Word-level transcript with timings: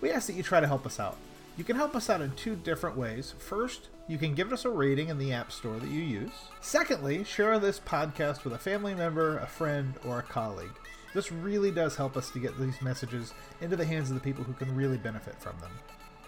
we 0.00 0.10
ask 0.10 0.26
that 0.26 0.34
you 0.34 0.42
try 0.42 0.60
to 0.60 0.66
help 0.66 0.86
us 0.86 0.98
out. 1.00 1.16
You 1.56 1.64
can 1.64 1.76
help 1.76 1.94
us 1.94 2.08
out 2.08 2.20
in 2.22 2.32
two 2.32 2.56
different 2.56 2.96
ways. 2.96 3.34
First, 3.38 3.88
you 4.08 4.18
can 4.18 4.34
give 4.34 4.52
us 4.52 4.64
a 4.64 4.70
rating 4.70 5.08
in 5.08 5.18
the 5.18 5.32
App 5.32 5.52
Store 5.52 5.78
that 5.78 5.90
you 5.90 6.00
use. 6.00 6.32
Secondly, 6.60 7.22
share 7.24 7.58
this 7.58 7.78
podcast 7.80 8.44
with 8.44 8.54
a 8.54 8.58
family 8.58 8.94
member, 8.94 9.38
a 9.38 9.46
friend, 9.46 9.94
or 10.06 10.18
a 10.20 10.22
colleague. 10.22 10.70
This 11.12 11.30
really 11.32 11.70
does 11.70 11.96
help 11.96 12.16
us 12.16 12.30
to 12.30 12.38
get 12.38 12.58
these 12.58 12.80
messages 12.80 13.34
into 13.60 13.76
the 13.76 13.84
hands 13.84 14.10
of 14.10 14.14
the 14.14 14.20
people 14.22 14.44
who 14.44 14.52
can 14.52 14.74
really 14.74 14.96
benefit 14.96 15.34
from 15.40 15.58
them. 15.60 15.72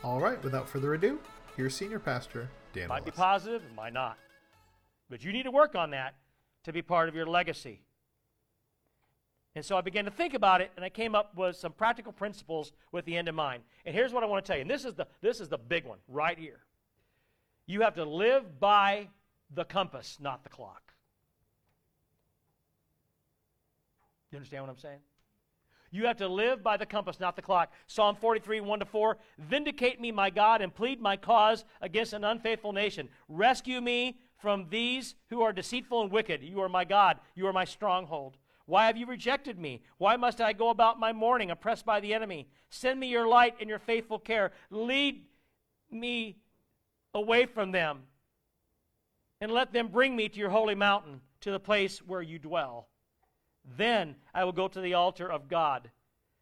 All 0.04 0.20
right, 0.20 0.42
without 0.42 0.68
further 0.68 0.94
ado, 0.94 1.20
here's 1.56 1.74
Senior 1.74 2.00
Pastor 2.00 2.48
Dan 2.72 2.88
Might 2.88 3.04
be 3.04 3.10
Willis. 3.10 3.16
positive, 3.16 3.62
might 3.76 3.92
not. 3.92 4.18
But 5.08 5.24
you 5.24 5.32
need 5.32 5.44
to 5.44 5.50
work 5.50 5.74
on 5.74 5.90
that 5.90 6.14
to 6.64 6.72
be 6.72 6.82
part 6.82 7.08
of 7.08 7.14
your 7.14 7.26
legacy. 7.26 7.80
And 9.54 9.64
so 9.64 9.76
I 9.76 9.82
began 9.82 10.06
to 10.06 10.10
think 10.10 10.32
about 10.32 10.62
it, 10.62 10.70
and 10.76 10.84
I 10.84 10.88
came 10.88 11.14
up 11.14 11.36
with 11.36 11.56
some 11.56 11.72
practical 11.72 12.12
principles 12.12 12.72
with 12.90 13.04
the 13.04 13.16
end 13.16 13.28
in 13.28 13.34
mind. 13.34 13.62
And 13.84 13.94
here's 13.94 14.12
what 14.12 14.22
I 14.22 14.26
want 14.26 14.44
to 14.44 14.48
tell 14.48 14.56
you. 14.56 14.62
And 14.62 14.70
this 14.70 14.84
is 14.84 14.94
the 14.94 15.06
this 15.20 15.40
is 15.40 15.48
the 15.48 15.58
big 15.58 15.84
one 15.84 15.98
right 16.08 16.38
here. 16.38 16.60
You 17.66 17.82
have 17.82 17.94
to 17.94 18.04
live 18.04 18.58
by 18.58 19.08
the 19.54 19.64
compass, 19.64 20.18
not 20.20 20.42
the 20.42 20.48
clock. 20.48 20.92
You 24.30 24.36
understand 24.36 24.62
what 24.64 24.70
I'm 24.70 24.78
saying? 24.78 25.00
You 25.90 26.06
have 26.06 26.16
to 26.16 26.28
live 26.28 26.62
by 26.62 26.78
the 26.78 26.86
compass, 26.86 27.20
not 27.20 27.36
the 27.36 27.42
clock. 27.42 27.70
Psalm 27.86 28.16
43, 28.16 28.62
1 28.62 28.78
to 28.78 28.86
4. 28.86 29.18
Vindicate 29.38 30.00
me, 30.00 30.10
my 30.10 30.30
God, 30.30 30.62
and 30.62 30.74
plead 30.74 31.02
my 31.02 31.18
cause 31.18 31.66
against 31.82 32.14
an 32.14 32.24
unfaithful 32.24 32.72
nation. 32.72 33.10
Rescue 33.28 33.82
me 33.82 34.16
from 34.38 34.66
these 34.70 35.14
who 35.28 35.42
are 35.42 35.52
deceitful 35.52 36.00
and 36.00 36.10
wicked. 36.10 36.42
You 36.42 36.62
are 36.62 36.68
my 36.70 36.86
God. 36.86 37.20
You 37.34 37.46
are 37.46 37.52
my 37.52 37.66
stronghold. 37.66 38.38
Why 38.72 38.86
have 38.86 38.96
you 38.96 39.04
rejected 39.04 39.58
me? 39.58 39.82
Why 39.98 40.16
must 40.16 40.40
I 40.40 40.54
go 40.54 40.70
about 40.70 40.98
my 40.98 41.12
mourning, 41.12 41.50
oppressed 41.50 41.84
by 41.84 42.00
the 42.00 42.14
enemy? 42.14 42.48
Send 42.70 42.98
me 42.98 43.06
your 43.06 43.28
light 43.28 43.56
and 43.60 43.68
your 43.68 43.78
faithful 43.78 44.18
care. 44.18 44.50
Lead 44.70 45.26
me 45.90 46.38
away 47.12 47.44
from 47.44 47.70
them, 47.70 48.04
and 49.42 49.52
let 49.52 49.74
them 49.74 49.88
bring 49.88 50.16
me 50.16 50.26
to 50.30 50.38
your 50.38 50.48
holy 50.48 50.74
mountain, 50.74 51.20
to 51.42 51.50
the 51.50 51.60
place 51.60 51.98
where 51.98 52.22
you 52.22 52.38
dwell. 52.38 52.88
Then 53.76 54.16
I 54.32 54.44
will 54.44 54.52
go 54.52 54.68
to 54.68 54.80
the 54.80 54.94
altar 54.94 55.30
of 55.30 55.50
God, 55.50 55.90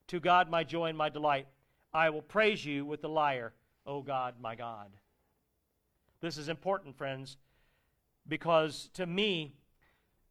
to 0.07 0.21
God 0.21 0.49
my 0.49 0.63
joy 0.63 0.87
and 0.87 0.97
my 0.97 1.09
delight. 1.09 1.49
I 1.93 2.11
will 2.11 2.23
praise 2.23 2.65
you 2.65 2.87
with 2.87 3.03
the 3.03 3.09
lyre, 3.09 3.55
O 3.85 4.03
God, 4.03 4.37
my 4.41 4.55
God. 4.55 4.93
This 6.21 6.39
is 6.39 6.49
important, 6.49 6.97
friends, 6.97 7.39
because 8.29 8.89
to 8.95 9.05
me, 9.05 9.57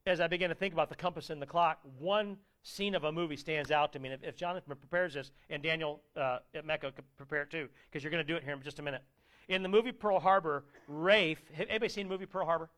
as 0.06 0.20
I 0.20 0.28
began 0.28 0.50
to 0.50 0.56
think 0.56 0.74
about 0.74 0.90
the 0.90 0.96
compass 0.96 1.30
and 1.30 1.42
the 1.42 1.46
clock, 1.46 1.80
one 1.98 2.38
scene 2.64 2.96
of 2.96 3.04
a 3.04 3.12
movie 3.12 3.36
stands 3.36 3.72
out 3.72 3.94
to 3.94 4.00
me. 4.00 4.10
And 4.10 4.22
if, 4.22 4.30
if 4.30 4.36
Jonathan 4.36 4.76
prepares 4.76 5.14
this, 5.14 5.32
and 5.50 5.62
Daniel 5.62 6.02
uh, 6.16 6.40
at 6.54 6.66
Mecca 6.66 6.92
could 6.92 7.06
prepare 7.18 7.44
it 7.44 7.52
too, 7.52 7.70
because 7.90 8.04
you're 8.04 8.12
going 8.12 8.26
to 8.26 8.28
do 8.28 8.36
it 8.36 8.44
here 8.44 8.54
in 8.54 8.62
just 8.62 8.80
a 8.80 8.82
minute. 8.82 9.04
In 9.48 9.64
the 9.64 9.70
movie 9.70 9.92
Pearl 9.92 10.20
Harbor, 10.20 10.64
Rafe, 10.88 11.42
have 11.54 11.68
anybody 11.70 11.90
seen 11.90 12.08
the 12.08 12.14
movie 12.14 12.26
Pearl 12.26 12.46
Harbor? 12.46 12.70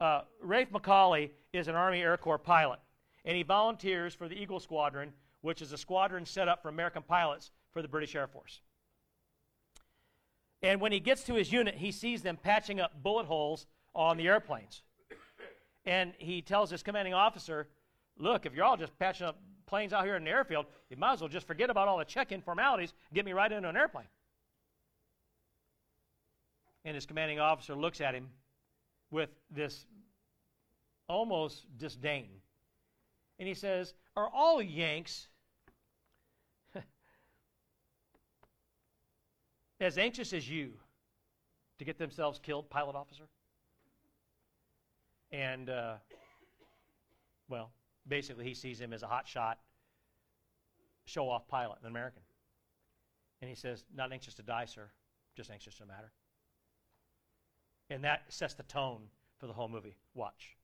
Uh, 0.00 0.22
Rafe 0.42 0.70
McCawley 0.70 1.30
is 1.52 1.68
an 1.68 1.74
Army 1.74 2.02
Air 2.02 2.16
Corps 2.16 2.38
pilot, 2.38 2.80
and 3.24 3.36
he 3.36 3.42
volunteers 3.42 4.14
for 4.14 4.28
the 4.28 4.34
Eagle 4.34 4.60
Squadron, 4.60 5.12
which 5.40 5.62
is 5.62 5.72
a 5.72 5.78
squadron 5.78 6.26
set 6.26 6.48
up 6.48 6.62
for 6.62 6.68
American 6.68 7.02
pilots 7.02 7.50
for 7.72 7.82
the 7.82 7.88
British 7.88 8.14
Air 8.14 8.26
Force. 8.26 8.60
And 10.62 10.80
when 10.80 10.92
he 10.92 11.00
gets 11.00 11.22
to 11.24 11.34
his 11.34 11.52
unit, 11.52 11.76
he 11.76 11.92
sees 11.92 12.22
them 12.22 12.36
patching 12.36 12.80
up 12.80 13.02
bullet 13.02 13.26
holes 13.26 13.66
on 13.94 14.16
the 14.16 14.26
airplanes. 14.26 14.82
And 15.86 16.12
he 16.18 16.42
tells 16.42 16.70
his 16.70 16.82
commanding 16.82 17.14
officer, 17.14 17.68
Look, 18.18 18.44
if 18.46 18.54
you're 18.54 18.64
all 18.64 18.76
just 18.76 18.98
patching 18.98 19.26
up 19.26 19.38
planes 19.66 19.92
out 19.92 20.04
here 20.04 20.16
in 20.16 20.24
the 20.24 20.30
airfield, 20.30 20.66
you 20.90 20.96
might 20.96 21.14
as 21.14 21.20
well 21.20 21.28
just 21.28 21.46
forget 21.46 21.70
about 21.70 21.86
all 21.88 21.98
the 21.98 22.04
check 22.04 22.32
in 22.32 22.40
formalities 22.40 22.92
get 23.12 23.24
me 23.24 23.32
right 23.32 23.52
into 23.52 23.68
an 23.68 23.76
airplane. 23.76 24.06
And 26.84 26.94
his 26.94 27.04
commanding 27.04 27.40
officer 27.40 27.74
looks 27.74 28.00
at 28.00 28.14
him 28.14 28.28
with 29.10 29.30
this 29.50 29.86
almost 31.08 31.66
disdain. 31.78 32.28
And 33.38 33.46
he 33.46 33.54
says, 33.54 33.92
Are 34.16 34.28
all 34.32 34.62
Yanks 34.62 35.28
as 39.80 39.98
anxious 39.98 40.32
as 40.32 40.48
you 40.48 40.72
to 41.78 41.84
get 41.84 41.98
themselves 41.98 42.38
killed, 42.38 42.70
pilot 42.70 42.96
officer? 42.96 43.24
And, 45.36 45.68
uh, 45.68 45.96
well, 47.46 47.70
basically, 48.08 48.46
he 48.46 48.54
sees 48.54 48.80
him 48.80 48.94
as 48.94 49.02
a 49.02 49.06
hotshot, 49.06 49.56
show 51.04 51.28
off 51.28 51.46
pilot, 51.46 51.78
an 51.82 51.88
American. 51.88 52.22
And 53.42 53.50
he 53.50 53.54
says, 53.54 53.84
Not 53.94 54.12
anxious 54.12 54.32
to 54.34 54.42
die, 54.42 54.64
sir, 54.64 54.88
just 55.36 55.50
anxious 55.50 55.74
to 55.74 55.84
matter. 55.84 56.10
And 57.90 58.02
that 58.04 58.22
sets 58.30 58.54
the 58.54 58.62
tone 58.62 59.02
for 59.38 59.46
the 59.46 59.52
whole 59.52 59.68
movie. 59.68 59.96
Watch. 60.14 60.56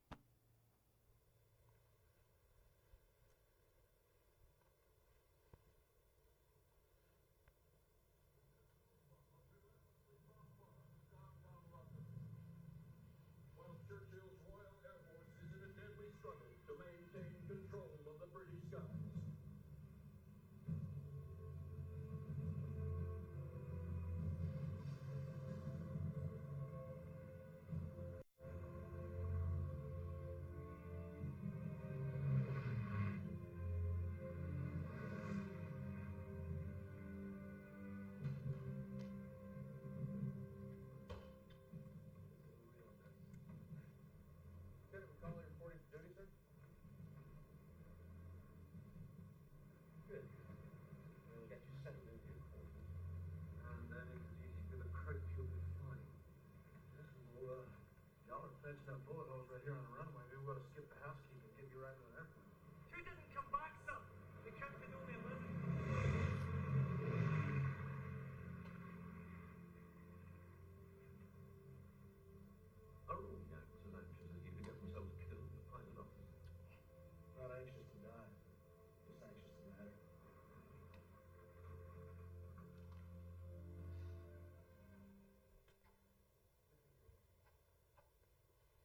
Are 58.72 58.80
patching 58.88 59.04
bullet 59.04 59.28
holes 59.28 59.44
right 59.52 59.60
here 59.68 59.76
on 59.76 59.84
the 59.84 59.92
runway. 60.00 60.24
Maybe 60.32 60.40
we'll 60.48 60.64
skip 60.72 60.88
the 60.88 60.96
housekeeping 61.04 61.44
and 61.44 61.56
get 61.60 61.68
you 61.76 61.80
right 61.84 61.92
in 61.92 62.04
an 62.16 62.41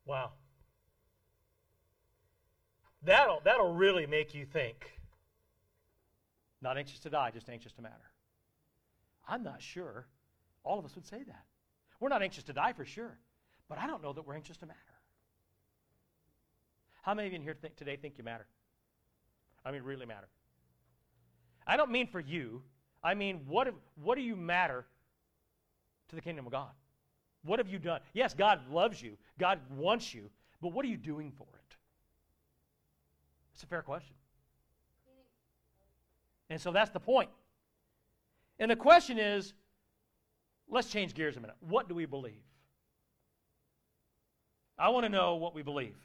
Wow. 0.08 0.32
That'll, 3.04 3.42
that'll 3.44 3.74
really 3.74 4.08
make 4.08 4.34
you 4.34 4.46
think. 4.46 5.00
Not 6.62 6.78
anxious 6.78 7.00
to 7.00 7.10
die, 7.10 7.32
just 7.32 7.50
anxious 7.50 7.74
to 7.74 7.82
matter. 7.82 8.12
I'm 9.28 9.44
not 9.44 9.62
sure 9.62 10.08
all 10.64 10.80
of 10.80 10.86
us 10.86 10.96
would 10.96 11.06
say 11.06 11.24
that. 11.24 11.44
We're 12.00 12.10
not 12.10 12.22
anxious 12.22 12.44
to 12.46 12.54
die 12.54 12.74
for 12.74 12.86
sure, 12.86 13.18
but 13.70 13.78
I 13.78 13.88
don't 13.88 14.02
know 14.02 14.14
that 14.14 14.26
we're 14.26 14.36
anxious 14.36 14.58
to 14.58 14.66
matter. 14.66 14.80
How 17.02 17.14
many 17.14 17.28
of 17.28 17.34
you 17.34 17.38
in 17.38 17.44
here 17.44 17.56
think, 17.60 17.76
today 17.76 17.96
think 17.96 18.18
you 18.18 18.24
matter? 18.24 18.48
I 19.66 19.72
mean, 19.72 19.84
really 19.84 20.06
matter. 20.06 20.28
I 21.66 21.78
don't 21.78 21.92
mean 21.92 22.08
for 22.08 22.20
you, 22.20 22.64
I 23.04 23.14
mean, 23.14 23.42
what, 23.48 23.74
what 23.96 24.16
do 24.16 24.22
you 24.22 24.36
matter 24.36 24.86
to 26.10 26.16
the 26.16 26.22
kingdom 26.22 26.46
of 26.46 26.52
God? 26.52 26.72
What 27.44 27.60
have 27.60 27.70
you 27.70 27.80
done? 27.80 28.02
Yes, 28.14 28.34
God 28.34 28.60
loves 28.72 29.02
you, 29.02 29.18
God 29.40 29.60
wants 29.76 30.14
you, 30.14 30.30
but 30.62 30.74
what 30.74 30.84
are 30.86 30.90
you 30.90 30.98
doing 30.98 31.32
for 31.32 31.48
it? 31.54 31.76
It's 33.54 33.64
a 33.64 33.68
fair 33.68 33.82
question. 33.82 34.16
And 36.50 36.60
so 36.60 36.72
that's 36.72 36.92
the 36.92 37.00
point. 37.00 37.30
And 38.60 38.72
the 38.72 38.76
question 38.76 39.18
is 39.18 39.54
let's 40.70 40.90
change 40.90 41.14
gears 41.14 41.38
a 41.38 41.40
minute. 41.40 41.56
What 41.60 41.88
do 41.88 41.96
we 41.96 42.06
believe? 42.06 42.44
I 44.78 44.90
want 44.90 45.06
to 45.06 45.10
know 45.10 45.36
what 45.36 45.56
we 45.56 45.64
believe. 45.64 45.96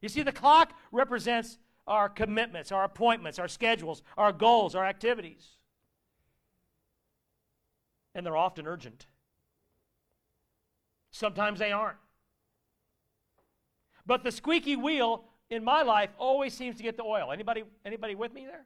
You 0.00 0.08
see, 0.08 0.22
the 0.22 0.32
clock 0.32 0.72
represents 0.92 1.58
our 1.86 2.08
commitments, 2.08 2.72
our 2.72 2.84
appointments, 2.84 3.38
our 3.38 3.48
schedules, 3.48 4.02
our 4.16 4.32
goals, 4.32 4.74
our 4.74 4.84
activities. 4.84 5.46
And 8.14 8.24
they're 8.24 8.36
often 8.36 8.66
urgent. 8.66 9.06
Sometimes 11.10 11.58
they 11.58 11.72
aren't. 11.72 11.96
But 14.06 14.24
the 14.24 14.32
squeaky 14.32 14.76
wheel 14.76 15.24
in 15.50 15.64
my 15.64 15.82
life 15.82 16.10
always 16.18 16.54
seems 16.54 16.76
to 16.76 16.82
get 16.82 16.96
the 16.96 17.02
oil. 17.02 17.32
Anybody 17.32 17.64
anybody 17.84 18.14
with 18.14 18.32
me 18.32 18.46
there? 18.46 18.64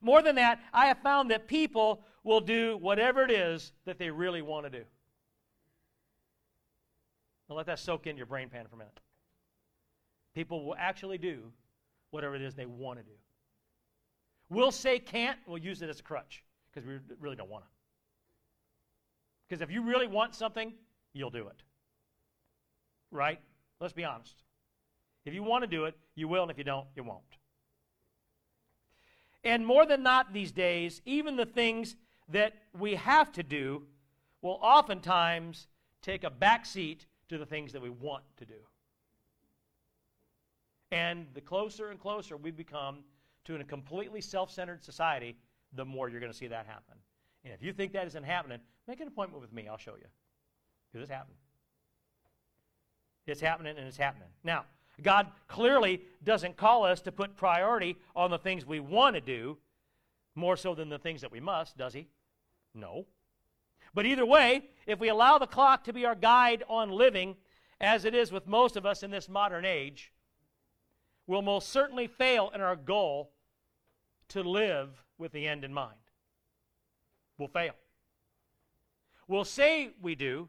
More 0.00 0.22
than 0.22 0.36
that, 0.36 0.60
I 0.72 0.86
have 0.86 0.98
found 0.98 1.30
that 1.30 1.48
people 1.48 2.02
will 2.22 2.40
do 2.40 2.76
whatever 2.78 3.22
it 3.22 3.30
is 3.30 3.72
that 3.84 3.98
they 3.98 4.10
really 4.10 4.42
want 4.42 4.66
to 4.66 4.70
do. 4.70 4.84
Now 7.48 7.56
let 7.56 7.66
that 7.66 7.78
soak 7.78 8.06
in 8.06 8.16
your 8.16 8.26
brain 8.26 8.48
pan 8.48 8.66
for 8.68 8.74
a 8.74 8.78
minute. 8.78 9.00
People 10.34 10.64
will 10.64 10.76
actually 10.78 11.18
do 11.18 11.52
whatever 12.10 12.34
it 12.34 12.42
is 12.42 12.54
they 12.54 12.66
want 12.66 12.98
to 12.98 13.04
do. 13.04 13.12
We'll 14.48 14.72
say 14.72 14.98
can't, 14.98 15.38
we'll 15.46 15.58
use 15.58 15.82
it 15.82 15.88
as 15.88 16.00
a 16.00 16.02
crutch 16.02 16.44
because 16.72 16.86
we 16.86 16.98
really 17.20 17.36
don't 17.36 17.50
want 17.50 17.64
to. 17.64 17.75
Because 19.48 19.62
if 19.62 19.70
you 19.70 19.82
really 19.82 20.06
want 20.06 20.34
something, 20.34 20.72
you'll 21.12 21.30
do 21.30 21.48
it. 21.48 21.62
Right? 23.10 23.40
Let's 23.80 23.92
be 23.92 24.04
honest. 24.04 24.42
If 25.24 25.34
you 25.34 25.42
want 25.42 25.62
to 25.62 25.68
do 25.68 25.84
it, 25.84 25.96
you 26.14 26.28
will, 26.28 26.42
and 26.42 26.50
if 26.50 26.58
you 26.58 26.64
don't, 26.64 26.86
you 26.94 27.04
won't. 27.04 27.22
And 29.44 29.64
more 29.64 29.86
than 29.86 30.02
not 30.02 30.32
these 30.32 30.52
days, 30.52 31.02
even 31.04 31.36
the 31.36 31.46
things 31.46 31.96
that 32.28 32.54
we 32.76 32.96
have 32.96 33.30
to 33.32 33.42
do 33.42 33.84
will 34.42 34.58
oftentimes 34.62 35.68
take 36.02 36.24
a 36.24 36.30
back 36.30 36.66
seat 36.66 37.06
to 37.28 37.38
the 37.38 37.46
things 37.46 37.72
that 37.72 37.82
we 37.82 37.90
want 37.90 38.24
to 38.38 38.44
do. 38.44 38.54
And 40.90 41.26
the 41.34 41.40
closer 41.40 41.90
and 41.90 41.98
closer 41.98 42.36
we 42.36 42.50
become 42.50 42.98
to 43.44 43.56
a 43.56 43.64
completely 43.64 44.20
self 44.20 44.50
centered 44.50 44.84
society, 44.84 45.36
the 45.72 45.84
more 45.84 46.08
you're 46.08 46.20
going 46.20 46.32
to 46.32 46.38
see 46.38 46.46
that 46.48 46.66
happen. 46.66 46.96
And 47.46 47.54
if 47.54 47.62
you 47.62 47.72
think 47.72 47.92
that 47.92 48.08
isn't 48.08 48.24
happening, 48.24 48.58
make 48.88 48.98
an 48.98 49.06
appointment 49.06 49.40
with 49.40 49.52
me. 49.52 49.68
I'll 49.68 49.78
show 49.78 49.94
you. 49.94 50.06
Because 50.90 51.04
it's 51.04 51.12
happening. 51.12 51.36
It's 53.24 53.40
happening 53.40 53.76
and 53.78 53.86
it's 53.86 53.96
happening. 53.96 54.28
Now, 54.42 54.64
God 55.00 55.28
clearly 55.46 56.02
doesn't 56.24 56.56
call 56.56 56.84
us 56.84 57.00
to 57.02 57.12
put 57.12 57.36
priority 57.36 57.96
on 58.16 58.30
the 58.30 58.38
things 58.38 58.66
we 58.66 58.80
want 58.80 59.14
to 59.14 59.20
do 59.20 59.58
more 60.34 60.56
so 60.56 60.74
than 60.74 60.88
the 60.88 60.98
things 60.98 61.20
that 61.20 61.30
we 61.30 61.38
must, 61.38 61.76
does 61.76 61.94
He? 61.94 62.08
No. 62.74 63.06
But 63.94 64.06
either 64.06 64.26
way, 64.26 64.64
if 64.86 64.98
we 64.98 65.08
allow 65.08 65.38
the 65.38 65.46
clock 65.46 65.84
to 65.84 65.92
be 65.92 66.04
our 66.04 66.16
guide 66.16 66.64
on 66.68 66.90
living, 66.90 67.36
as 67.80 68.04
it 68.04 68.14
is 68.14 68.32
with 68.32 68.48
most 68.48 68.76
of 68.76 68.84
us 68.84 69.04
in 69.04 69.12
this 69.12 69.28
modern 69.28 69.64
age, 69.64 70.12
we'll 71.28 71.42
most 71.42 71.68
certainly 71.68 72.08
fail 72.08 72.50
in 72.54 72.60
our 72.60 72.76
goal 72.76 73.30
to 74.30 74.42
live 74.42 75.04
with 75.16 75.30
the 75.30 75.46
end 75.46 75.64
in 75.64 75.72
mind. 75.72 75.94
We'll 77.38 77.48
fail. 77.48 77.74
We'll 79.28 79.44
say 79.44 79.90
we 80.00 80.14
do, 80.14 80.48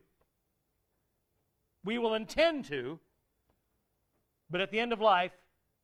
we 1.84 1.98
will 1.98 2.13
intend 2.13 2.66
to, 2.66 3.00
but 4.50 4.62
at 4.62 4.72
the 4.72 4.80
end 4.80 4.94
of 4.94 5.01
life, 5.01 5.31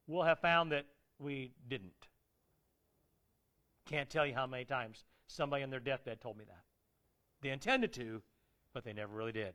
we'll 0.06 0.24
have 0.24 0.40
found 0.40 0.72
that 0.72 0.86
we 1.18 1.54
didn't. 1.68 2.08
Can't 3.86 4.10
tell 4.10 4.26
you 4.26 4.34
how 4.34 4.46
many 4.46 4.66
times 4.66 5.04
somebody 5.28 5.64
on 5.64 5.70
their 5.70 5.80
deathbed 5.80 6.22
told 6.22 6.38
me 6.38 6.46
that. 6.46 6.64
They 7.42 7.50
intended 7.50 7.94
to, 7.94 8.22
but 8.74 8.84
they 8.84 8.94
never 8.94 9.14
really 9.14 9.32
did. 9.32 9.54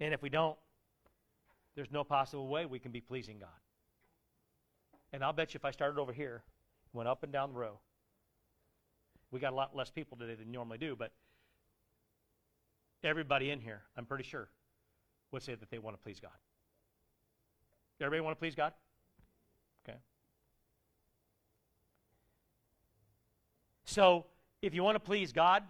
And 0.00 0.14
if 0.14 0.22
we 0.22 0.28
don't, 0.28 0.56
there's 1.74 1.90
no 1.90 2.04
possible 2.04 2.46
way 2.46 2.66
we 2.66 2.78
can 2.78 2.92
be 2.92 3.00
pleasing 3.00 3.38
God. 3.38 3.48
And 5.12 5.24
I'll 5.24 5.32
bet 5.32 5.54
you 5.54 5.58
if 5.58 5.64
I 5.64 5.70
started 5.70 5.98
over 5.98 6.12
here, 6.12 6.42
went 6.92 7.08
up 7.08 7.22
and 7.22 7.32
down 7.32 7.52
the 7.52 7.58
row, 7.58 7.78
we 9.30 9.40
got 9.40 9.52
a 9.52 9.56
lot 9.56 9.76
less 9.76 9.90
people 9.90 10.16
today 10.16 10.34
than 10.34 10.50
normally 10.50 10.78
do, 10.78 10.96
but 10.96 11.12
everybody 13.04 13.50
in 13.50 13.60
here, 13.60 13.82
I'm 13.96 14.06
pretty 14.06 14.24
sure, 14.24 14.48
would 15.32 15.42
say 15.42 15.54
that 15.54 15.70
they 15.70 15.78
want 15.78 15.96
to 15.96 16.02
please 16.02 16.20
God. 16.20 16.30
Everybody 18.00 18.20
want 18.20 18.36
to 18.36 18.38
please 18.38 18.54
God? 18.54 18.72
Okay. 19.86 19.98
So, 23.84 24.26
if 24.62 24.74
you 24.74 24.82
want 24.82 24.96
to 24.96 25.00
please 25.00 25.32
God, 25.32 25.62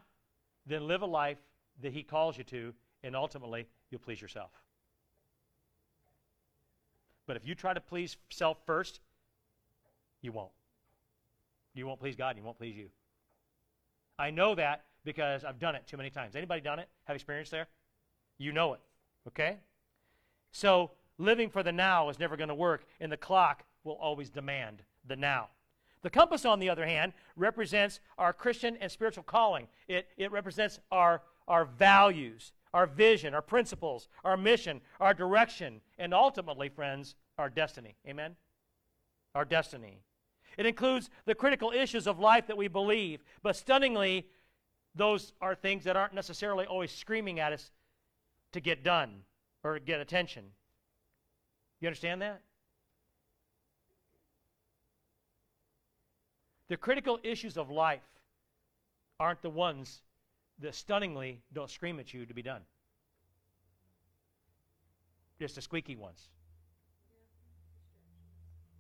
then 0.67 0.87
live 0.87 1.03
a 1.03 1.07
life 1.07 1.39
that 1.81 1.93
He 1.93 2.03
calls 2.03 2.37
you 2.37 2.45
to, 2.45 2.75
and 3.03 3.17
ultimately, 3.17 3.67
you'll 3.91 4.01
please 4.01 4.21
yourself. 4.21 4.51
But 7.27 7.37
if 7.37 7.47
you 7.47 7.55
try 7.55 7.75
to 7.75 7.81
please 7.81 8.17
self 8.31 8.59
first, 8.67 9.01
you 10.23 10.33
won't. 10.33 10.51
You 11.75 11.87
won't 11.87 12.01
please 12.01 12.17
God, 12.17 12.31
and 12.31 12.39
you 12.39 12.45
won't 12.45 12.59
please 12.59 12.77
you. 12.77 12.89
I 14.19 14.31
know 14.31 14.55
that 14.55 14.85
because 15.05 15.45
I've 15.45 15.59
done 15.59 15.77
it 15.77 15.87
too 15.87 15.97
many 15.97 16.11
times. 16.11 16.35
Anybody 16.35 16.61
done 16.61 16.79
it? 16.79 16.89
Have 17.05 17.15
experience 17.15 17.51
there? 17.51 17.69
You 18.37 18.53
know 18.53 18.75
it. 18.75 18.81
Okay? 19.29 19.59
So 20.53 20.91
living 21.19 21.51
for 21.51 21.63
the 21.63 21.73
now 21.73 22.09
is 22.09 22.19
never 22.19 22.37
going 22.37 22.49
to 22.49 22.55
work, 22.55 22.85
and 23.01 23.11
the 23.11 23.17
clock 23.17 23.65
will 23.85 23.95
always 23.95 24.31
demand 24.31 24.83
the 25.07 25.17
now. 25.17 25.49
The 26.03 26.11
compass, 26.11 26.45
on 26.45 26.61
the 26.61 26.71
other 26.71 26.87
hand, 26.87 27.13
represents 27.37 28.01
our 28.19 28.33
Christian 28.33 28.77
and 28.81 28.91
spiritual 28.91 29.25
calling. 29.25 29.67
It, 29.89 30.09
it 30.17 30.31
represents 30.31 30.79
our, 30.93 31.23
our 31.49 31.65
values, 31.65 32.53
our 32.73 32.87
vision, 32.87 33.35
our 33.35 33.43
principles, 33.43 34.09
our 34.25 34.37
mission, 34.37 34.81
our 35.01 35.13
direction, 35.13 35.81
and 35.99 36.15
ultimately, 36.15 36.69
friends, 36.69 37.17
our 37.37 37.51
destiny. 37.51 37.97
Amen? 38.07 38.37
Our 39.35 39.45
destiny. 39.45 40.01
It 40.57 40.67
includes 40.67 41.11
the 41.25 41.35
critical 41.35 41.71
issues 41.71 42.07
of 42.07 42.19
life 42.19 42.47
that 42.47 42.57
we 42.57 42.69
believe, 42.69 43.23
but 43.43 43.57
stunningly, 43.57 44.27
those 44.95 45.33
are 45.41 45.55
things 45.55 45.85
that 45.85 45.97
aren't 45.97 46.15
necessarily 46.15 46.67
always 46.67 46.91
screaming 46.91 47.39
at 47.39 47.53
us 47.53 47.71
to 48.53 48.61
get 48.61 48.83
done 48.83 49.23
or 49.63 49.79
get 49.79 50.01
attention. 50.01 50.45
You 51.81 51.89
understand 51.89 52.23
that? 52.23 52.41
The 56.69 56.77
critical 56.77 57.19
issues 57.23 57.57
of 57.57 57.71
life 57.71 58.03
aren't 59.19 59.43
the 59.43 59.51
ones 59.51 60.03
that 60.61 60.75
stunningly 60.75 61.41
don't 61.53 61.71
scream 61.71 61.99
at 62.01 62.13
you 62.13 62.27
to 62.27 62.35
be 62.35 62.43
done. 62.43 62.63
Just 65.39 65.55
the 65.55 65.63
squeaky 65.63 65.97
ones. 65.97 66.29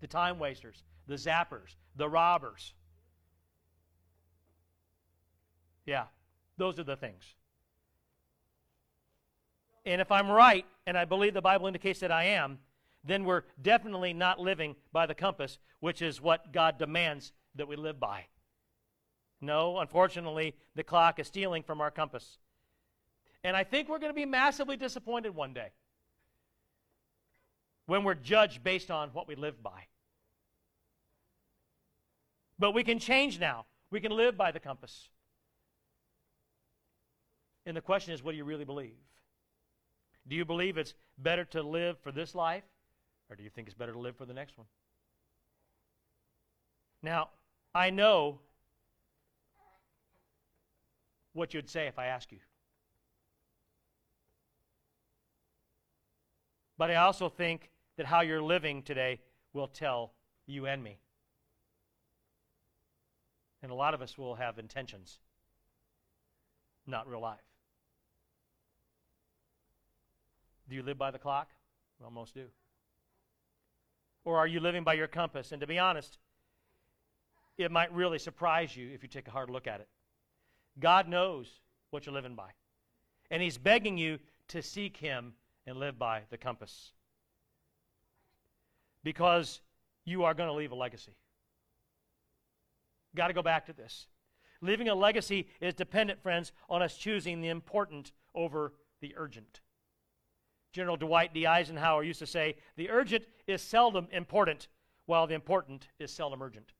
The 0.01 0.07
time 0.07 0.39
wasters, 0.39 0.85
the 1.07 1.15
zappers, 1.15 1.75
the 1.97 2.09
robbers. 2.09 2.75
Yeah, 5.87 6.05
those 6.57 6.79
are 6.79 6.85
the 6.85 6.97
things. 6.97 7.25
And 9.85 10.01
if 10.01 10.13
I'm 10.13 10.31
right, 10.31 10.67
and 10.87 10.99
I 10.99 11.05
believe 11.05 11.35
the 11.35 11.41
Bible 11.41 11.67
indicates 11.67 12.01
that 12.01 12.13
I 12.13 12.25
am, 12.25 12.59
then 13.05 13.25
we're 13.25 13.45
definitely 13.61 14.13
not 14.13 14.39
living 14.39 14.77
by 14.93 15.07
the 15.07 15.15
compass, 15.15 15.59
which 15.81 16.03
is 16.03 16.21
what 16.21 16.53
God 16.53 16.79
demands 16.79 17.33
that 17.55 17.69
we 17.69 17.77
live 17.77 17.99
by. 17.99 18.27
No, 19.41 19.79
unfortunately, 19.79 20.55
the 20.75 20.83
clock 20.83 21.19
is 21.19 21.27
stealing 21.27 21.63
from 21.63 21.81
our 21.81 21.91
compass. 21.91 22.39
And 23.45 23.57
I 23.57 23.65
think 23.65 23.89
we're 23.89 24.01
going 24.01 24.13
to 24.13 24.17
be 24.17 24.27
massively 24.27 24.77
disappointed 24.77 25.35
one 25.35 25.55
day 25.55 25.71
when 27.89 28.05
we're 28.05 28.15
judged 28.15 28.63
based 28.63 28.91
on 28.91 29.09
what 29.15 29.27
we 29.27 29.35
live 29.35 29.63
by. 29.63 29.87
But 32.59 32.73
we 32.73 32.85
can 32.85 32.99
change 32.99 33.41
now. 33.41 33.65
We 33.91 33.99
can 33.99 34.13
live 34.13 34.37
by 34.37 34.53
the 34.53 34.61
compass. 34.61 35.09
And 37.65 37.75
the 37.75 37.81
question 37.81 38.13
is 38.13 38.23
what 38.23 38.33
do 38.33 38.37
you 38.37 38.45
really 38.45 38.67
believe? 38.67 38.99
Do 40.29 40.37
you 40.37 40.45
believe 40.45 40.77
it's 40.77 40.93
better 41.17 41.47
to 41.47 41.63
live 41.63 41.99
for 42.01 42.13
this 42.13 42.35
life 42.35 42.65
or 43.31 43.37
do 43.37 43.43
you 43.43 43.49
think 43.49 43.69
it's 43.69 43.75
better 43.75 43.95
to 43.95 43.99
live 43.99 44.17
for 44.17 44.27
the 44.27 44.35
next 44.35 44.59
one? 44.59 44.67
Now, 47.03 47.31
I 47.75 47.89
know 47.89 48.41
what 51.33 51.55
you'd 51.55 51.71
say 51.71 51.87
if 51.87 51.99
I 51.99 52.09
ask 52.09 52.31
you. 52.33 52.41
But 56.77 56.91
I 56.91 56.97
also 56.97 57.31
think 57.31 57.71
that 57.99 58.07
how 58.07 58.23
you're 58.23 58.43
living 58.43 58.83
today 58.83 59.21
will 59.53 59.67
tell 59.67 60.13
you 60.47 60.67
and 60.67 60.83
me. 60.83 60.99
And 63.61 63.73
a 63.73 63.75
lot 63.75 63.93
of 63.93 64.01
us 64.01 64.17
will 64.17 64.37
have 64.37 64.59
intentions, 64.59 65.19
not 66.87 67.09
real 67.09 67.21
life. 67.21 67.41
Do 70.71 70.77
you 70.77 70.83
live 70.83 70.97
by 70.97 71.11
the 71.11 71.19
clock? 71.19 71.51
Well, 72.01 72.11
most 72.11 72.35
do. 72.35 72.45
Or 74.25 74.39
are 74.39 74.47
you 74.47 74.61
living 74.61 74.85
by 74.85 74.95
your 74.95 75.09
compass? 75.09 75.51
And 75.51 75.61
to 75.61 75.67
be 75.67 75.79
honest, 75.79 76.19
it 77.57 77.73
might 77.73 77.93
really 77.93 78.21
surprise 78.21 78.77
you 78.77 78.91
if 78.95 79.03
you 79.03 79.09
take 79.09 79.27
a 79.27 79.33
hard 79.33 79.51
look 79.51 79.67
at 79.67 79.81
it. 79.81 79.89
God 80.79 81.09
knows 81.09 81.51
what 81.91 82.07
you're 82.07 82.15
living 82.15 82.37
by. 82.37 82.51
And 83.31 83.43
He's 83.43 83.59
begging 83.59 83.99
you 83.99 84.21
to 84.49 84.63
seek 84.63 84.97
Him 84.97 85.33
and 85.67 85.79
live 85.79 85.99
by 85.99 86.23
the 86.31 86.39
compass. 86.39 86.93
Because 89.05 89.61
you 90.05 90.25
are 90.25 90.35
going 90.35 90.49
to 90.49 90.55
leave 90.55 90.73
a 90.73 90.77
legacy. 90.77 91.17
Got 93.15 93.29
to 93.29 93.35
go 93.35 93.43
back 93.43 93.67
to 93.67 93.73
this. 93.73 94.07
Leaving 94.61 94.89
a 94.89 94.95
legacy 94.95 95.49
is 95.61 95.75
dependent, 95.75 96.23
friends, 96.23 96.53
on 96.69 96.83
us 96.83 96.97
choosing 96.97 97.41
the 97.41 97.49
important 97.49 98.13
over 98.35 98.73
the 99.01 99.15
urgent. 99.17 99.61
General 100.73 100.97
Dwight 100.97 101.33
D. 101.33 101.47
Eisenhower 101.47 102.03
used 102.03 102.19
to 102.19 102.27
say, 102.27 102.57
The 102.77 102.91
urgent 102.91 103.25
is 103.47 103.63
seldom 103.63 104.09
important, 104.13 104.69
while 105.07 105.27
the 105.27 105.35
important 105.35 105.89
is 105.99 106.13
seldom 106.13 106.43
urgent. 106.43 106.73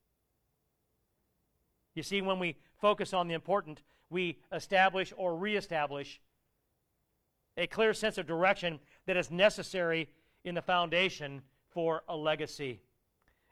You 1.95 2.03
see, 2.03 2.21
when 2.21 2.39
we 2.39 2.57
focus 2.81 3.13
on 3.13 3.29
the 3.29 3.35
important, 3.35 3.83
we 4.11 4.39
establish 4.53 5.13
or 5.17 5.37
reestablish 5.37 6.21
a 7.57 7.67
clear 7.67 7.93
sense 7.93 8.19
of 8.19 8.27
direction 8.27 8.79
that 9.07 9.17
is 9.17 9.31
necessary 9.31 10.09
in 10.45 10.55
the 10.55 10.63
foundation 10.63 11.43
for 11.79 12.03
a 12.09 12.17
legacy. 12.17 12.81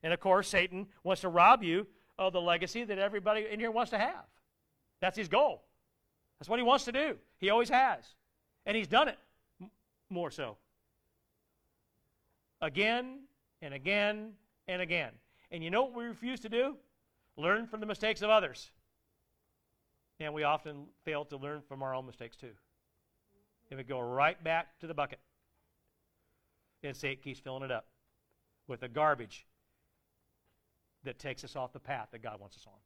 And 0.02 0.12
of 0.12 0.18
course, 0.18 0.48
Satan 0.48 0.88
wants 1.04 1.20
to 1.20 1.28
rob 1.28 1.62
you 1.62 1.86
of 2.18 2.32
the 2.32 2.40
legacy 2.40 2.82
that 2.82 2.98
everybody 2.98 3.46
in 3.48 3.60
here 3.60 3.70
wants 3.70 3.92
to 3.92 3.98
have. 3.98 4.24
That's 5.00 5.16
his 5.16 5.28
goal. 5.28 5.62
That's 6.36 6.48
what 6.48 6.58
he 6.58 6.64
wants 6.64 6.86
to 6.86 6.92
do. 6.92 7.18
He 7.38 7.50
always 7.50 7.68
has. 7.68 8.02
And 8.66 8.76
he's 8.76 8.88
done 8.88 9.06
it 9.06 9.16
more 10.10 10.32
so. 10.32 10.56
Again 12.60 13.20
and 13.62 13.72
again 13.72 14.32
and 14.66 14.82
again. 14.82 15.12
And 15.52 15.62
you 15.62 15.70
know 15.70 15.84
what 15.84 15.94
we 15.94 16.06
refuse 16.06 16.40
to 16.40 16.48
do? 16.48 16.74
Learn 17.36 17.68
from 17.68 17.78
the 17.78 17.86
mistakes 17.86 18.22
of 18.22 18.30
others. 18.30 18.72
And 20.18 20.34
we 20.34 20.42
often 20.42 20.86
fail 21.04 21.24
to 21.26 21.36
learn 21.36 21.62
from 21.68 21.80
our 21.80 21.94
own 21.94 22.06
mistakes 22.06 22.34
too. 22.34 22.56
And 23.70 23.78
we 23.78 23.84
go 23.84 24.00
right 24.00 24.42
back 24.42 24.80
to 24.80 24.88
the 24.88 24.94
bucket. 24.94 25.20
And 26.82 26.96
Satan 26.96 27.22
keeps 27.22 27.38
filling 27.38 27.62
it 27.62 27.70
up 27.70 27.86
with 28.68 28.80
the 28.80 28.88
garbage 28.88 29.46
that 31.04 31.18
takes 31.18 31.44
us 31.44 31.56
off 31.56 31.72
the 31.72 31.80
path 31.80 32.08
that 32.12 32.22
God 32.22 32.40
wants 32.40 32.56
us 32.56 32.66
on. 32.66 32.78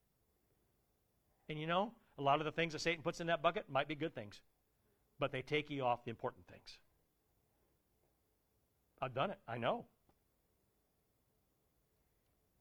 And 1.48 1.58
you 1.58 1.66
know, 1.66 1.92
a 2.18 2.22
lot 2.22 2.38
of 2.38 2.44
the 2.44 2.52
things 2.52 2.74
that 2.74 2.80
Satan 2.80 3.02
puts 3.02 3.20
in 3.20 3.26
that 3.28 3.42
bucket 3.42 3.64
might 3.68 3.88
be 3.88 3.94
good 3.94 4.14
things, 4.14 4.40
but 5.18 5.32
they 5.32 5.42
take 5.42 5.70
you 5.70 5.84
off 5.84 6.04
the 6.04 6.10
important 6.10 6.46
things. 6.46 6.78
I've 9.00 9.14
done 9.14 9.30
it, 9.30 9.38
I 9.48 9.58
know. 9.58 9.86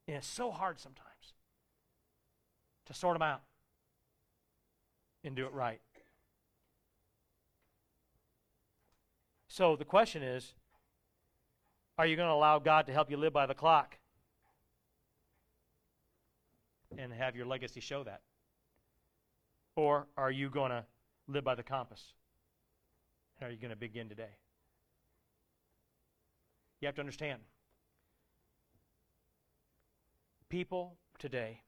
And 0.08 0.18
it's 0.18 0.28
so 0.28 0.50
hard 0.50 0.80
sometimes 0.80 1.34
to 2.86 2.94
sort 2.94 3.16
them 3.16 3.22
out 3.22 3.42
and 5.24 5.36
do 5.36 5.46
it 5.46 5.54
right. 5.54 5.82
So 9.48 9.76
the 9.76 9.86
question 9.86 10.24
is 10.24 10.54
are 12.00 12.08
you 12.08 12.16
going 12.16 12.30
to 12.30 12.34
allow 12.34 12.60
God 12.60 12.86
to 12.86 12.94
help 12.94 13.12
you 13.12 13.18
live 13.18 13.34
by 13.34 13.46
the 13.46 13.54
clock 13.54 13.98
and 16.98 17.12
have 17.12 17.36
your 17.36 17.46
legacy 17.46 17.82
show 17.82 18.06
that? 18.06 18.22
Or 19.76 20.08
are 20.16 20.32
you 20.32 20.50
going 20.50 20.72
to 20.72 20.86
live 21.28 21.44
by 21.44 21.56
the 21.56 21.64
compass? 21.64 22.02
And 23.38 23.50
are 23.50 23.52
you 23.52 23.60
going 23.60 23.72
to 23.72 23.76
begin 23.76 24.08
today? 24.08 24.38
You 26.80 26.86
have 26.86 26.96
to 26.96 27.02
understand 27.02 27.42
people 30.48 30.96
today 31.20 31.64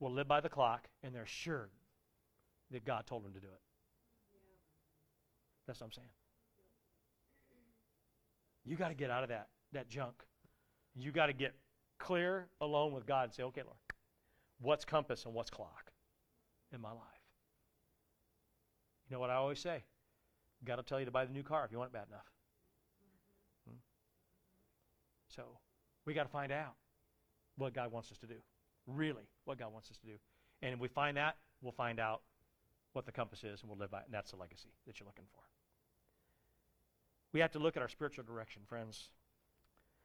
will 0.00 0.12
live 0.12 0.26
by 0.26 0.40
the 0.40 0.48
clock 0.48 0.88
and 1.04 1.14
they're 1.14 1.24
sure 1.24 1.68
that 2.72 2.84
God 2.84 3.06
told 3.06 3.24
them 3.24 3.32
to 3.32 3.40
do 3.40 3.46
it. 3.46 3.60
That's 5.68 5.80
what 5.80 5.86
I'm 5.86 5.92
saying. 5.92 6.08
You 8.64 8.76
got 8.76 8.88
to 8.88 8.94
get 8.94 9.10
out 9.10 9.22
of 9.22 9.28
that, 9.30 9.48
that 9.72 9.88
junk. 9.88 10.14
You 10.94 11.10
got 11.10 11.26
to 11.26 11.32
get 11.32 11.54
clear 11.98 12.48
alone 12.60 12.92
with 12.92 13.06
God 13.06 13.24
and 13.24 13.32
say, 13.32 13.42
okay, 13.44 13.62
Lord, 13.62 13.76
what's 14.60 14.84
compass 14.84 15.24
and 15.24 15.34
what's 15.34 15.50
clock 15.50 15.92
in 16.72 16.80
my 16.80 16.90
life? 16.90 16.98
You 19.08 19.14
know 19.14 19.20
what 19.20 19.30
I 19.30 19.34
always 19.34 19.58
say? 19.58 19.82
God 20.64 20.76
will 20.76 20.84
tell 20.84 21.00
you 21.00 21.06
to 21.06 21.10
buy 21.10 21.24
the 21.24 21.32
new 21.32 21.42
car 21.42 21.64
if 21.64 21.72
you 21.72 21.78
want 21.78 21.90
it 21.90 21.94
bad 21.94 22.06
enough. 22.08 22.30
Hmm? 23.68 23.76
So 25.28 25.42
we 26.06 26.14
got 26.14 26.22
to 26.22 26.28
find 26.28 26.52
out 26.52 26.74
what 27.56 27.74
God 27.74 27.90
wants 27.90 28.10
us 28.12 28.18
to 28.18 28.26
do. 28.26 28.36
Really, 28.86 29.28
what 29.44 29.58
God 29.58 29.72
wants 29.72 29.90
us 29.90 29.98
to 29.98 30.06
do. 30.06 30.14
And 30.62 30.74
if 30.74 30.80
we 30.80 30.88
find 30.88 31.16
that, 31.16 31.36
we'll 31.60 31.72
find 31.72 31.98
out 31.98 32.22
what 32.92 33.06
the 33.06 33.12
compass 33.12 33.42
is 33.44 33.60
and 33.60 33.70
we'll 33.70 33.78
live 33.78 33.90
by 33.90 33.98
it. 33.98 34.04
And 34.06 34.14
that's 34.14 34.30
the 34.30 34.36
legacy 34.36 34.70
that 34.86 35.00
you're 35.00 35.06
looking 35.06 35.24
for. 35.32 35.42
We 37.32 37.40
have 37.40 37.52
to 37.52 37.58
look 37.58 37.76
at 37.76 37.82
our 37.82 37.88
spiritual 37.88 38.24
direction, 38.24 38.62
friends. 38.66 39.08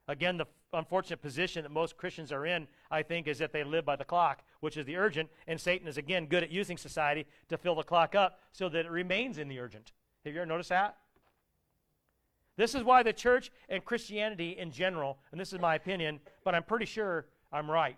Again, 0.07 0.37
the 0.37 0.45
unfortunate 0.71 1.21
position 1.21 1.63
that 1.63 1.71
most 1.71 1.97
Christians 1.97 2.31
are 2.31 2.45
in, 2.45 2.67
I 2.89 3.03
think, 3.03 3.27
is 3.27 3.39
that 3.39 3.51
they 3.51 3.65
live 3.65 3.83
by 3.83 3.97
the 3.97 4.05
clock, 4.05 4.43
which 4.61 4.77
is 4.77 4.85
the 4.85 4.95
urgent, 4.95 5.29
and 5.47 5.59
Satan 5.59 5.87
is, 5.87 5.97
again, 5.97 6.27
good 6.27 6.43
at 6.43 6.49
using 6.49 6.77
society 6.77 7.25
to 7.49 7.57
fill 7.57 7.75
the 7.75 7.83
clock 7.83 8.15
up 8.15 8.39
so 8.53 8.69
that 8.69 8.85
it 8.85 8.91
remains 8.91 9.37
in 9.37 9.49
the 9.49 9.59
urgent. 9.59 9.91
Have 10.23 10.33
you 10.33 10.39
ever 10.39 10.45
noticed 10.45 10.69
that? 10.69 10.97
This 12.55 12.73
is 12.73 12.83
why 12.83 13.03
the 13.03 13.13
church 13.13 13.51
and 13.67 13.83
Christianity 13.83 14.57
in 14.57 14.71
general, 14.71 15.19
and 15.31 15.39
this 15.39 15.51
is 15.51 15.59
my 15.59 15.75
opinion, 15.75 16.21
but 16.45 16.55
I'm 16.55 16.63
pretty 16.63 16.85
sure 16.85 17.27
I'm 17.51 17.69
right. 17.69 17.97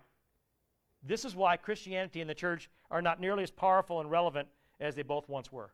This 1.02 1.24
is 1.24 1.34
why 1.36 1.56
Christianity 1.56 2.20
and 2.20 2.28
the 2.28 2.34
church 2.34 2.68
are 2.90 3.00
not 3.00 3.20
nearly 3.20 3.44
as 3.44 3.50
powerful 3.50 4.00
and 4.00 4.10
relevant 4.10 4.48
as 4.80 4.96
they 4.96 5.02
both 5.02 5.28
once 5.28 5.50
were. 5.52 5.72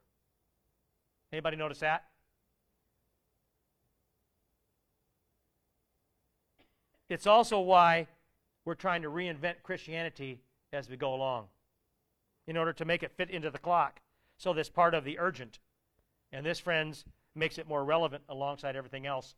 Anybody 1.33 1.57
notice 1.57 1.81
that? 1.81 2.05
It's 7.09 7.27
also 7.27 7.61
why 7.61 8.09
we're 8.65 8.75
trying 8.75 9.03
to 9.03 9.09
reinvent 9.09 9.63
Christianity 9.63 10.41
as 10.73 10.89
we 10.89 10.97
go 10.97 11.15
along 11.15 11.47
in 12.47 12.57
order 12.57 12.73
to 12.73 12.85
make 12.85 13.03
it 13.03 13.13
fit 13.17 13.31
into 13.31 13.51
the 13.51 13.59
clock. 13.59 14.01
So, 14.39 14.53
this 14.53 14.69
part 14.69 14.95
of 14.95 15.05
the 15.05 15.19
urgent. 15.19 15.59
And 16.33 16.45
this, 16.45 16.59
friends, 16.59 17.05
makes 17.35 17.59
it 17.59 17.69
more 17.69 17.85
relevant 17.85 18.25
alongside 18.29 18.77
everything 18.77 19.07
else 19.07 19.35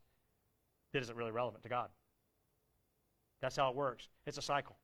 that 0.91 1.01
isn't 1.01 1.15
really 1.15 1.31
relevant 1.31 1.63
to 1.63 1.69
God. 1.69 1.89
That's 3.41 3.55
how 3.55 3.69
it 3.69 3.75
works. 3.75 4.07
It's 4.25 4.37
a 4.37 4.41
cycle. 4.41 4.75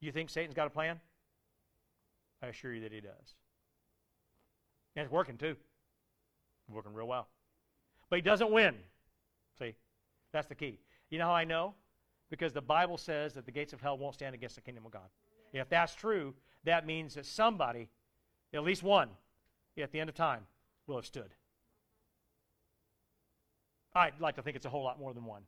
You 0.00 0.12
think 0.12 0.30
Satan's 0.30 0.54
got 0.54 0.66
a 0.66 0.70
plan? 0.70 1.00
I 2.42 2.48
assure 2.48 2.74
you 2.74 2.82
that 2.82 2.92
he 2.92 3.00
does. 3.00 3.34
And 4.96 5.04
it's 5.04 5.12
working 5.12 5.38
too. 5.38 5.56
working 6.68 6.92
real 6.92 7.06
well. 7.06 7.28
But 8.10 8.16
he 8.16 8.22
doesn't 8.22 8.50
win. 8.50 8.74
See? 9.58 9.74
That's 10.32 10.48
the 10.48 10.54
key. 10.54 10.78
You 11.12 11.18
know 11.18 11.26
how 11.26 11.34
I 11.34 11.44
know? 11.44 11.74
Because 12.30 12.54
the 12.54 12.62
Bible 12.62 12.96
says 12.96 13.34
that 13.34 13.44
the 13.44 13.52
gates 13.52 13.74
of 13.74 13.82
hell 13.82 13.98
won't 13.98 14.14
stand 14.14 14.34
against 14.34 14.54
the 14.54 14.62
kingdom 14.62 14.86
of 14.86 14.92
God. 14.92 15.10
If 15.52 15.68
that's 15.68 15.94
true, 15.94 16.32
that 16.64 16.86
means 16.86 17.14
that 17.16 17.26
somebody, 17.26 17.90
at 18.54 18.64
least 18.64 18.82
one, 18.82 19.10
at 19.78 19.92
the 19.92 20.00
end 20.00 20.08
of 20.08 20.16
time, 20.16 20.46
will 20.86 20.96
have 20.96 21.04
stood. 21.04 21.34
I'd 23.94 24.18
like 24.20 24.36
to 24.36 24.42
think 24.42 24.56
it's 24.56 24.64
a 24.64 24.70
whole 24.70 24.82
lot 24.82 24.98
more 24.98 25.12
than 25.12 25.26
one. 25.26 25.42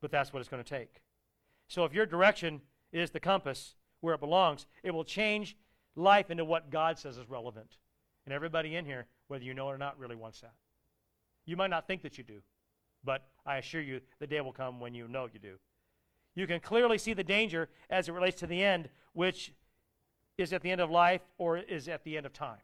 But 0.00 0.12
that's 0.12 0.32
what 0.32 0.38
it's 0.38 0.48
going 0.48 0.62
to 0.62 0.70
take. 0.70 1.02
So 1.66 1.84
if 1.84 1.92
your 1.92 2.06
direction 2.06 2.60
is 2.92 3.10
the 3.10 3.18
compass 3.18 3.74
where 4.02 4.14
it 4.14 4.20
belongs, 4.20 4.66
it 4.84 4.92
will 4.92 5.02
change 5.02 5.56
life 5.96 6.30
into 6.30 6.44
what 6.44 6.70
God 6.70 6.96
says 6.96 7.18
is 7.18 7.28
relevant. 7.28 7.76
And 8.24 8.32
everybody 8.32 8.76
in 8.76 8.84
here, 8.84 9.06
whether 9.26 9.42
you 9.42 9.52
know 9.52 9.68
it 9.70 9.72
or 9.72 9.78
not, 9.78 9.98
really 9.98 10.14
wants 10.14 10.42
that. 10.42 10.52
You 11.48 11.56
might 11.56 11.70
not 11.70 11.86
think 11.86 12.02
that 12.02 12.18
you 12.18 12.24
do, 12.24 12.42
but 13.02 13.26
I 13.46 13.56
assure 13.56 13.80
you 13.80 14.02
the 14.18 14.26
day 14.26 14.42
will 14.42 14.52
come 14.52 14.80
when 14.80 14.92
you 14.92 15.08
know 15.08 15.26
you 15.32 15.38
do. 15.38 15.54
You 16.34 16.46
can 16.46 16.60
clearly 16.60 16.98
see 16.98 17.14
the 17.14 17.24
danger 17.24 17.70
as 17.88 18.06
it 18.06 18.12
relates 18.12 18.38
to 18.40 18.46
the 18.46 18.62
end, 18.62 18.90
which 19.14 19.54
is 20.36 20.52
at 20.52 20.60
the 20.60 20.70
end 20.70 20.82
of 20.82 20.90
life 20.90 21.22
or 21.38 21.56
is 21.56 21.88
at 21.88 22.04
the 22.04 22.18
end 22.18 22.26
of 22.26 22.34
time. 22.34 22.60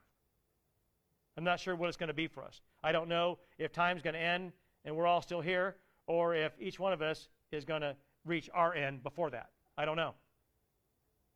I'm 1.38 1.44
not 1.44 1.60
sure 1.60 1.74
what 1.74 1.88
it's 1.88 1.96
going 1.96 2.08
to 2.08 2.14
be 2.14 2.26
for 2.26 2.44
us. 2.44 2.60
I 2.82 2.92
don't 2.92 3.08
know 3.08 3.38
if 3.56 3.72
time's 3.72 4.02
going 4.02 4.12
to 4.12 4.20
end 4.20 4.52
and 4.84 4.94
we're 4.94 5.06
all 5.06 5.22
still 5.22 5.40
here, 5.40 5.76
or 6.06 6.34
if 6.34 6.52
each 6.60 6.78
one 6.78 6.92
of 6.92 7.00
us 7.00 7.28
is 7.52 7.64
going 7.64 7.80
to 7.80 7.96
reach 8.26 8.50
our 8.52 8.74
end 8.74 9.02
before 9.02 9.30
that. 9.30 9.48
I 9.78 9.86
don't 9.86 9.96
know. 9.96 10.12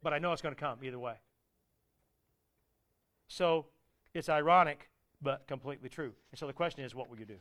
But 0.02 0.12
I 0.12 0.18
know 0.18 0.34
it's 0.34 0.42
going 0.42 0.54
to 0.54 0.60
come 0.60 0.80
either 0.84 0.98
way. 0.98 1.14
So 3.26 3.64
it's 4.12 4.28
ironic 4.28 4.90
but 5.20 5.46
completely 5.46 5.88
true. 5.88 6.12
And 6.30 6.38
so 6.38 6.46
the 6.46 6.52
question 6.52 6.84
is, 6.84 6.94
what 6.94 7.08
will 7.08 7.18
you 7.18 7.24
do? 7.24 7.38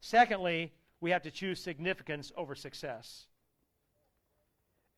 Secondly, 0.00 0.72
we 1.00 1.10
have 1.10 1.22
to 1.22 1.30
choose 1.30 1.60
significance 1.60 2.32
over 2.36 2.54
success. 2.54 3.26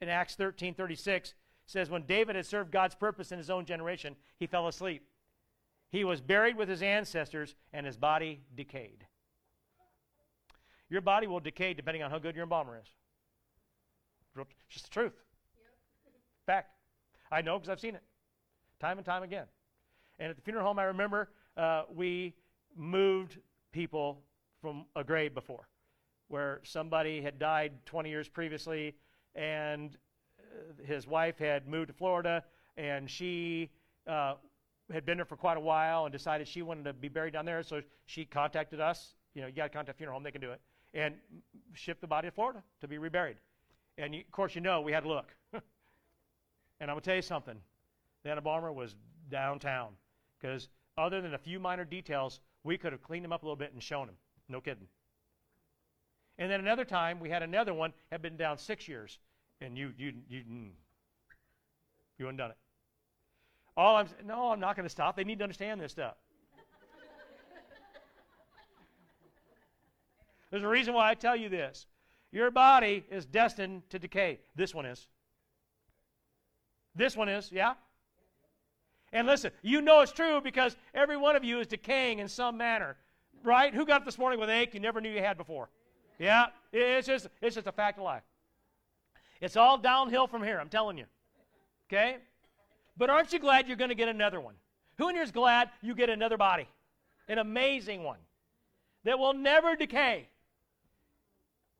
In 0.00 0.08
Acts 0.08 0.34
13 0.34 0.74
36, 0.74 1.34
says, 1.66 1.90
When 1.90 2.02
David 2.02 2.36
had 2.36 2.46
served 2.46 2.70
God's 2.70 2.94
purpose 2.94 3.32
in 3.32 3.38
his 3.38 3.50
own 3.50 3.64
generation, 3.64 4.16
he 4.38 4.46
fell 4.46 4.68
asleep. 4.68 5.06
He 5.90 6.04
was 6.04 6.20
buried 6.20 6.56
with 6.56 6.68
his 6.68 6.82
ancestors, 6.82 7.54
and 7.72 7.86
his 7.86 7.96
body 7.96 8.42
decayed. 8.54 9.06
Your 10.88 11.00
body 11.00 11.26
will 11.26 11.40
decay 11.40 11.74
depending 11.74 12.02
on 12.02 12.10
how 12.10 12.18
good 12.18 12.34
your 12.34 12.44
embalmer 12.44 12.80
is. 12.80 12.88
It's 14.38 14.48
just 14.68 14.84
the 14.84 14.90
truth. 14.90 15.14
Fact. 16.44 16.70
I 17.30 17.42
know 17.42 17.58
because 17.58 17.70
I've 17.70 17.80
seen 17.80 17.94
it 17.94 18.02
time 18.78 18.98
and 18.98 19.06
time 19.06 19.22
again. 19.22 19.46
And 20.18 20.30
at 20.30 20.36
the 20.36 20.42
funeral 20.42 20.64
home, 20.64 20.78
I 20.78 20.84
remember 20.84 21.28
uh, 21.56 21.82
we 21.94 22.34
moved 22.76 23.38
people 23.72 24.22
from 24.60 24.86
a 24.96 25.04
grave 25.04 25.34
before, 25.34 25.68
where 26.28 26.60
somebody 26.64 27.20
had 27.20 27.38
died 27.38 27.72
20 27.84 28.08
years 28.08 28.28
previously, 28.28 28.94
and 29.34 29.96
uh, 30.40 30.84
his 30.84 31.06
wife 31.06 31.38
had 31.38 31.68
moved 31.68 31.88
to 31.88 31.92
Florida, 31.92 32.42
and 32.76 33.10
she 33.10 33.70
uh, 34.06 34.34
had 34.92 35.04
been 35.04 35.18
there 35.18 35.26
for 35.26 35.36
quite 35.36 35.56
a 35.56 35.60
while 35.60 36.06
and 36.06 36.12
decided 36.12 36.48
she 36.48 36.62
wanted 36.62 36.84
to 36.84 36.92
be 36.94 37.08
buried 37.08 37.34
down 37.34 37.44
there. 37.44 37.62
So 37.62 37.82
she 38.06 38.24
contacted 38.24 38.80
us. 38.80 39.14
You 39.34 39.42
know, 39.42 39.48
you 39.48 39.54
got 39.54 39.64
to 39.64 39.68
contact 39.68 39.98
funeral 39.98 40.16
home; 40.16 40.22
they 40.22 40.30
can 40.30 40.40
do 40.40 40.52
it, 40.52 40.60
and 40.94 41.14
ship 41.74 42.00
the 42.00 42.06
body 42.06 42.28
to 42.28 42.32
Florida 42.32 42.62
to 42.80 42.88
be 42.88 42.96
reburied. 42.96 43.36
And 43.98 44.14
you, 44.14 44.20
of 44.20 44.30
course, 44.30 44.54
you 44.54 44.62
know 44.62 44.80
we 44.80 44.92
had 44.92 45.02
to 45.02 45.08
look. 45.08 45.34
and 45.52 45.62
I'm 46.80 46.88
gonna 46.88 47.00
tell 47.02 47.16
you 47.16 47.22
something. 47.22 47.56
The 48.24 48.32
embalmer 48.32 48.72
was 48.72 48.96
downtown 49.30 49.90
because 50.40 50.68
other 50.98 51.20
than 51.20 51.34
a 51.34 51.38
few 51.38 51.58
minor 51.58 51.84
details, 51.84 52.40
we 52.64 52.78
could 52.78 52.92
have 52.92 53.02
cleaned 53.02 53.24
him 53.24 53.32
up 53.32 53.42
a 53.42 53.46
little 53.46 53.56
bit 53.56 53.72
and 53.72 53.82
shown 53.82 54.08
him. 54.08 54.16
No 54.48 54.60
kidding. 54.60 54.86
And 56.38 56.50
then 56.50 56.60
another 56.60 56.84
time, 56.84 57.18
we 57.20 57.30
had 57.30 57.42
another 57.42 57.72
one 57.72 57.92
had 58.10 58.22
been 58.22 58.36
down 58.36 58.58
six 58.58 58.86
years, 58.88 59.18
and 59.60 59.76
you 59.76 59.92
you 59.96 60.12
you 60.28 60.40
mm, 60.40 60.68
you 62.18 62.26
hadn't 62.26 62.36
done 62.36 62.50
it. 62.50 62.56
All 63.76 63.96
I'm 63.96 64.08
no, 64.24 64.50
I'm 64.52 64.60
not 64.60 64.76
going 64.76 64.84
to 64.84 64.90
stop. 64.90 65.16
They 65.16 65.24
need 65.24 65.38
to 65.38 65.44
understand 65.44 65.80
this 65.80 65.92
stuff. 65.92 66.16
There's 70.50 70.62
a 70.62 70.68
reason 70.68 70.94
why 70.94 71.10
I 71.10 71.14
tell 71.14 71.36
you 71.36 71.48
this. 71.48 71.86
Your 72.32 72.50
body 72.50 73.04
is 73.10 73.26
destined 73.26 73.88
to 73.90 73.98
decay. 73.98 74.40
This 74.54 74.74
one 74.74 74.86
is. 74.86 75.08
This 76.94 77.16
one 77.16 77.28
is, 77.28 77.50
yeah? 77.52 77.74
And 79.12 79.26
listen, 79.26 79.52
you 79.62 79.80
know 79.80 80.00
it's 80.00 80.12
true 80.12 80.40
because 80.40 80.76
every 80.94 81.16
one 81.16 81.36
of 81.36 81.44
you 81.44 81.60
is 81.60 81.66
decaying 81.66 82.18
in 82.18 82.28
some 82.28 82.56
manner. 82.56 82.96
Right? 83.42 83.74
Who 83.74 83.86
got 83.86 84.00
up 84.00 84.04
this 84.04 84.18
morning 84.18 84.40
with 84.40 84.50
ache 84.50 84.74
you 84.74 84.80
never 84.80 85.00
knew 85.00 85.10
you 85.10 85.20
had 85.20 85.36
before? 85.36 85.68
Yeah? 86.18 86.46
It's 86.72 87.06
just, 87.06 87.28
it's 87.40 87.54
just 87.54 87.66
a 87.66 87.72
fact 87.72 87.98
of 87.98 88.04
life. 88.04 88.22
It's 89.40 89.56
all 89.56 89.78
downhill 89.78 90.26
from 90.26 90.42
here, 90.42 90.58
I'm 90.58 90.68
telling 90.68 90.98
you. 90.98 91.04
Okay? 91.88 92.16
But 92.96 93.10
aren't 93.10 93.32
you 93.32 93.38
glad 93.38 93.68
you're 93.68 93.76
going 93.76 93.90
to 93.90 93.94
get 93.94 94.08
another 94.08 94.40
one? 94.40 94.54
Who 94.98 95.08
in 95.08 95.14
here 95.14 95.22
is 95.22 95.30
glad 95.30 95.70
you 95.82 95.94
get 95.94 96.10
another 96.10 96.36
body? 96.36 96.66
An 97.28 97.38
amazing 97.38 98.02
one 98.02 98.18
that 99.04 99.18
will 99.18 99.34
never 99.34 99.76
decay. 99.76 100.28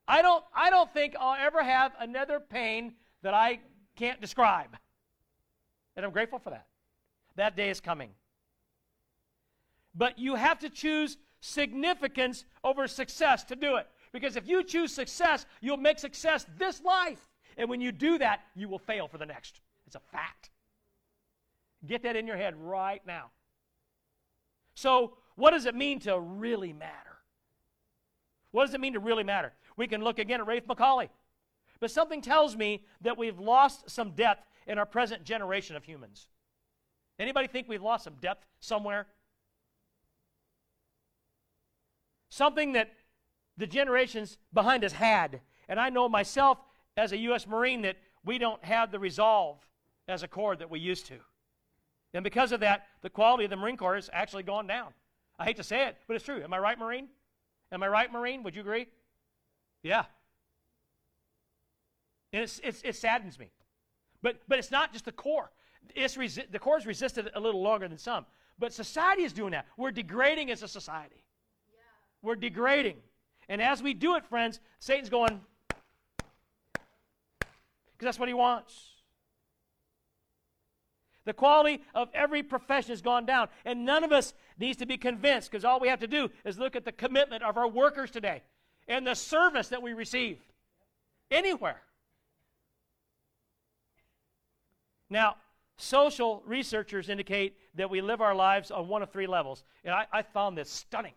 I 0.06 0.22
don't, 0.22 0.44
I 0.54 0.70
don't 0.70 0.92
think 0.92 1.14
I'll 1.18 1.36
ever 1.44 1.62
have 1.62 1.92
another 1.98 2.38
pain 2.38 2.92
that 3.22 3.34
I 3.34 3.60
can't 3.96 4.20
describe. 4.20 4.76
And 5.96 6.04
I'm 6.04 6.12
grateful 6.12 6.38
for 6.38 6.50
that. 6.50 6.66
That 7.36 7.56
day 7.56 7.70
is 7.70 7.80
coming. 7.80 8.10
But 9.94 10.18
you 10.18 10.34
have 10.34 10.58
to 10.60 10.68
choose 10.68 11.16
significance 11.40 12.44
over 12.64 12.86
success 12.88 13.44
to 13.44 13.56
do 13.56 13.76
it. 13.76 13.86
Because 14.12 14.36
if 14.36 14.48
you 14.48 14.62
choose 14.62 14.92
success, 14.92 15.46
you'll 15.60 15.76
make 15.76 15.98
success 15.98 16.46
this 16.58 16.82
life. 16.82 17.28
And 17.56 17.68
when 17.68 17.80
you 17.80 17.92
do 17.92 18.18
that, 18.18 18.40
you 18.54 18.68
will 18.68 18.78
fail 18.78 19.08
for 19.08 19.18
the 19.18 19.26
next. 19.26 19.60
It's 19.86 19.96
a 19.96 20.00
fact. 20.00 20.50
Get 21.86 22.02
that 22.02 22.16
in 22.16 22.26
your 22.26 22.36
head 22.36 22.54
right 22.56 23.02
now. 23.06 23.30
So, 24.74 25.14
what 25.36 25.52
does 25.52 25.66
it 25.66 25.74
mean 25.74 26.00
to 26.00 26.18
really 26.18 26.72
matter? 26.72 27.18
What 28.50 28.66
does 28.66 28.74
it 28.74 28.80
mean 28.80 28.94
to 28.94 29.00
really 29.00 29.24
matter? 29.24 29.52
We 29.76 29.86
can 29.86 30.02
look 30.02 30.18
again 30.18 30.40
at 30.40 30.46
Rafe 30.46 30.66
McCawley. 30.66 31.08
But 31.78 31.90
something 31.90 32.22
tells 32.22 32.56
me 32.56 32.84
that 33.02 33.18
we've 33.18 33.38
lost 33.38 33.90
some 33.90 34.12
depth 34.12 34.46
in 34.66 34.78
our 34.78 34.86
present 34.86 35.24
generation 35.24 35.76
of 35.76 35.84
humans. 35.84 36.28
Anybody 37.18 37.48
think 37.48 37.68
we've 37.68 37.82
lost 37.82 38.04
some 38.04 38.14
depth 38.20 38.46
somewhere? 38.60 39.06
Something 42.28 42.72
that 42.72 42.92
the 43.56 43.66
generations 43.66 44.38
behind 44.52 44.84
us 44.84 44.92
had. 44.92 45.40
And 45.68 45.80
I 45.80 45.88
know 45.88 46.08
myself 46.08 46.58
as 46.96 47.12
a 47.12 47.16
U.S. 47.18 47.46
Marine 47.46 47.82
that 47.82 47.96
we 48.24 48.38
don't 48.38 48.62
have 48.64 48.90
the 48.90 48.98
resolve 48.98 49.58
as 50.08 50.22
a 50.22 50.28
Corps 50.28 50.56
that 50.56 50.70
we 50.70 50.78
used 50.78 51.06
to. 51.06 51.16
And 52.12 52.22
because 52.22 52.52
of 52.52 52.60
that, 52.60 52.86
the 53.02 53.10
quality 53.10 53.44
of 53.44 53.50
the 53.50 53.56
Marine 53.56 53.76
Corps 53.76 53.94
has 53.94 54.10
actually 54.12 54.42
gone 54.42 54.66
down. 54.66 54.88
I 55.38 55.44
hate 55.44 55.56
to 55.56 55.62
say 55.62 55.86
it, 55.86 55.96
but 56.06 56.14
it's 56.14 56.24
true. 56.24 56.42
Am 56.42 56.52
I 56.52 56.58
right, 56.58 56.78
Marine? 56.78 57.08
Am 57.72 57.82
I 57.82 57.88
right, 57.88 58.10
Marine? 58.10 58.42
Would 58.42 58.54
you 58.54 58.62
agree? 58.62 58.86
Yeah. 59.82 60.04
And 62.32 62.42
it's, 62.42 62.60
it's, 62.62 62.82
it 62.82 62.96
saddens 62.96 63.38
me. 63.38 63.50
But, 64.22 64.40
but 64.48 64.58
it's 64.58 64.70
not 64.70 64.92
just 64.92 65.04
the 65.04 65.12
Corps. 65.12 65.50
It's 65.94 66.16
resi- 66.16 66.50
the 66.50 66.58
Corps 66.58 66.78
has 66.78 66.86
resisted 66.86 67.30
a 67.34 67.40
little 67.40 67.62
longer 67.62 67.88
than 67.88 67.98
some. 67.98 68.26
But 68.58 68.72
society 68.72 69.22
is 69.22 69.32
doing 69.32 69.52
that. 69.52 69.66
We're 69.76 69.90
degrading 69.90 70.50
as 70.50 70.62
a 70.62 70.68
society. 70.68 71.24
Yeah. 71.68 71.82
We're 72.22 72.36
degrading. 72.36 72.96
And 73.48 73.60
as 73.62 73.82
we 73.82 73.94
do 73.94 74.16
it, 74.16 74.26
friends, 74.26 74.60
Satan's 74.78 75.08
going, 75.08 75.40
because 76.72 78.00
that's 78.00 78.18
what 78.18 78.28
he 78.28 78.34
wants. 78.34 78.92
The 81.26 81.32
quality 81.32 81.82
of 81.94 82.08
every 82.14 82.42
profession 82.42 82.90
has 82.92 83.02
gone 83.02 83.26
down. 83.26 83.48
And 83.64 83.84
none 83.84 84.04
of 84.04 84.12
us 84.12 84.32
needs 84.58 84.78
to 84.78 84.86
be 84.86 84.96
convinced 84.96 85.50
because 85.50 85.64
all 85.64 85.80
we 85.80 85.88
have 85.88 86.00
to 86.00 86.06
do 86.06 86.30
is 86.44 86.58
look 86.58 86.76
at 86.76 86.84
the 86.84 86.92
commitment 86.92 87.42
of 87.42 87.56
our 87.56 87.68
workers 87.68 88.10
today 88.10 88.42
and 88.88 89.06
the 89.06 89.14
service 89.14 89.68
that 89.68 89.82
we 89.82 89.92
receive 89.92 90.38
anywhere. 91.30 91.82
Now, 95.10 95.36
social 95.76 96.42
researchers 96.46 97.08
indicate 97.08 97.56
that 97.74 97.90
we 97.90 98.00
live 98.00 98.20
our 98.20 98.34
lives 98.34 98.70
on 98.70 98.88
one 98.88 99.02
of 99.02 99.10
three 99.10 99.26
levels. 99.26 99.64
And 99.84 99.94
I, 99.94 100.06
I 100.12 100.22
found 100.22 100.56
this 100.56 100.70
stunning. 100.70 101.14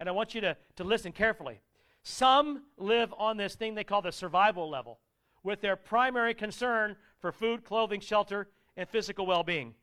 And 0.00 0.08
I 0.08 0.12
want 0.12 0.34
you 0.34 0.40
to, 0.40 0.56
to 0.76 0.84
listen 0.84 1.12
carefully. 1.12 1.60
Some 2.02 2.64
live 2.76 3.14
on 3.16 3.36
this 3.36 3.54
thing 3.54 3.74
they 3.74 3.84
call 3.84 4.02
the 4.02 4.10
survival 4.10 4.68
level, 4.68 4.98
with 5.44 5.60
their 5.60 5.76
primary 5.76 6.34
concern 6.34 6.96
for 7.20 7.30
food, 7.30 7.64
clothing, 7.64 8.00
shelter, 8.00 8.48
and 8.76 8.88
physical 8.88 9.26
well 9.26 9.44
being. 9.44 9.74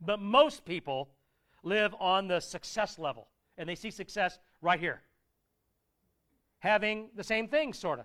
But 0.00 0.20
most 0.20 0.64
people 0.64 1.08
live 1.62 1.94
on 1.98 2.28
the 2.28 2.40
success 2.40 2.98
level, 2.98 3.28
and 3.56 3.68
they 3.68 3.74
see 3.74 3.90
success 3.90 4.38
right 4.60 4.78
here. 4.78 5.00
Having 6.60 7.08
the 7.14 7.24
same 7.24 7.48
thing, 7.48 7.72
sort 7.72 8.00
of 8.00 8.04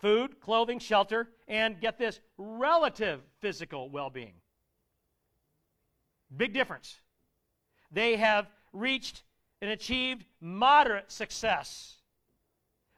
food, 0.00 0.40
clothing, 0.40 0.78
shelter, 0.78 1.28
and 1.48 1.80
get 1.80 1.98
this 1.98 2.20
relative 2.38 3.20
physical 3.40 3.88
well 3.88 4.10
being. 4.10 4.34
Big 6.34 6.52
difference. 6.52 7.00
They 7.90 8.16
have 8.16 8.46
reached 8.72 9.22
and 9.62 9.70
achieved 9.70 10.24
moderate 10.40 11.10
success, 11.10 11.96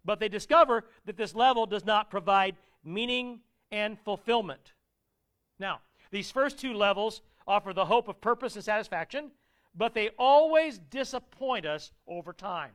but 0.04 0.18
they 0.18 0.28
discover 0.28 0.84
that 1.04 1.16
this 1.16 1.34
level 1.34 1.66
does 1.66 1.84
not 1.84 2.11
provide 2.11 2.56
meaning 2.84 3.40
and 3.70 3.98
fulfillment. 4.00 4.72
Now, 5.58 5.80
these 6.11 6.30
first 6.30 6.58
two 6.58 6.72
levels 6.72 7.20
offer 7.46 7.72
the 7.72 7.84
hope 7.84 8.08
of 8.08 8.20
purpose 8.20 8.56
and 8.56 8.64
satisfaction, 8.64 9.30
but 9.74 9.94
they 9.94 10.11
always 10.18 10.78
disappoint 10.78 11.66
us 11.66 11.92
over 12.06 12.32
time. 12.32 12.72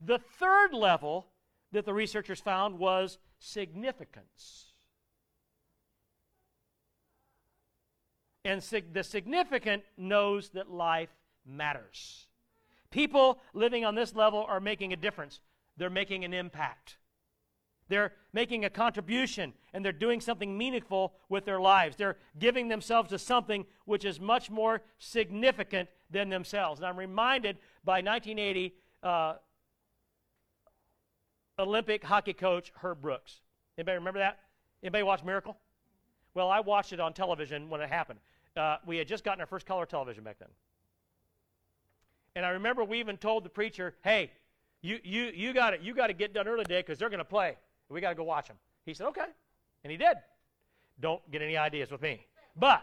The 0.00 0.18
third 0.18 0.74
level 0.74 1.26
that 1.74 1.84
the 1.84 1.92
researchers 1.92 2.40
found 2.40 2.78
was 2.78 3.18
significance. 3.38 4.72
And 8.44 8.62
sig- 8.62 8.94
the 8.94 9.02
significant 9.02 9.82
knows 9.96 10.50
that 10.50 10.70
life 10.70 11.10
matters. 11.44 12.28
People 12.90 13.40
living 13.54 13.84
on 13.84 13.94
this 13.94 14.14
level 14.14 14.44
are 14.48 14.60
making 14.60 14.92
a 14.92 14.96
difference, 14.96 15.40
they're 15.76 15.90
making 15.90 16.24
an 16.24 16.32
impact. 16.32 16.96
They're 17.88 18.12
making 18.32 18.64
a 18.64 18.70
contribution 18.70 19.52
and 19.74 19.84
they're 19.84 19.92
doing 19.92 20.22
something 20.22 20.56
meaningful 20.56 21.12
with 21.28 21.44
their 21.44 21.60
lives. 21.60 21.96
They're 21.96 22.16
giving 22.38 22.68
themselves 22.68 23.10
to 23.10 23.18
something 23.18 23.66
which 23.84 24.06
is 24.06 24.18
much 24.18 24.50
more 24.50 24.80
significant 24.98 25.90
than 26.10 26.30
themselves. 26.30 26.80
And 26.80 26.86
I'm 26.86 26.96
reminded 26.96 27.58
by 27.84 28.00
1980 28.00 28.74
uh, 29.02 29.34
Olympic 31.58 32.04
hockey 32.04 32.32
coach 32.32 32.72
Herb 32.82 33.00
Brooks. 33.00 33.40
Anybody 33.78 33.98
remember 33.98 34.20
that? 34.20 34.38
Anybody 34.82 35.02
watch 35.02 35.24
Miracle? 35.24 35.56
Well, 36.34 36.50
I 36.50 36.60
watched 36.60 36.92
it 36.92 37.00
on 37.00 37.12
television 37.12 37.70
when 37.70 37.80
it 37.80 37.88
happened. 37.88 38.18
uh, 38.56 38.76
we 38.86 38.98
had 38.98 39.08
just 39.08 39.24
gotten 39.24 39.40
our 39.40 39.46
first 39.46 39.66
color 39.66 39.86
television 39.86 40.24
back 40.24 40.38
then. 40.38 40.48
And 42.36 42.44
I 42.44 42.50
remember 42.50 42.84
we 42.84 42.98
even 42.98 43.16
told 43.16 43.44
the 43.44 43.48
preacher, 43.48 43.94
hey, 44.02 44.30
you, 44.82 44.98
you, 45.02 45.30
you 45.34 45.54
got 45.54 45.74
it 45.74 45.80
you 45.80 45.94
to 45.94 46.12
get 46.12 46.34
done 46.34 46.48
early 46.48 46.64
today 46.64 46.80
because 46.80 46.98
they're 46.98 47.08
going 47.08 47.18
to 47.18 47.24
play. 47.24 47.56
We 47.88 48.00
got 48.00 48.10
to 48.10 48.14
go 48.14 48.24
watch 48.24 48.48
them. 48.48 48.56
He 48.84 48.94
said, 48.94 49.06
okay. 49.08 49.26
And 49.84 49.90
he 49.90 49.96
did. 49.96 50.16
Don't 51.00 51.22
get 51.30 51.42
any 51.42 51.56
ideas 51.56 51.90
with 51.90 52.02
me. 52.02 52.26
But, 52.56 52.82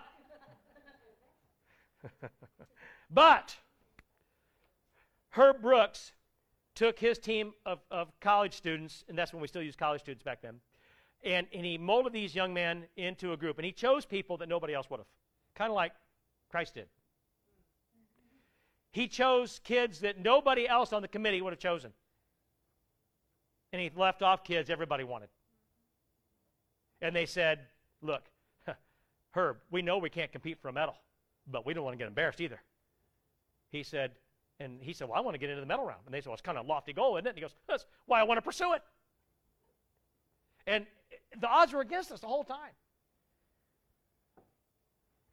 but, 3.12 3.56
Herb 5.30 5.62
Brooks 5.62 6.12
took 6.76 7.00
his 7.00 7.18
team 7.18 7.54
of, 7.66 7.80
of 7.90 8.12
college 8.20 8.54
students, 8.54 9.04
and 9.10 9.18
that's 9.18 9.34
when 9.34 9.42
we 9.42 9.48
still 9.48 9.62
use 9.62 9.76
college 9.76 10.02
students 10.02 10.24
back 10.24 10.42
then, 10.42 10.60
and, 11.24 11.48
and 11.54 11.66
he 11.66 11.78
molded 11.78 12.14
these 12.14 12.34
young 12.34 12.54
men 12.54 12.86
into 12.96 13.34
a 13.34 13.38
group. 13.38 13.58
And 13.58 13.66
he 13.66 13.72
chose 13.72 14.06
people 14.06 14.38
that 14.38 14.50
nobody 14.50 14.74
else 14.74 14.90
would 14.90 15.00
have, 15.00 15.08
kind 15.56 15.70
of 15.70 15.76
like 15.76 15.94
Christ 16.50 16.76
did. 16.76 16.88
He 18.92 19.08
chose 19.08 19.62
kids 19.64 20.00
that 20.00 20.20
nobody 20.20 20.68
else 20.68 20.92
on 20.92 21.02
the 21.02 21.08
committee 21.08 21.42
would 21.42 21.54
have 21.54 21.60
chosen. 21.60 21.92
And 23.72 23.82
he 23.82 23.90
left 23.96 24.22
off 24.22 24.44
kids 24.44 24.70
everybody 24.70 25.04
wanted. 25.04 25.30
And 27.02 27.16
they 27.16 27.26
said, 27.26 27.60
Look, 28.02 28.24
Herb, 29.32 29.58
we 29.70 29.82
know 29.82 29.98
we 29.98 30.10
can't 30.10 30.32
compete 30.32 30.60
for 30.62 30.68
a 30.68 30.74
medal, 30.74 30.96
but 31.48 31.66
we 31.66 31.74
don't 31.74 31.84
want 31.84 31.94
to 31.94 31.98
get 31.98 32.08
embarrassed 32.08 32.42
either. 32.42 32.60
He 33.72 33.84
said, 33.84 34.12
and 34.62 34.82
he 34.82 34.94
said, 34.94 35.10
Well, 35.10 35.18
I 35.18 35.22
want 35.22 35.36
to 35.36 35.40
get 35.40 35.50
into 35.50 35.62
the 35.62 35.68
medal 35.68 35.86
round. 35.86 36.02
And 36.06 36.14
they 36.14 36.20
said, 36.20 36.28
Well, 36.28 36.36
it's 36.36 36.42
kind 36.42 36.58
of 36.58 36.66
a 36.66 36.70
lofty 36.70 36.94
goal, 36.94 37.18
isn't 37.18 37.26
it? 37.26 37.30
And 37.32 37.38
he 37.38 37.42
goes, 37.42 37.56
That's 37.68 37.86
why 38.06 38.20
I 38.20 38.24
want 38.24 38.38
to 38.38 38.42
pursue 38.42 38.74
it. 38.74 38.82
And 40.68 40.86
the 41.40 41.48
odds 41.48 41.74
were 41.74 41.82
against 41.82 42.12
us 42.12 42.20
the 42.20 42.28
whole 42.28 42.44
time. 42.44 42.72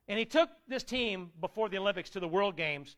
And 0.09 0.19
he 0.19 0.25
took 0.25 0.49
this 0.67 0.83
team 0.83 1.31
before 1.41 1.69
the 1.69 1.77
Olympics 1.77 2.11
to 2.11 2.21
the 2.21 2.29
World 2.29 2.57
Games, 2.57 2.97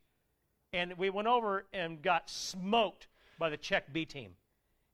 and 0.72 0.96
we 0.96 1.10
went 1.10 1.26
over 1.26 1.66
and 1.72 2.00
got 2.00 2.30
smoked 2.30 3.08
by 3.38 3.50
the 3.50 3.56
Czech 3.56 3.92
B 3.92 4.04
team. 4.04 4.32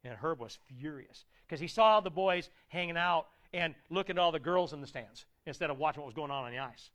And 0.03 0.15
Herb 0.15 0.41
was 0.41 0.59
furious 0.79 1.27
because 1.47 1.61
he 1.61 1.69
saw 1.69 2.01
the 2.01 2.11
boys 2.11 2.49
hanging 2.69 2.97
out 2.97 3.27
and 3.53 3.75
looking 3.91 4.17
at 4.17 4.21
all 4.21 4.33
the 4.33 4.39
girls 4.39 4.73
in 4.73 4.81
the 4.81 4.87
stands 4.87 5.27
instead 5.45 5.69
of 5.69 5.79
watching 5.79 6.01
what 6.01 6.07
was 6.07 6.15
going 6.15 6.31
on 6.31 6.45
on 6.45 6.53
the 6.53 6.59
ice. 6.59 6.91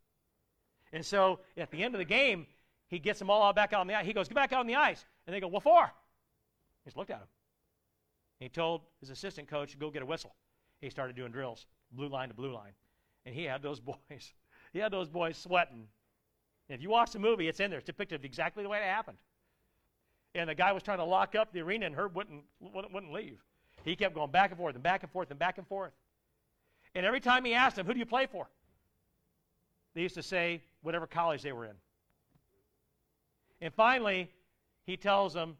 And 0.94 1.06
so 1.06 1.40
at 1.58 1.70
the 1.72 1.84
end 1.84 1.94
of 1.94 2.00
the 2.00 2.06
game, 2.06 2.48
he 2.92 3.00
gets 3.00 3.18
them 3.18 3.30
all 3.30 3.52
back 3.54 3.72
out 3.72 3.80
on 3.80 3.88
the 3.88 3.96
ice. 3.96 4.06
He 4.06 4.12
goes, 4.12 4.28
Get 4.28 4.36
back 4.36 4.52
out 4.52 4.60
on 4.60 4.68
the 4.68 4.76
ice. 4.76 5.04
And 5.26 5.34
they 5.34 5.40
go, 5.40 5.48
What 5.48 5.64
for? 5.64 5.86
He 6.84 6.90
just 6.90 6.98
looked 6.98 7.10
at 7.10 7.18
him. 7.18 7.28
he 8.40 8.50
told 8.50 8.82
his 9.00 9.10
assistant 9.10 9.48
coach, 9.48 9.72
to 9.72 9.78
Go 9.78 9.90
get 9.90 10.02
a 10.02 10.06
whistle. 10.06 10.36
He 10.82 10.90
started 10.90 11.16
doing 11.16 11.32
drills, 11.32 11.66
blue 11.94 12.10
line 12.10 12.28
to 12.28 12.36
blue 12.36 12.54
line. 12.54 12.74
And 13.26 13.34
he 13.34 13.46
had 13.46 13.64
those 13.64 13.80
boys, 13.80 14.34
he 14.74 14.80
had 14.80 14.92
those 14.92 15.08
boys 15.08 15.38
sweating. 15.38 15.88
And 16.68 16.76
if 16.76 16.82
you 16.82 16.90
watch 16.90 17.12
the 17.12 17.20
movie, 17.20 17.48
it's 17.48 17.62
in 17.62 17.70
there. 17.72 17.80
It's 17.80 17.86
depicted 17.86 18.26
exactly 18.26 18.62
the 18.62 18.70
way 18.70 18.80
it 18.80 18.84
happened. 18.84 19.18
And 20.36 20.50
the 20.50 20.56
guy 20.56 20.72
was 20.74 20.84
trying 20.84 21.00
to 21.00 21.04
lock 21.06 21.36
up 21.36 21.52
the 21.52 21.62
arena, 21.62 21.86
and 21.86 21.96
Herb 21.96 22.16
wouldn't, 22.16 22.44
wouldn't 22.60 23.12
leave. 23.12 23.40
He 23.84 23.96
kept 23.96 24.16
going 24.16 24.32
back 24.32 24.52
and 24.52 24.58
forth 24.58 24.76
and 24.76 24.84
back 24.84 25.04
and 25.04 25.12
forth 25.12 25.30
and 25.32 25.40
back 25.40 25.58
and 25.58 25.68
forth. 25.68 25.92
And 26.94 27.06
every 27.06 27.20
time 27.20 27.46
he 27.46 27.54
asked 27.54 27.78
them, 27.78 27.86
Who 27.86 27.94
do 27.94 28.00
you 28.00 28.06
play 28.06 28.28
for? 28.28 28.48
They 29.94 30.02
used 30.02 30.16
to 30.16 30.24
say 30.24 30.62
whatever 30.82 31.08
college 31.08 31.42
they 31.42 31.52
were 31.52 31.66
in. 31.66 31.76
And 33.62 33.74
finally, 33.74 34.30
he 34.86 34.98
tells 34.98 35.34
them, 35.34 35.58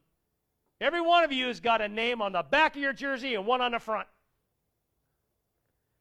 Every 0.80 1.02
one 1.02 1.24
of 1.24 1.32
you 1.32 1.48
has 1.48 1.60
got 1.60 1.80
a 1.80 1.88
name 1.88 2.24
on 2.24 2.32
the 2.32 2.42
back 2.42 2.76
of 2.76 2.82
your 2.82 2.92
jersey 2.92 3.36
and 3.36 3.46
one 3.46 3.62
on 3.62 3.72
the 3.72 3.80
front. 3.80 4.08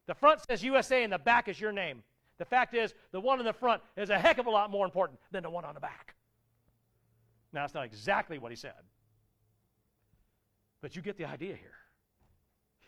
The 0.07 0.15
front 0.15 0.41
says 0.49 0.63
USA 0.63 1.03
and 1.03 1.13
the 1.13 1.19
back 1.19 1.47
is 1.47 1.61
your 1.61 1.71
name. 1.71 2.01
The 2.39 2.45
fact 2.45 2.73
is, 2.73 2.95
the 3.11 3.19
one 3.19 3.39
in 3.39 3.45
the 3.45 3.53
front 3.53 3.83
is 3.95 4.09
a 4.09 4.17
heck 4.17 4.39
of 4.39 4.47
a 4.47 4.49
lot 4.49 4.71
more 4.71 4.83
important 4.83 5.19
than 5.29 5.43
the 5.43 5.49
one 5.51 5.63
on 5.63 5.75
the 5.75 5.79
back. 5.79 6.15
Now, 7.53 7.61
that's 7.61 7.75
not 7.75 7.85
exactly 7.85 8.39
what 8.39 8.51
he 8.51 8.55
said. 8.55 8.73
But 10.81 10.95
you 10.95 11.03
get 11.03 11.17
the 11.17 11.25
idea 11.25 11.55
here. 11.55 11.75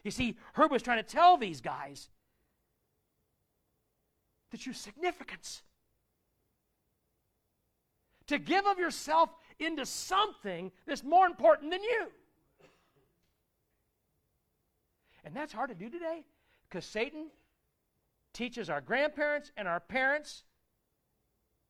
You 0.03 0.09
see, 0.09 0.37
Herb 0.55 0.71
was 0.71 0.81
trying 0.81 0.97
to 0.97 1.03
tell 1.03 1.37
these 1.37 1.61
guys 1.61 2.09
that 4.49 4.65
your 4.65 4.73
significance. 4.73 5.61
To 8.27 8.39
give 8.39 8.65
of 8.65 8.79
yourself 8.79 9.29
into 9.59 9.85
something 9.85 10.71
that's 10.85 11.03
more 11.03 11.25
important 11.25 11.71
than 11.71 11.83
you. 11.83 12.07
And 15.25 15.35
that's 15.35 15.53
hard 15.53 15.69
to 15.69 15.75
do 15.75 15.89
today 15.89 16.25
because 16.69 16.85
Satan 16.85 17.27
teaches 18.33 18.69
our 18.69 18.81
grandparents 18.81 19.51
and 19.55 19.67
our 19.67 19.79
parents 19.79 20.43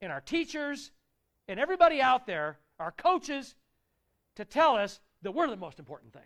and 0.02 0.12
our 0.12 0.22
teachers 0.22 0.92
and 1.48 1.60
everybody 1.60 2.02
out 2.02 2.26
there, 2.26 2.58
our 2.80 2.92
coaches, 2.92 3.56
to 4.36 4.46
tell 4.46 4.76
us 4.76 5.00
that 5.22 5.32
we're 5.32 5.48
the 5.48 5.58
most 5.58 5.80
important 5.80 6.14
thing. 6.14 6.22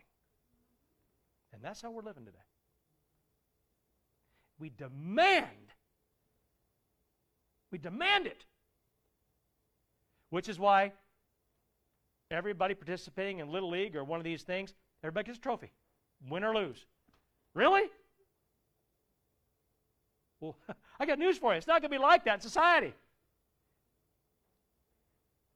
And 1.53 1.61
that's 1.61 1.81
how 1.81 1.91
we're 1.91 2.03
living 2.03 2.25
today. 2.25 2.37
We 4.59 4.69
demand, 4.69 5.73
we 7.71 7.77
demand 7.77 8.27
it. 8.27 8.45
Which 10.29 10.49
is 10.49 10.59
why 10.59 10.91
everybody 12.29 12.73
participating 12.73 13.39
in 13.39 13.51
Little 13.51 13.69
League 13.69 13.95
or 13.95 14.03
one 14.03 14.19
of 14.19 14.23
these 14.23 14.43
things, 14.43 14.73
everybody 15.03 15.27
gets 15.27 15.37
a 15.37 15.41
trophy, 15.41 15.71
win 16.29 16.43
or 16.43 16.53
lose. 16.53 16.85
Really? 17.53 17.83
Well, 20.39 20.55
I 20.99 21.05
got 21.05 21.19
news 21.19 21.37
for 21.37 21.53
you. 21.53 21.57
It's 21.57 21.67
not 21.67 21.81
going 21.81 21.91
to 21.91 21.97
be 21.97 22.01
like 22.01 22.25
that 22.25 22.35
in 22.35 22.41
society. 22.41 22.93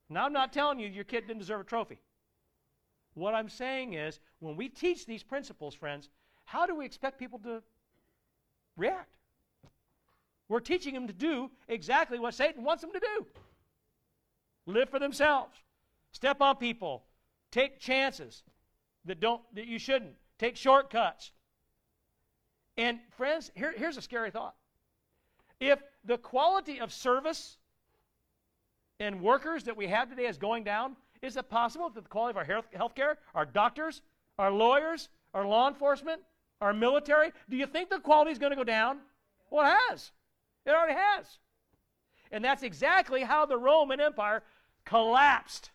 Now, 0.09 0.25
I'm 0.25 0.33
not 0.33 0.51
telling 0.51 0.79
you 0.79 0.87
your 0.87 1.03
kid 1.03 1.27
didn't 1.27 1.39
deserve 1.39 1.61
a 1.61 1.63
trophy. 1.63 1.99
What 3.13 3.33
I'm 3.33 3.49
saying 3.49 3.93
is, 3.93 4.19
when 4.39 4.55
we 4.55 4.69
teach 4.69 5.05
these 5.05 5.23
principles, 5.23 5.75
friends, 5.75 6.09
how 6.45 6.65
do 6.65 6.75
we 6.75 6.85
expect 6.85 7.19
people 7.19 7.39
to 7.39 7.61
react? 8.77 9.15
We're 10.49 10.59
teaching 10.59 10.93
them 10.93 11.07
to 11.07 11.13
do 11.13 11.49
exactly 11.67 12.19
what 12.19 12.33
Satan 12.33 12.63
wants 12.63 12.81
them 12.81 12.91
to 12.91 12.99
do 12.99 13.25
live 14.65 14.89
for 14.89 14.99
themselves, 14.99 15.57
step 16.11 16.41
on 16.41 16.57
people, 16.57 17.03
take 17.51 17.79
chances 17.79 18.43
that, 19.05 19.19
don't, 19.19 19.41
that 19.55 19.67
you 19.67 19.79
shouldn't, 19.79 20.13
take 20.37 20.55
shortcuts. 20.55 21.31
And, 22.77 22.99
friends, 23.17 23.51
here, 23.55 23.73
here's 23.75 23.97
a 23.97 24.01
scary 24.01 24.31
thought. 24.31 24.55
If 25.59 25.81
the 26.05 26.17
quality 26.17 26.79
of 26.79 26.91
service 26.91 27.57
and 28.99 29.21
workers 29.21 29.65
that 29.65 29.77
we 29.77 29.87
have 29.87 30.09
today 30.09 30.25
is 30.25 30.37
going 30.37 30.63
down, 30.63 30.95
is 31.21 31.37
it 31.37 31.49
possible 31.49 31.89
that 31.89 32.03
the 32.03 32.09
quality 32.09 32.31
of 32.31 32.37
our 32.37 32.63
health 32.73 32.95
care, 32.95 33.17
our 33.35 33.45
doctors, 33.45 34.01
our 34.39 34.51
lawyers, 34.51 35.09
our 35.33 35.45
law 35.45 35.67
enforcement, 35.67 36.21
our 36.61 36.73
military, 36.73 37.31
do 37.49 37.57
you 37.57 37.65
think 37.65 37.89
the 37.89 37.99
quality 37.99 38.31
is 38.31 38.39
going 38.39 38.51
to 38.51 38.55
go 38.55 38.63
down? 38.63 38.99
Well, 39.49 39.65
it 39.65 39.77
has. 39.89 40.11
It 40.65 40.71
already 40.71 40.93
has. 40.93 41.39
And 42.31 42.43
that's 42.43 42.63
exactly 42.63 43.21
how 43.21 43.45
the 43.45 43.57
Roman 43.57 43.99
Empire 43.99 44.43
collapsed. 44.85 45.71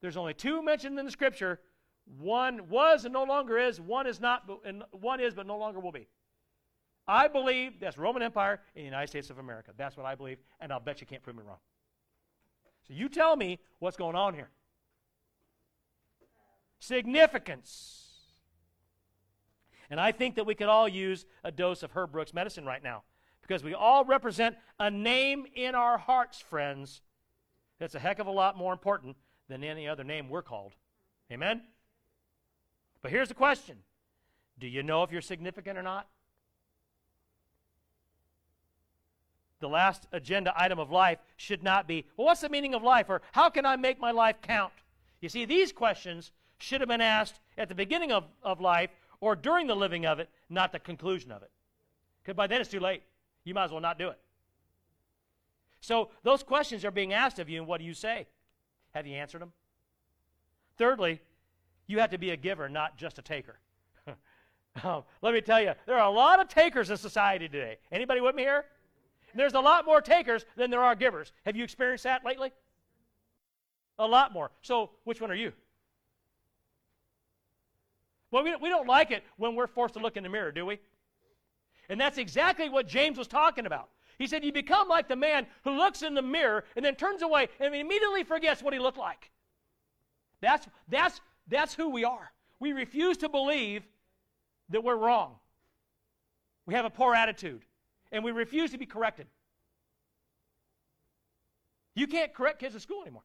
There's 0.00 0.16
only 0.16 0.34
two 0.34 0.62
mentioned 0.62 0.98
in 0.98 1.04
the 1.04 1.10
scripture. 1.10 1.60
One 2.18 2.68
was 2.68 3.04
and 3.04 3.12
no 3.12 3.24
longer 3.24 3.58
is, 3.58 3.80
one 3.80 4.06
is 4.06 4.20
not 4.20 4.48
and 4.64 4.82
one 4.92 5.20
is 5.20 5.34
but 5.34 5.46
no 5.46 5.58
longer 5.58 5.80
will 5.80 5.92
be. 5.92 6.08
I 7.06 7.28
believe 7.28 7.80
that's 7.80 7.98
Roman 7.98 8.22
Empire 8.22 8.60
in 8.74 8.82
the 8.82 8.86
United 8.86 9.08
States 9.08 9.30
of 9.30 9.38
America. 9.38 9.72
That's 9.76 9.96
what 9.96 10.06
I 10.06 10.14
believe, 10.14 10.38
and 10.60 10.72
I'll 10.72 10.80
bet 10.80 11.00
you 11.00 11.06
can't 11.06 11.22
prove 11.22 11.36
me 11.36 11.42
wrong. 11.46 11.58
So 12.86 12.94
you 12.94 13.08
tell 13.08 13.36
me 13.36 13.58
what's 13.78 13.96
going 13.96 14.16
on 14.16 14.34
here. 14.34 14.50
Significance. 16.78 18.10
And 19.90 20.00
I 20.00 20.12
think 20.12 20.36
that 20.36 20.46
we 20.46 20.54
could 20.54 20.68
all 20.68 20.88
use 20.88 21.26
a 21.42 21.50
dose 21.50 21.82
of 21.82 21.92
Herb 21.92 22.12
Brooks 22.12 22.32
medicine 22.32 22.64
right 22.64 22.82
now 22.82 23.02
because 23.42 23.64
we 23.64 23.74
all 23.74 24.04
represent 24.04 24.56
a 24.78 24.90
name 24.90 25.46
in 25.54 25.74
our 25.74 25.98
hearts, 25.98 26.38
friends, 26.38 27.02
that's 27.80 27.96
a 27.96 27.98
heck 27.98 28.20
of 28.20 28.28
a 28.28 28.30
lot 28.30 28.56
more 28.56 28.72
important 28.72 29.16
than 29.48 29.64
any 29.64 29.88
other 29.88 30.04
name 30.04 30.28
we're 30.28 30.42
called. 30.42 30.72
Amen? 31.32 31.62
But 33.02 33.10
here's 33.10 33.28
the 33.28 33.34
question 33.34 33.78
Do 34.60 34.68
you 34.68 34.84
know 34.84 35.02
if 35.02 35.10
you're 35.10 35.22
significant 35.22 35.76
or 35.76 35.82
not? 35.82 36.06
The 39.58 39.68
last 39.68 40.06
agenda 40.12 40.54
item 40.56 40.78
of 40.78 40.90
life 40.90 41.18
should 41.36 41.62
not 41.62 41.86
be, 41.86 42.06
well, 42.16 42.26
what's 42.26 42.40
the 42.40 42.48
meaning 42.48 42.74
of 42.74 42.82
life? 42.82 43.06
Or 43.10 43.20
how 43.32 43.50
can 43.50 43.66
I 43.66 43.76
make 43.76 44.00
my 44.00 44.10
life 44.10 44.36
count? 44.40 44.72
You 45.20 45.28
see, 45.28 45.44
these 45.44 45.70
questions 45.70 46.32
should 46.58 46.80
have 46.80 46.88
been 46.88 47.02
asked 47.02 47.40
at 47.58 47.68
the 47.68 47.74
beginning 47.74 48.10
of, 48.10 48.24
of 48.42 48.60
life 48.60 48.88
or 49.20 49.36
during 49.36 49.66
the 49.66 49.74
living 49.74 50.06
of 50.06 50.18
it, 50.18 50.30
not 50.48 50.72
the 50.72 50.78
conclusion 50.78 51.30
of 51.30 51.42
it. 51.42 51.50
Because 52.22 52.36
by 52.36 52.46
then 52.46 52.62
it's 52.62 52.70
too 52.70 52.80
late. 52.80 53.02
You 53.44 53.52
might 53.52 53.64
as 53.64 53.70
well 53.70 53.80
not 53.80 53.98
do 53.98 54.08
it. 54.08 54.18
So 55.80 56.10
those 56.22 56.42
questions 56.42 56.84
are 56.84 56.90
being 56.90 57.12
asked 57.12 57.38
of 57.38 57.48
you, 57.48 57.58
and 57.58 57.66
what 57.66 57.78
do 57.78 57.86
you 57.86 57.94
say? 57.94 58.26
Have 58.94 59.06
you 59.06 59.14
answered 59.14 59.40
them? 59.40 59.52
Thirdly, 60.76 61.20
you 61.86 61.98
have 62.00 62.10
to 62.10 62.18
be 62.18 62.30
a 62.30 62.36
giver, 62.36 62.68
not 62.68 62.96
just 62.96 63.18
a 63.18 63.22
taker. 63.22 63.58
um, 64.84 65.04
let 65.22 65.34
me 65.34 65.40
tell 65.40 65.60
you, 65.60 65.72
there 65.86 65.96
are 65.96 66.06
a 66.06 66.14
lot 66.14 66.40
of 66.40 66.48
takers 66.48 66.90
in 66.90 66.96
society 66.96 67.48
today. 67.48 67.78
Anybody 67.90 68.20
with 68.20 68.34
me 68.34 68.42
here? 68.42 68.64
There's 69.34 69.54
a 69.54 69.60
lot 69.60 69.86
more 69.86 70.00
takers 70.00 70.44
than 70.56 70.70
there 70.70 70.82
are 70.82 70.94
givers. 70.94 71.32
Have 71.44 71.56
you 71.56 71.64
experienced 71.64 72.04
that 72.04 72.24
lately? 72.24 72.52
A 73.98 74.06
lot 74.06 74.32
more. 74.32 74.50
So, 74.62 74.90
which 75.04 75.20
one 75.20 75.30
are 75.30 75.36
you? 75.36 75.52
Well, 78.30 78.44
we, 78.44 78.54
we 78.56 78.68
don't 78.68 78.86
like 78.86 79.10
it 79.10 79.24
when 79.36 79.54
we're 79.54 79.66
forced 79.66 79.94
to 79.94 80.00
look 80.00 80.16
in 80.16 80.22
the 80.22 80.28
mirror, 80.28 80.52
do 80.52 80.64
we? 80.66 80.78
And 81.88 82.00
that's 82.00 82.18
exactly 82.18 82.68
what 82.68 82.86
James 82.86 83.18
was 83.18 83.26
talking 83.26 83.66
about. 83.66 83.88
He 84.20 84.26
said, 84.26 84.44
You 84.44 84.52
become 84.52 84.86
like 84.86 85.08
the 85.08 85.16
man 85.16 85.46
who 85.64 85.70
looks 85.70 86.02
in 86.02 86.12
the 86.12 86.20
mirror 86.20 86.64
and 86.76 86.84
then 86.84 86.94
turns 86.94 87.22
away 87.22 87.48
and 87.58 87.74
immediately 87.74 88.22
forgets 88.22 88.62
what 88.62 88.74
he 88.74 88.78
looked 88.78 88.98
like. 88.98 89.30
That's, 90.42 90.68
that's, 90.88 91.22
that's 91.48 91.74
who 91.74 91.88
we 91.88 92.04
are. 92.04 92.30
We 92.60 92.72
refuse 92.74 93.16
to 93.18 93.30
believe 93.30 93.82
that 94.68 94.84
we're 94.84 94.96
wrong. 94.96 95.36
We 96.66 96.74
have 96.74 96.84
a 96.84 96.90
poor 96.90 97.14
attitude, 97.14 97.62
and 98.12 98.22
we 98.22 98.30
refuse 98.30 98.72
to 98.72 98.78
be 98.78 98.84
corrected. 98.84 99.26
You 101.94 102.06
can't 102.06 102.34
correct 102.34 102.60
kids 102.60 102.74
at 102.74 102.82
school 102.82 103.00
anymore. 103.00 103.24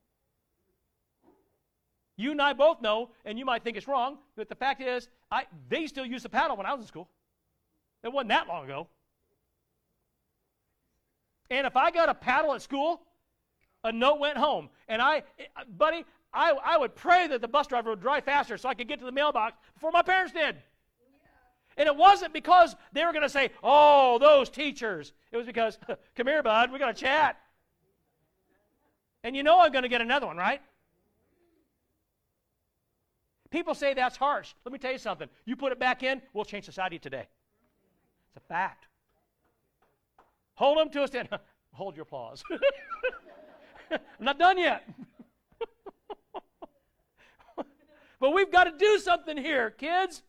You 2.16 2.32
and 2.32 2.42
I 2.42 2.54
both 2.54 2.82
know, 2.82 3.10
and 3.26 3.38
you 3.38 3.44
might 3.44 3.66
think 3.66 3.76
it's 3.76 3.90
wrong, 3.90 4.18
but 4.38 4.48
the 4.48 4.56
fact 4.56 4.82
is, 4.82 5.10
I, 5.30 5.44
they 5.68 5.88
still 5.88 6.06
used 6.06 6.24
the 6.24 6.30
paddle 6.30 6.56
when 6.56 6.66
I 6.66 6.72
was 6.72 6.84
in 6.84 6.88
school. 6.88 7.10
It 8.02 8.14
wasn't 8.14 8.30
that 8.30 8.48
long 8.48 8.64
ago. 8.64 8.88
And 11.50 11.68
if 11.68 11.76
I 11.76 11.92
got 11.92 12.10
a 12.10 12.14
paddle 12.14 12.54
at 12.54 12.62
school, 12.62 13.02
a 13.84 13.92
note 13.92 14.20
went 14.20 14.38
home. 14.38 14.70
And 14.88 15.02
I, 15.02 15.24
buddy, 15.78 16.06
I, 16.34 16.54
I 16.64 16.78
would 16.78 16.96
pray 16.96 17.28
that 17.28 17.42
the 17.42 17.48
bus 17.48 17.68
driver 17.68 17.92
would 17.92 18.02
drive 18.02 18.26
faster 18.26 18.58
so 18.58 18.68
I 18.68 18.74
could 18.74 18.88
get 18.88 19.00
to 19.00 19.06
the 19.06 19.12
mailbox 19.12 19.56
before 19.74 19.92
my 19.92 20.02
parents 20.02 20.34
did. 20.34 20.58
And 21.78 21.88
it 21.88 21.96
wasn't 21.96 22.34
because 22.34 22.76
they 22.94 23.04
were 23.06 23.12
going 23.12 23.24
to 23.24 23.30
say, 23.30 23.52
oh, 23.62 24.18
those 24.20 24.50
teachers. 24.50 25.14
It 25.32 25.38
was 25.38 25.46
because, 25.46 25.78
come 26.16 26.28
here, 26.28 26.42
bud, 26.42 26.72
we're 26.72 26.80
going 26.80 26.94
to 26.94 27.00
chat. 27.00 27.38
And 29.24 29.36
you 29.36 29.44
know 29.44 29.60
I'm 29.60 29.72
going 29.72 29.84
to 29.84 29.90
get 29.90 30.02
another 30.02 30.28
one, 30.28 30.38
right? 30.38 30.62
People 33.50 33.74
say 33.74 33.94
that's 33.94 34.18
harsh. 34.18 34.54
Let 34.66 34.74
me 34.74 34.80
tell 34.80 34.92
you 34.92 34.98
something. 34.98 35.30
You 35.46 35.56
put 35.56 35.72
it 35.72 35.80
back 35.80 36.04
in, 36.04 36.22
we'll 36.34 36.46
change 36.46 36.66
society 36.66 37.00
today. 37.00 37.28
It's 38.28 38.38
a 38.38 38.48
fact. 38.48 38.88
Hold 40.56 40.78
them 40.80 40.90
to 40.92 41.04
a 41.04 41.08
stand. 41.08 41.30
Hold 41.74 41.96
your 41.96 42.04
applause. 42.04 42.44
I'm 43.92 44.00
not 44.20 44.40
done 44.40 44.58
yet. 44.58 44.88
but 48.20 48.34
we've 48.34 48.52
got 48.52 48.64
to 48.66 48.78
do 48.78 48.98
something 49.00 49.38
here, 49.38 49.70
kids. 49.72 50.24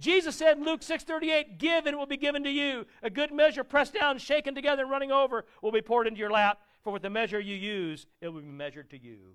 Jesus 0.00 0.34
said 0.34 0.56
in 0.56 0.64
Luke 0.64 0.80
6:38, 0.80 1.58
"Give 1.58 1.84
and 1.84 1.94
it 1.94 1.96
will 1.98 2.06
be 2.06 2.16
given 2.16 2.42
to 2.44 2.50
you. 2.50 2.86
A 3.02 3.10
good 3.10 3.32
measure 3.32 3.62
pressed 3.62 3.92
down, 3.92 4.16
shaken 4.16 4.54
together 4.54 4.82
and 4.82 4.90
running 4.90 5.12
over 5.12 5.44
will 5.60 5.72
be 5.72 5.82
poured 5.82 6.06
into 6.06 6.18
your 6.18 6.30
lap, 6.30 6.60
for 6.82 6.90
with 6.90 7.02
the 7.02 7.10
measure 7.10 7.38
you 7.38 7.54
use, 7.54 8.06
it 8.22 8.28
will 8.28 8.40
be 8.40 8.46
measured 8.46 8.88
to 8.90 8.98
you." 8.98 9.34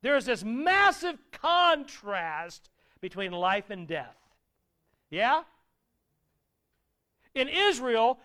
There's 0.00 0.24
this 0.24 0.42
massive 0.42 1.18
contrast 1.32 2.70
between 3.00 3.32
life 3.32 3.70
and 3.70 3.86
death. 3.86 4.16
Yeah? 5.10 5.42
In 7.36 7.48
Israel, 7.48 8.18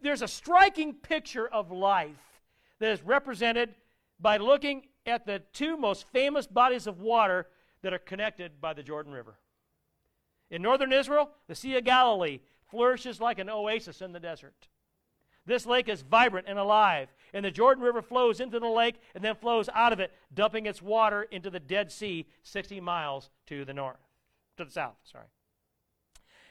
there's 0.00 0.22
a 0.22 0.28
striking 0.28 0.94
picture 0.94 1.46
of 1.46 1.70
life 1.70 2.40
that 2.78 2.90
is 2.90 3.02
represented 3.02 3.74
by 4.18 4.38
looking 4.38 4.86
at 5.04 5.26
the 5.26 5.42
two 5.52 5.76
most 5.76 6.06
famous 6.08 6.46
bodies 6.46 6.86
of 6.86 6.98
water 6.98 7.46
that 7.82 7.92
are 7.92 7.98
connected 7.98 8.62
by 8.62 8.72
the 8.72 8.82
Jordan 8.82 9.12
River. 9.12 9.34
In 10.50 10.62
northern 10.62 10.94
Israel, 10.94 11.30
the 11.46 11.54
Sea 11.54 11.76
of 11.76 11.84
Galilee 11.84 12.40
flourishes 12.70 13.20
like 13.20 13.38
an 13.38 13.50
oasis 13.50 14.00
in 14.00 14.12
the 14.12 14.20
desert. 14.20 14.68
This 15.44 15.66
lake 15.66 15.90
is 15.90 16.00
vibrant 16.00 16.46
and 16.48 16.58
alive, 16.58 17.12
and 17.34 17.44
the 17.44 17.50
Jordan 17.50 17.84
River 17.84 18.00
flows 18.00 18.40
into 18.40 18.58
the 18.58 18.66
lake 18.66 18.94
and 19.14 19.22
then 19.22 19.34
flows 19.34 19.68
out 19.74 19.92
of 19.92 20.00
it, 20.00 20.10
dumping 20.32 20.64
its 20.64 20.80
water 20.80 21.24
into 21.24 21.50
the 21.50 21.60
Dead 21.60 21.92
Sea 21.92 22.26
60 22.42 22.80
miles 22.80 23.28
to 23.48 23.66
the 23.66 23.74
north, 23.74 24.00
to 24.56 24.64
the 24.64 24.70
south, 24.70 24.96
sorry. 25.04 25.26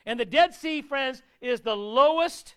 And 0.06 0.20
the 0.20 0.26
Dead 0.26 0.54
Sea, 0.54 0.82
friends, 0.82 1.22
is 1.42 1.62
the 1.62 1.76
lowest 1.76 2.56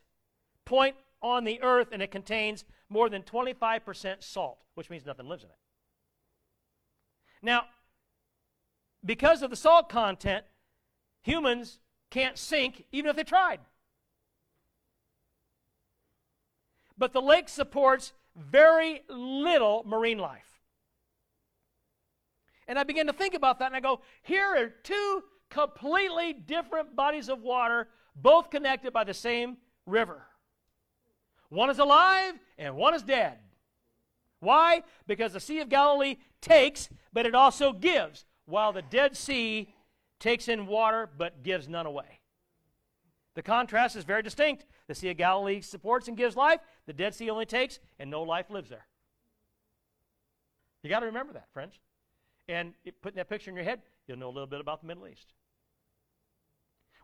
point 0.64 0.96
on 1.22 1.44
the 1.44 1.62
earth, 1.62 1.88
and 1.92 2.02
it 2.02 2.10
contains 2.10 2.64
more 2.88 3.08
than 3.08 3.22
25% 3.22 4.22
salt, 4.22 4.58
which 4.74 4.90
means 4.90 5.06
nothing 5.06 5.28
lives 5.28 5.44
in 5.44 5.50
it. 5.50 5.56
Now, 7.42 7.64
because 9.04 9.42
of 9.42 9.50
the 9.50 9.56
salt 9.56 9.88
content, 9.88 10.44
humans 11.22 11.78
can't 12.10 12.36
sink 12.36 12.84
even 12.92 13.10
if 13.10 13.16
they 13.16 13.24
tried. 13.24 13.60
But 16.98 17.12
the 17.12 17.22
lake 17.22 17.48
supports 17.48 18.12
very 18.34 19.02
little 19.08 19.84
marine 19.86 20.18
life. 20.18 20.60
And 22.68 22.78
I 22.78 22.82
begin 22.82 23.06
to 23.06 23.12
think 23.12 23.34
about 23.34 23.60
that, 23.60 23.66
and 23.66 23.76
I 23.76 23.80
go, 23.80 24.00
here 24.22 24.56
are 24.56 24.68
two 24.68 25.22
completely 25.50 26.32
different 26.32 26.96
bodies 26.96 27.28
of 27.28 27.42
water, 27.42 27.88
both 28.14 28.50
connected 28.50 28.92
by 28.92 29.04
the 29.04 29.14
same 29.14 29.56
river. 29.86 30.22
One 31.48 31.70
is 31.70 31.78
alive, 31.78 32.34
and 32.58 32.76
one 32.76 32.94
is 32.94 33.02
dead. 33.02 33.38
Why? 34.40 34.82
Because 35.06 35.32
the 35.32 35.40
Sea 35.40 35.60
of 35.60 35.68
Galilee 35.68 36.16
takes, 36.40 36.88
but 37.12 37.26
it 37.26 37.34
also 37.34 37.72
gives, 37.72 38.24
while 38.44 38.72
the 38.72 38.82
Dead 38.82 39.16
Sea 39.16 39.72
takes 40.18 40.48
in 40.48 40.66
water 40.66 41.08
but 41.16 41.42
gives 41.42 41.68
none 41.68 41.86
away. 41.86 42.20
The 43.34 43.42
contrast 43.42 43.96
is 43.96 44.04
very 44.04 44.22
distinct. 44.22 44.64
The 44.88 44.94
Sea 44.94 45.10
of 45.10 45.16
Galilee 45.18 45.60
supports 45.60 46.08
and 46.08 46.16
gives 46.16 46.36
life, 46.36 46.60
the 46.86 46.92
Dead 46.92 47.14
Sea 47.14 47.30
only 47.30 47.46
takes, 47.46 47.78
and 47.98 48.10
no 48.10 48.22
life 48.22 48.50
lives 48.50 48.70
there. 48.70 48.86
You 50.82 50.90
got 50.90 51.00
to 51.00 51.06
remember 51.06 51.32
that, 51.32 51.48
friends. 51.52 51.78
And 52.48 52.74
putting 53.02 53.16
that 53.16 53.28
picture 53.28 53.50
in 53.50 53.56
your 53.56 53.64
head, 53.64 53.82
you'll 54.06 54.18
know 54.18 54.28
a 54.28 54.30
little 54.30 54.46
bit 54.46 54.60
about 54.60 54.80
the 54.80 54.86
Middle 54.86 55.06
East. 55.06 55.32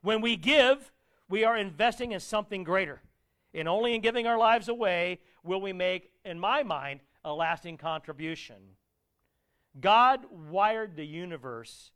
When 0.03 0.21
we 0.21 0.37
give, 0.37 0.93
we 1.29 1.45
are 1.45 1.57
investing 1.57 2.12
in 2.12 2.21
something 2.21 2.65
greater. 2.65 3.01
And 3.55 3.69
only 3.69 3.95
in 3.95 4.01
giving 4.01 4.27
our 4.27 4.38
lives 4.38 4.69
away 4.69 5.21
will 5.45 5.61
we 5.61 5.73
make, 5.73 6.11
in 6.25 6.38
my 6.38 6.62
mind, 6.62 7.01
a 7.25 7.33
lasting 7.33 7.77
contribution. 7.77 8.57
God 9.81 10.21
wired 10.31 10.97
the 10.97 11.07
universe 11.07 11.91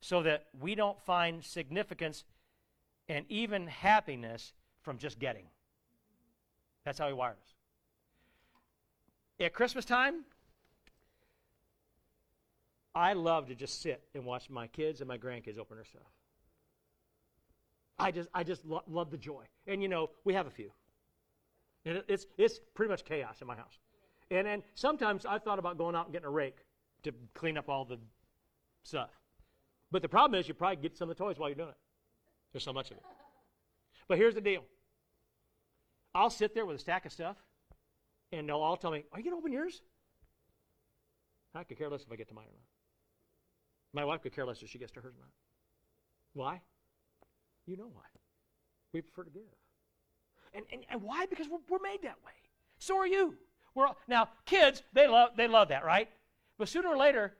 so 0.00 0.22
that 0.22 0.46
we 0.58 0.74
don't 0.74 1.00
find 1.00 1.44
significance 1.44 2.24
and 3.08 3.26
even 3.28 3.66
happiness 3.66 4.52
from 4.82 4.98
just 4.98 5.18
getting. 5.18 5.44
That's 6.84 6.98
how 6.98 7.08
he 7.08 7.12
wired 7.12 7.36
us. 7.42 7.54
At 9.40 9.52
Christmas 9.52 9.84
time, 9.84 10.24
I 12.94 13.12
love 13.12 13.48
to 13.48 13.54
just 13.54 13.82
sit 13.82 14.02
and 14.14 14.24
watch 14.24 14.50
my 14.50 14.66
kids 14.66 15.00
and 15.00 15.08
my 15.08 15.18
grandkids 15.18 15.58
open 15.58 15.76
their 15.76 15.84
stuff. 15.84 16.02
I 17.98 18.10
just, 18.10 18.28
I 18.34 18.42
just 18.42 18.64
lo- 18.64 18.82
love 18.88 19.10
the 19.10 19.18
joy. 19.18 19.44
And 19.66 19.82
you 19.82 19.88
know, 19.88 20.10
we 20.24 20.34
have 20.34 20.46
a 20.46 20.50
few. 20.50 20.72
And 21.84 21.98
it, 21.98 22.04
it's, 22.08 22.26
it's 22.36 22.60
pretty 22.74 22.90
much 22.90 23.04
chaos 23.04 23.40
in 23.40 23.46
my 23.46 23.54
house. 23.54 23.78
And 24.30 24.46
then 24.46 24.62
sometimes 24.74 25.26
I 25.26 25.38
thought 25.38 25.58
about 25.58 25.78
going 25.78 25.94
out 25.94 26.06
and 26.06 26.12
getting 26.12 26.26
a 26.26 26.30
rake 26.30 26.58
to 27.02 27.12
clean 27.34 27.56
up 27.56 27.68
all 27.68 27.84
the 27.84 27.98
stuff. 28.82 29.10
But 29.90 30.02
the 30.02 30.08
problem 30.08 30.38
is 30.38 30.48
you 30.48 30.54
probably 30.54 30.76
get 30.76 30.96
some 30.96 31.10
of 31.10 31.16
the 31.16 31.22
toys 31.22 31.38
while 31.38 31.48
you're 31.48 31.56
doing 31.56 31.70
it. 31.70 31.76
There's 32.52 32.64
so 32.64 32.72
much 32.72 32.90
of 32.90 32.96
it. 32.96 33.02
But 34.08 34.18
here's 34.18 34.34
the 34.34 34.40
deal. 34.40 34.64
I'll 36.14 36.30
sit 36.30 36.54
there 36.54 36.66
with 36.66 36.76
a 36.76 36.78
stack 36.80 37.06
of 37.06 37.12
stuff, 37.12 37.36
and 38.32 38.48
they'll 38.48 38.56
all 38.56 38.76
tell 38.76 38.90
me, 38.90 39.04
Are 39.12 39.20
you 39.20 39.24
going 39.24 39.34
to 39.34 39.38
open 39.38 39.52
yours? 39.52 39.82
I 41.54 41.64
could 41.64 41.78
care 41.78 41.88
less 41.88 42.02
if 42.02 42.12
I 42.12 42.16
get 42.16 42.28
to 42.28 42.34
mine 42.34 42.46
or 42.46 42.54
not. 42.54 42.69
My 43.92 44.04
wife 44.04 44.22
could 44.22 44.34
care 44.34 44.46
less 44.46 44.62
if 44.62 44.70
she 44.70 44.78
gets 44.78 44.92
to 44.92 45.00
hers 45.00 45.14
or 45.14 45.20
not. 45.20 45.30
Why? 46.34 46.60
You 47.66 47.76
know 47.76 47.90
why. 47.92 48.04
We 48.92 49.00
prefer 49.00 49.24
to 49.24 49.30
give. 49.30 49.42
And, 50.54 50.64
and, 50.72 50.84
and 50.90 51.02
why? 51.02 51.26
Because 51.26 51.48
we're, 51.48 51.58
we're 51.68 51.82
made 51.82 52.02
that 52.02 52.16
way. 52.24 52.32
So 52.78 52.96
are 52.96 53.06
you. 53.06 53.36
We're 53.74 53.86
all, 53.86 53.96
now, 54.08 54.28
kids, 54.46 54.82
they 54.92 55.06
love, 55.06 55.30
they 55.36 55.46
love 55.46 55.68
that, 55.68 55.84
right? 55.84 56.08
But 56.58 56.68
sooner 56.68 56.88
or 56.88 56.96
later, 56.96 57.34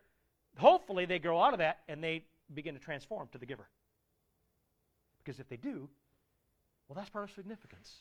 hopefully 0.57 1.07
they 1.07 1.19
grow 1.19 1.41
out 1.41 1.53
of 1.53 1.59
that 1.59 1.81
and 1.89 2.03
they 2.03 2.25
begin 2.55 2.75
to 2.75 2.81
transform 2.81 3.29
to 3.33 3.39
the 3.39 3.47
giver. 3.47 3.69
Because 5.23 5.41
if 5.41 5.49
they 5.49 5.57
do, 5.57 5.89
well, 6.89 6.95
that's 6.97 7.11
part 7.11 7.29
of 7.29 7.35
significance. 7.35 7.95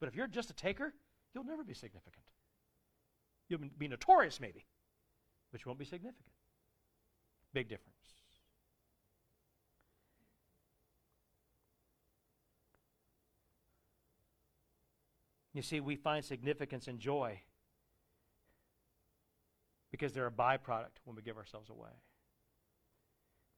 But 0.00 0.08
if 0.08 0.14
you're 0.14 0.26
just 0.26 0.50
a 0.50 0.54
taker, 0.54 0.92
you'll 1.34 1.44
never 1.44 1.64
be 1.64 1.74
significant. 1.74 2.24
You'll 3.48 3.60
be 3.78 3.88
notorious, 3.88 4.40
maybe, 4.40 4.64
but 5.52 5.60
you 5.60 5.68
won't 5.68 5.78
be 5.78 5.84
significant. 5.84 6.32
Big 7.52 7.68
difference. 7.68 7.96
You 15.56 15.62
see, 15.62 15.80
we 15.80 15.96
find 15.96 16.22
significance 16.22 16.86
and 16.86 16.98
joy 16.98 17.40
because 19.90 20.12
they're 20.12 20.26
a 20.26 20.30
byproduct 20.30 20.98
when 21.04 21.16
we 21.16 21.22
give 21.22 21.38
ourselves 21.38 21.70
away. 21.70 21.88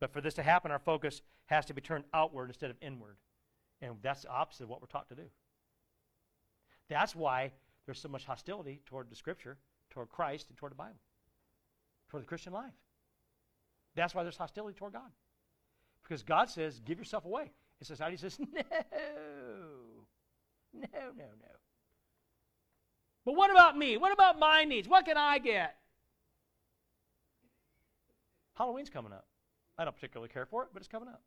But 0.01 0.13
for 0.13 0.21
this 0.21 0.35
to 0.35 0.45
happen, 0.45 0.71
our 0.71 0.79
focus 0.79 1.23
has 1.47 1.67
to 1.67 1.75
be 1.75 1.81
turned 1.81 2.05
outward 2.15 2.51
instead 2.51 2.71
of 2.71 2.77
inward. 2.81 3.17
And 3.83 3.97
that's 4.01 4.23
the 4.23 4.31
opposite 4.31 4.63
of 4.63 4.69
what 4.69 4.81
we're 4.81 4.87
taught 4.87 5.09
to 5.09 5.17
do. 5.17 5.29
That's 6.89 7.17
why 7.17 7.51
there's 7.85 8.01
so 8.01 8.09
much 8.09 8.25
hostility 8.25 8.81
toward 8.87 9.11
the 9.11 9.17
Scripture, 9.17 9.59
toward 9.91 10.09
Christ, 10.09 10.51
and 10.51 10.57
toward 10.57 10.71
the 10.71 10.77
Bible, 10.77 11.01
toward 12.11 12.23
the 12.23 12.29
Christian 12.29 12.53
life. 12.53 12.75
That's 13.99 14.15
why 14.15 14.23
there's 14.23 14.37
hostility 14.37 14.79
toward 14.79 14.93
God. 14.93 15.11
Because 16.03 16.23
God 16.23 16.49
says, 16.49 16.81
give 16.85 16.99
yourself 16.99 17.25
away. 17.25 17.51
And 17.81 17.87
society 17.87 18.17
says, 18.17 18.39
no, 18.41 18.47
no, 20.73 20.89
no, 20.93 21.25
no. 21.25 21.55
But 23.25 23.37
what 23.37 23.51
about 23.51 23.77
me? 23.77 23.97
What 23.97 24.13
about 24.13 24.39
my 24.39 24.65
needs? 24.65 24.89
What 24.89 25.05
can 25.05 25.17
I 25.17 25.39
get? 25.39 25.77
Halloween's 28.55 28.91
coming 28.91 29.13
up. 29.13 29.27
I 29.77 29.85
don't 29.85 29.95
particularly 29.95 30.29
care 30.29 30.47
for 30.47 30.63
it, 30.63 30.71
but 30.73 30.81
it's 30.81 30.89
coming 30.89 31.09
up. 31.09 31.23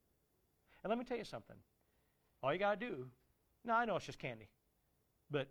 And 0.84 0.90
let 0.90 0.98
me 0.98 1.06
tell 1.06 1.18
you 1.18 1.24
something. 1.24 1.56
All 2.42 2.52
you 2.52 2.60
got 2.60 2.80
to 2.80 2.86
do, 2.86 3.08
now 3.64 3.78
I 3.78 3.86
know 3.86 3.98
it's 3.98 4.06
just 4.06 4.18
candy, 4.18 4.50
but 5.30 5.48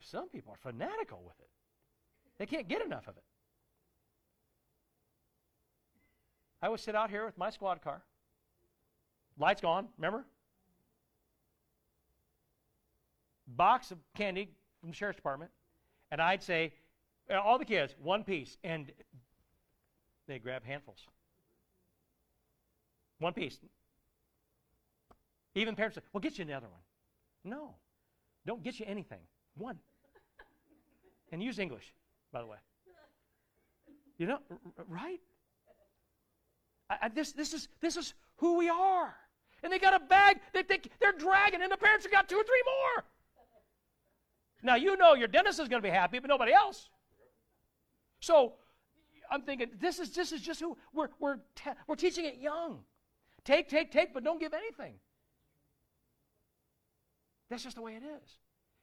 some 0.00 0.28
people 0.28 0.52
are 0.52 0.70
fanatical 0.72 1.22
with 1.24 1.38
it. 1.38 1.50
They 2.38 2.46
can't 2.46 2.66
get 2.66 2.84
enough 2.84 3.08
of 3.08 3.16
it. 3.16 3.24
I 6.66 6.68
would 6.68 6.80
sit 6.80 6.96
out 6.96 7.10
here 7.10 7.24
with 7.24 7.38
my 7.38 7.50
squad 7.50 7.80
car. 7.80 8.02
Lights 9.38 9.60
gone, 9.60 9.86
remember? 9.96 10.24
Box 13.46 13.92
of 13.92 13.98
candy 14.16 14.50
from 14.80 14.88
the 14.88 14.96
sheriff's 14.96 15.14
department, 15.14 15.52
and 16.10 16.20
I'd 16.20 16.42
say, 16.42 16.72
uh, 17.30 17.38
all 17.38 17.56
the 17.56 17.64
kids, 17.64 17.94
one 18.02 18.24
piece, 18.24 18.56
and 18.64 18.90
they 20.26 20.40
grab 20.40 20.64
handfuls. 20.64 21.06
One 23.20 23.32
piece. 23.32 23.60
Even 25.54 25.76
parents 25.76 25.94
say, 25.94 26.02
well, 26.12 26.20
get 26.20 26.36
you 26.36 26.46
another 26.46 26.66
one. 26.66 26.80
No, 27.44 27.76
don't 28.44 28.64
get 28.64 28.80
you 28.80 28.86
anything. 28.88 29.20
One. 29.56 29.78
And 31.30 31.40
use 31.40 31.60
English, 31.60 31.92
by 32.32 32.40
the 32.40 32.48
way. 32.48 32.58
You 34.18 34.26
know, 34.26 34.38
right? 34.88 35.20
I, 36.90 36.96
I, 37.02 37.08
this, 37.08 37.32
this, 37.32 37.52
is, 37.52 37.68
this 37.80 37.96
is 37.96 38.14
who 38.36 38.56
we 38.56 38.68
are. 38.68 39.14
And 39.62 39.72
they 39.72 39.78
got 39.78 39.94
a 39.94 40.04
bag 40.04 40.38
that 40.52 40.68
they, 40.68 40.80
they're 41.00 41.12
dragging, 41.12 41.62
and 41.62 41.72
the 41.72 41.76
parents 41.76 42.04
have 42.04 42.12
got 42.12 42.28
two 42.28 42.36
or 42.36 42.44
three 42.44 42.62
more. 42.64 43.04
Now, 44.62 44.74
you 44.76 44.96
know 44.96 45.14
your 45.14 45.28
dentist 45.28 45.60
is 45.60 45.68
going 45.68 45.82
to 45.82 45.86
be 45.86 45.92
happy, 45.92 46.18
but 46.18 46.28
nobody 46.28 46.52
else. 46.52 46.88
So, 48.20 48.54
I'm 49.30 49.42
thinking, 49.42 49.68
this 49.80 49.98
is, 49.98 50.10
this 50.10 50.32
is 50.32 50.40
just 50.40 50.60
who 50.60 50.76
we're, 50.92 51.08
we're, 51.18 51.36
te- 51.54 51.70
we're 51.86 51.96
teaching 51.96 52.24
it 52.24 52.38
young. 52.40 52.80
Take, 53.44 53.68
take, 53.68 53.90
take, 53.90 54.14
but 54.14 54.24
don't 54.24 54.40
give 54.40 54.54
anything. 54.54 54.94
That's 57.48 57.62
just 57.62 57.76
the 57.76 57.82
way 57.82 57.92
it 57.92 58.02
is. 58.02 58.38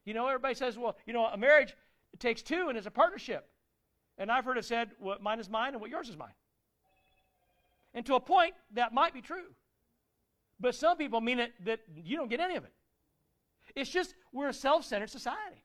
You 0.06 0.14
know, 0.14 0.28
everybody 0.28 0.56
says, 0.56 0.78
well, 0.78 0.98
you 1.06 1.14
know, 1.14 1.26
a 1.26 1.38
marriage 1.38 1.76
takes 2.20 2.42
two 2.42 2.68
and 2.70 2.78
it's 2.78 2.88
a 2.88 2.92
partnership. 2.92 3.50
And 4.18 4.32
I've 4.32 4.46
heard 4.46 4.58
it 4.58 4.66
said, 4.66 4.92
what 5.00 5.22
mine 5.22 5.40
is 5.40 5.50
mine 5.50 5.74
and 5.74 5.82
what 5.82 5.90
yours 5.90 6.10
is 6.10 6.18
mine. 6.18 6.34
And 7.94 8.06
to 8.06 8.16
a 8.16 8.20
point, 8.20 8.54
that 8.74 8.94
might 8.94 9.14
be 9.14 9.22
true. 9.22 9.54
But 10.60 10.76
some 10.76 10.98
people 10.98 11.22
mean 11.22 11.40
it 11.40 11.54
that 11.66 11.80
you 11.96 12.18
don't 12.18 12.30
get 12.30 12.40
any 12.40 12.56
of 12.56 12.64
it. 12.64 12.74
It's 13.76 13.90
just 13.90 14.16
we're 14.32 14.50
a 14.50 14.54
self 14.54 14.86
centered 14.86 15.10
society. 15.10 15.64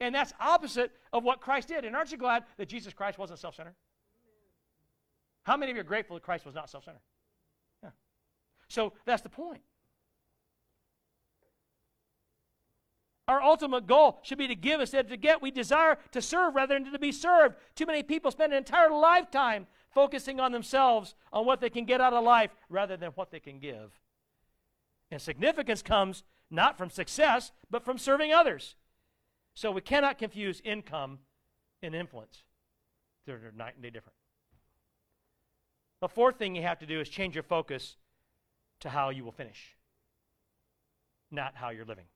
And 0.00 0.14
that's 0.14 0.32
opposite 0.40 0.92
of 1.12 1.24
what 1.24 1.40
Christ 1.40 1.68
did. 1.68 1.84
And 1.84 1.94
aren't 1.94 2.10
you 2.10 2.16
glad 2.16 2.44
that 2.56 2.68
Jesus 2.68 2.94
Christ 2.94 3.18
wasn't 3.18 3.38
self 3.38 3.54
centered? 3.54 3.74
How 5.42 5.56
many 5.56 5.70
of 5.70 5.76
you 5.76 5.80
are 5.80 5.84
grateful 5.84 6.16
that 6.16 6.22
Christ 6.22 6.44
was 6.44 6.54
not 6.54 6.70
self 6.70 6.84
centered? 6.84 7.00
Yeah. 7.82 7.90
So 8.68 8.92
that's 9.04 9.22
the 9.22 9.28
point. 9.28 9.62
Our 13.28 13.40
ultimate 13.40 13.86
goal 13.86 14.18
should 14.22 14.38
be 14.38 14.48
to 14.48 14.56
give 14.56 14.80
instead 14.80 15.04
of 15.04 15.10
to 15.12 15.16
get. 15.16 15.40
We 15.40 15.52
desire 15.52 15.98
to 16.10 16.20
serve 16.20 16.56
rather 16.56 16.74
than 16.74 16.90
to 16.90 16.98
be 16.98 17.12
served. 17.12 17.54
Too 17.76 17.86
many 17.86 18.02
people 18.02 18.32
spend 18.32 18.52
an 18.52 18.58
entire 18.58 18.90
lifetime 18.90 19.68
focusing 19.90 20.40
on 20.40 20.52
themselves, 20.52 21.14
on 21.32 21.46
what 21.46 21.60
they 21.60 21.70
can 21.70 21.84
get 21.84 22.00
out 22.00 22.12
of 22.12 22.24
life, 22.24 22.50
rather 22.68 22.96
than 22.96 23.10
what 23.12 23.30
they 23.30 23.40
can 23.40 23.58
give. 23.58 24.00
And 25.10 25.20
significance 25.20 25.82
comes 25.82 26.22
not 26.50 26.78
from 26.78 26.90
success, 26.90 27.52
but 27.70 27.84
from 27.84 27.98
serving 27.98 28.32
others. 28.32 28.76
So 29.54 29.70
we 29.70 29.80
cannot 29.80 30.18
confuse 30.18 30.60
income 30.64 31.18
and 31.82 31.94
influence. 31.94 32.44
They're 33.26 33.52
night 33.56 33.74
and 33.74 33.82
day 33.82 33.90
different. 33.90 34.16
The 36.00 36.08
fourth 36.08 36.38
thing 36.38 36.56
you 36.56 36.62
have 36.62 36.78
to 36.78 36.86
do 36.86 37.00
is 37.00 37.08
change 37.08 37.34
your 37.34 37.42
focus 37.42 37.96
to 38.80 38.88
how 38.88 39.10
you 39.10 39.24
will 39.24 39.32
finish, 39.32 39.76
not 41.30 41.54
how 41.56 41.68
you're 41.70 41.84
living. 41.84 42.06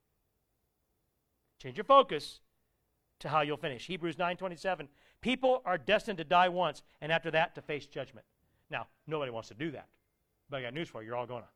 Change 1.61 1.77
your 1.77 1.85
focus 1.85 2.41
to 3.21 3.29
how 3.29 3.43
you'll 3.43 3.57
finish. 3.57 3.87
Hebrews 3.87 4.17
9:27. 4.17 4.89
People 5.25 5.63
are 5.65 5.79
destined 5.79 6.19
to 6.19 6.25
die 6.25 6.51
once 6.51 6.83
and 7.01 7.11
after 7.11 7.31
that 7.31 7.55
to 7.55 7.63
face 7.63 7.87
judgment. 7.87 8.27
Now, 8.69 8.89
nobody 9.07 9.31
wants 9.31 9.49
to 9.49 9.55
do 9.55 9.71
that. 9.71 9.89
But 10.51 10.59
I 10.59 10.63
got 10.65 10.75
news 10.75 10.91
for 10.91 11.01
you, 11.01 11.09
you're 11.09 11.17
all 11.17 11.25
going 11.25 11.43
to. 11.43 11.49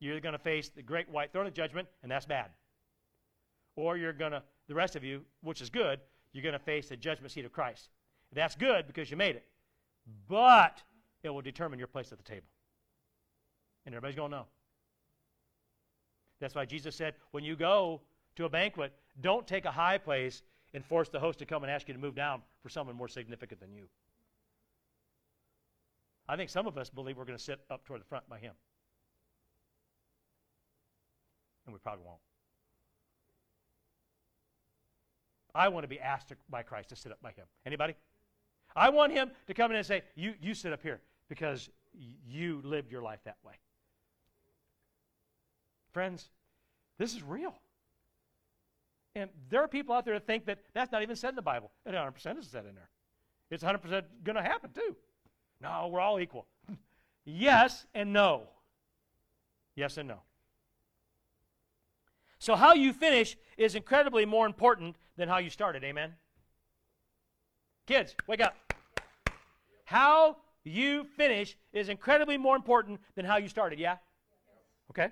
You're 0.00 0.18
going 0.18 0.32
to 0.32 0.38
face 0.40 0.68
the 0.68 0.82
great 0.82 1.08
white 1.08 1.32
throne 1.32 1.46
of 1.46 1.54
judgment 1.54 1.86
and 2.02 2.10
that's 2.10 2.26
bad. 2.26 2.50
Or 3.76 3.96
you're 3.96 4.12
going 4.12 4.32
to 4.32 4.42
the 4.66 4.74
rest 4.74 4.96
of 4.96 5.04
you, 5.04 5.22
which 5.42 5.60
is 5.60 5.70
good, 5.70 6.00
you're 6.32 6.42
going 6.42 6.52
to 6.52 6.58
face 6.58 6.88
the 6.88 6.96
judgment 6.96 7.30
seat 7.30 7.44
of 7.44 7.52
Christ. 7.52 7.90
That's 8.32 8.56
good 8.56 8.88
because 8.88 9.08
you 9.08 9.16
made 9.16 9.36
it. 9.36 9.46
But 10.26 10.82
it 11.22 11.30
will 11.30 11.42
determine 11.42 11.78
your 11.78 11.86
place 11.86 12.10
at 12.10 12.18
the 12.18 12.24
table. 12.24 12.48
And 13.84 13.94
everybody's 13.94 14.16
going 14.16 14.32
to 14.32 14.38
know. 14.38 14.46
That's 16.40 16.56
why 16.56 16.64
Jesus 16.64 16.96
said, 16.96 17.14
when 17.30 17.44
you 17.44 17.54
go 17.54 18.00
to 18.34 18.46
a 18.46 18.48
banquet, 18.48 18.92
don't 19.20 19.46
take 19.46 19.64
a 19.64 19.70
high 19.70 19.98
place 19.98 20.42
and 20.76 20.84
force 20.84 21.08
the 21.08 21.18
host 21.18 21.38
to 21.38 21.46
come 21.46 21.64
and 21.64 21.72
ask 21.72 21.88
you 21.88 21.94
to 21.94 22.00
move 22.00 22.14
down 22.14 22.42
for 22.62 22.68
someone 22.68 22.94
more 22.94 23.08
significant 23.08 23.58
than 23.58 23.72
you. 23.72 23.88
I 26.28 26.36
think 26.36 26.50
some 26.50 26.66
of 26.66 26.76
us 26.76 26.90
believe 26.90 27.16
we're 27.16 27.24
going 27.24 27.38
to 27.38 27.42
sit 27.42 27.60
up 27.70 27.86
toward 27.86 28.02
the 28.02 28.04
front 28.04 28.28
by 28.28 28.38
him. 28.38 28.52
And 31.64 31.72
we 31.72 31.78
probably 31.78 32.04
won't. 32.04 32.20
I 35.54 35.68
want 35.68 35.84
to 35.84 35.88
be 35.88 35.98
asked 35.98 36.28
to, 36.28 36.36
by 36.50 36.62
Christ 36.62 36.90
to 36.90 36.96
sit 36.96 37.10
up 37.10 37.22
by 37.22 37.30
him. 37.30 37.46
Anybody? 37.64 37.94
I 38.76 38.90
want 38.90 39.12
him 39.12 39.30
to 39.46 39.54
come 39.54 39.70
in 39.70 39.78
and 39.78 39.86
say, 39.86 40.02
you, 40.14 40.34
you 40.42 40.52
sit 40.52 40.74
up 40.74 40.82
here 40.82 41.00
because 41.30 41.70
you 42.28 42.60
lived 42.62 42.92
your 42.92 43.00
life 43.00 43.20
that 43.24 43.38
way. 43.42 43.54
Friends, 45.92 46.28
this 46.98 47.14
is 47.14 47.22
real. 47.22 47.54
And 49.16 49.30
there 49.48 49.62
are 49.62 49.68
people 49.68 49.94
out 49.94 50.04
there 50.04 50.12
that 50.12 50.26
think 50.26 50.44
that 50.44 50.58
that's 50.74 50.92
not 50.92 51.00
even 51.02 51.16
said 51.16 51.30
in 51.30 51.36
the 51.36 51.42
Bible. 51.42 51.72
And 51.86 51.96
100% 51.96 52.38
is 52.38 52.46
said 52.48 52.66
in 52.66 52.74
there. 52.74 52.90
It's 53.50 53.64
100% 53.64 53.80
going 54.22 54.36
to 54.36 54.42
happen 54.42 54.70
too. 54.74 54.94
No, 55.62 55.88
we're 55.90 56.00
all 56.00 56.20
equal. 56.20 56.46
yes 57.24 57.86
and 57.94 58.12
no. 58.12 58.42
Yes 59.74 59.96
and 59.96 60.06
no. 60.06 60.18
So, 62.38 62.56
how 62.56 62.74
you 62.74 62.92
finish 62.92 63.38
is 63.56 63.74
incredibly 63.74 64.26
more 64.26 64.44
important 64.44 64.96
than 65.16 65.30
how 65.30 65.38
you 65.38 65.48
started. 65.48 65.82
Amen? 65.82 66.12
Kids, 67.86 68.14
wake 68.26 68.42
up. 68.42 68.54
How 69.86 70.36
you 70.62 71.04
finish 71.16 71.56
is 71.72 71.88
incredibly 71.88 72.36
more 72.36 72.54
important 72.54 73.00
than 73.14 73.24
how 73.24 73.38
you 73.38 73.48
started. 73.48 73.78
Yeah? 73.78 73.96
Okay? 74.90 75.08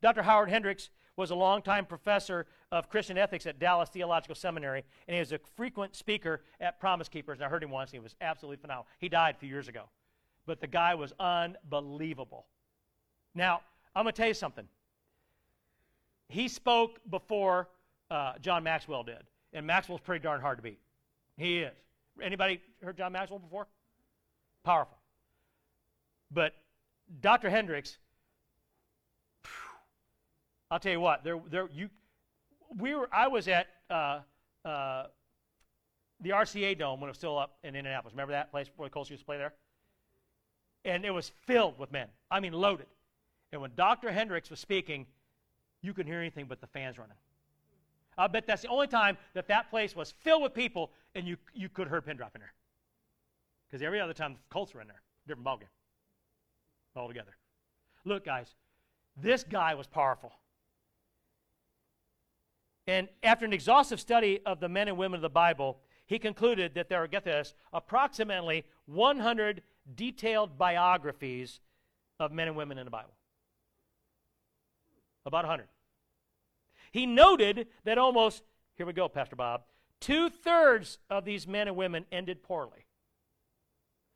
Dr. 0.00 0.22
Howard 0.22 0.48
Hendricks 0.48 0.88
was 1.14 1.30
a 1.30 1.34
longtime 1.34 1.84
professor 1.84 2.46
of 2.70 2.88
Christian 2.88 3.16
ethics 3.16 3.46
at 3.46 3.58
Dallas 3.58 3.88
Theological 3.88 4.34
Seminary, 4.34 4.84
and 5.06 5.14
he 5.14 5.20
was 5.20 5.32
a 5.32 5.38
frequent 5.56 5.96
speaker 5.96 6.42
at 6.60 6.78
Promise 6.80 7.08
Keepers. 7.08 7.38
And 7.38 7.44
I 7.44 7.48
heard 7.48 7.62
him 7.62 7.70
once, 7.70 7.90
and 7.90 8.00
he 8.00 8.02
was 8.02 8.14
absolutely 8.20 8.58
phenomenal. 8.58 8.86
He 8.98 9.08
died 9.08 9.36
a 9.36 9.38
few 9.38 9.48
years 9.48 9.68
ago. 9.68 9.84
But 10.46 10.60
the 10.60 10.66
guy 10.66 10.94
was 10.94 11.12
unbelievable. 11.18 12.46
Now, 13.34 13.60
I'm 13.94 14.04
going 14.04 14.12
to 14.12 14.16
tell 14.16 14.28
you 14.28 14.34
something. 14.34 14.66
He 16.28 16.48
spoke 16.48 17.00
before 17.10 17.68
uh, 18.10 18.34
John 18.40 18.62
Maxwell 18.62 19.02
did, 19.02 19.22
and 19.52 19.66
Maxwell's 19.66 20.00
pretty 20.00 20.22
darn 20.22 20.40
hard 20.40 20.58
to 20.58 20.62
beat. 20.62 20.78
He 21.36 21.58
is. 21.60 21.74
Anybody 22.22 22.60
heard 22.82 22.96
John 22.96 23.12
Maxwell 23.12 23.38
before? 23.38 23.66
Powerful. 24.64 24.98
But 26.30 26.54
Dr. 27.20 27.48
Hendricks 27.48 27.98
I'll 30.70 30.78
tell 30.78 30.92
you 30.92 31.00
what. 31.00 31.24
There, 31.24 31.40
there, 31.50 31.68
you, 31.72 31.88
we 32.76 32.94
were. 32.94 33.08
I 33.12 33.28
was 33.28 33.48
at 33.48 33.66
uh, 33.90 34.20
uh, 34.64 35.04
the 36.20 36.30
RCA 36.30 36.78
Dome 36.78 37.00
when 37.00 37.08
it 37.08 37.12
was 37.12 37.18
still 37.18 37.38
up 37.38 37.58
in 37.62 37.74
Indianapolis. 37.74 38.12
Remember 38.14 38.32
that 38.32 38.50
place 38.50 38.68
where 38.76 38.88
the 38.88 38.92
Colts 38.92 39.10
used 39.10 39.22
to 39.22 39.26
play 39.26 39.38
there? 39.38 39.52
And 40.84 41.04
it 41.04 41.10
was 41.10 41.32
filled 41.46 41.78
with 41.78 41.92
men. 41.92 42.08
I 42.30 42.40
mean, 42.40 42.52
loaded. 42.52 42.86
And 43.52 43.60
when 43.60 43.72
Dr. 43.76 44.12
Hendricks 44.12 44.50
was 44.50 44.60
speaking, 44.60 45.06
you 45.82 45.92
couldn't 45.92 46.10
hear 46.10 46.20
anything 46.20 46.46
but 46.46 46.60
the 46.60 46.66
fans 46.66 46.98
running. 46.98 47.16
I 48.16 48.26
bet 48.26 48.46
that's 48.46 48.62
the 48.62 48.68
only 48.68 48.88
time 48.88 49.16
that 49.34 49.46
that 49.48 49.70
place 49.70 49.94
was 49.94 50.12
filled 50.20 50.42
with 50.42 50.52
people, 50.52 50.90
and 51.14 51.26
you 51.26 51.36
you 51.54 51.68
could 51.68 51.88
hear 51.88 52.00
pin 52.00 52.16
drop 52.16 52.34
in 52.34 52.40
there. 52.40 52.52
Because 53.68 53.82
every 53.82 54.00
other 54.00 54.14
time 54.14 54.32
the 54.32 54.38
Colts 54.50 54.74
were 54.74 54.80
in 54.80 54.88
there, 54.88 55.00
different 55.26 55.46
ballgame 55.46 55.68
altogether. 56.96 57.36
Look, 58.04 58.24
guys, 58.24 58.54
This 59.16 59.44
guy 59.44 59.74
was 59.74 59.86
powerful. 59.86 60.32
And 62.88 63.06
after 63.22 63.44
an 63.44 63.52
exhaustive 63.52 64.00
study 64.00 64.40
of 64.46 64.60
the 64.60 64.68
men 64.68 64.88
and 64.88 64.96
women 64.96 65.18
of 65.18 65.22
the 65.22 65.28
Bible, 65.28 65.78
he 66.06 66.18
concluded 66.18 66.72
that 66.74 66.88
there 66.88 67.02
are, 67.02 67.06
get 67.06 67.22
this, 67.22 67.54
approximately 67.70 68.64
100 68.86 69.62
detailed 69.94 70.56
biographies 70.56 71.60
of 72.18 72.32
men 72.32 72.48
and 72.48 72.56
women 72.56 72.78
in 72.78 72.86
the 72.86 72.90
Bible. 72.90 73.12
About 75.26 75.44
100. 75.44 75.68
He 76.90 77.04
noted 77.04 77.66
that 77.84 77.98
almost, 77.98 78.42
here 78.76 78.86
we 78.86 78.94
go, 78.94 79.06
Pastor 79.06 79.36
Bob, 79.36 79.64
two 80.00 80.30
thirds 80.30 80.96
of 81.10 81.26
these 81.26 81.46
men 81.46 81.68
and 81.68 81.76
women 81.76 82.06
ended 82.10 82.42
poorly, 82.42 82.86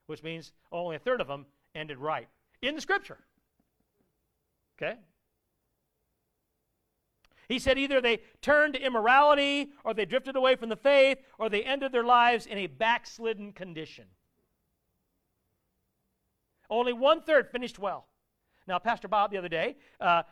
which 0.06 0.22
means 0.22 0.50
only 0.72 0.96
a 0.96 0.98
third 0.98 1.20
of 1.20 1.28
them 1.28 1.44
ended 1.74 1.98
right 1.98 2.28
in 2.62 2.74
the 2.74 2.80
scripture. 2.80 3.18
Okay? 4.78 4.96
He 7.48 7.58
said 7.58 7.78
either 7.78 8.00
they 8.00 8.20
turned 8.40 8.74
to 8.74 8.80
immorality, 8.80 9.72
or 9.84 9.94
they 9.94 10.04
drifted 10.04 10.36
away 10.36 10.56
from 10.56 10.68
the 10.68 10.76
faith, 10.76 11.18
or 11.38 11.48
they 11.48 11.62
ended 11.62 11.92
their 11.92 12.04
lives 12.04 12.46
in 12.46 12.58
a 12.58 12.66
backslidden 12.66 13.52
condition. 13.52 14.06
Only 16.70 16.92
one 16.92 17.20
third 17.20 17.50
finished 17.50 17.78
well. 17.78 18.06
Now, 18.66 18.78
Pastor 18.78 19.08
Bob 19.08 19.30
the 19.30 19.38
other 19.38 19.48
day 19.48 19.76
uh, 20.00 20.22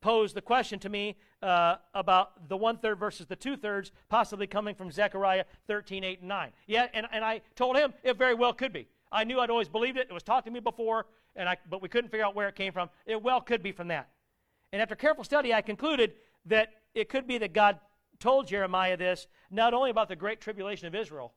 posed 0.00 0.34
the 0.34 0.40
question 0.40 0.78
to 0.80 0.88
me 0.88 1.16
uh, 1.42 1.76
about 1.94 2.48
the 2.48 2.56
one 2.56 2.78
third 2.78 2.98
versus 2.98 3.26
the 3.26 3.36
two 3.36 3.56
thirds, 3.56 3.92
possibly 4.08 4.46
coming 4.46 4.74
from 4.74 4.90
Zechariah 4.90 5.44
13, 5.66 6.04
8, 6.04 6.20
and 6.20 6.28
9. 6.28 6.52
Yeah, 6.66 6.86
and, 6.94 7.06
and 7.12 7.24
I 7.24 7.42
told 7.56 7.76
him 7.76 7.92
it 8.02 8.16
very 8.16 8.34
well 8.34 8.52
could 8.52 8.72
be. 8.72 8.88
I 9.12 9.24
knew 9.24 9.40
I'd 9.40 9.50
always 9.50 9.68
believed 9.68 9.98
it. 9.98 10.06
It 10.08 10.14
was 10.14 10.22
taught 10.22 10.44
to 10.44 10.50
me 10.50 10.60
before, 10.60 11.06
and 11.34 11.48
I, 11.48 11.56
but 11.68 11.82
we 11.82 11.88
couldn't 11.88 12.10
figure 12.10 12.24
out 12.24 12.34
where 12.34 12.48
it 12.48 12.54
came 12.54 12.72
from. 12.72 12.90
It 13.06 13.22
well 13.22 13.40
could 13.40 13.62
be 13.62 13.72
from 13.72 13.88
that. 13.88 14.08
And 14.72 14.80
after 14.80 14.94
careful 14.94 15.24
study, 15.24 15.52
I 15.52 15.62
concluded 15.62 16.12
that 16.46 16.72
it 16.94 17.08
could 17.08 17.26
be 17.26 17.38
that 17.38 17.52
God 17.52 17.78
told 18.18 18.46
Jeremiah 18.46 18.96
this 18.96 19.26
not 19.50 19.74
only 19.74 19.90
about 19.90 20.08
the 20.08 20.16
great 20.16 20.40
tribulation 20.40 20.86
of 20.86 20.94
Israel, 20.94 21.32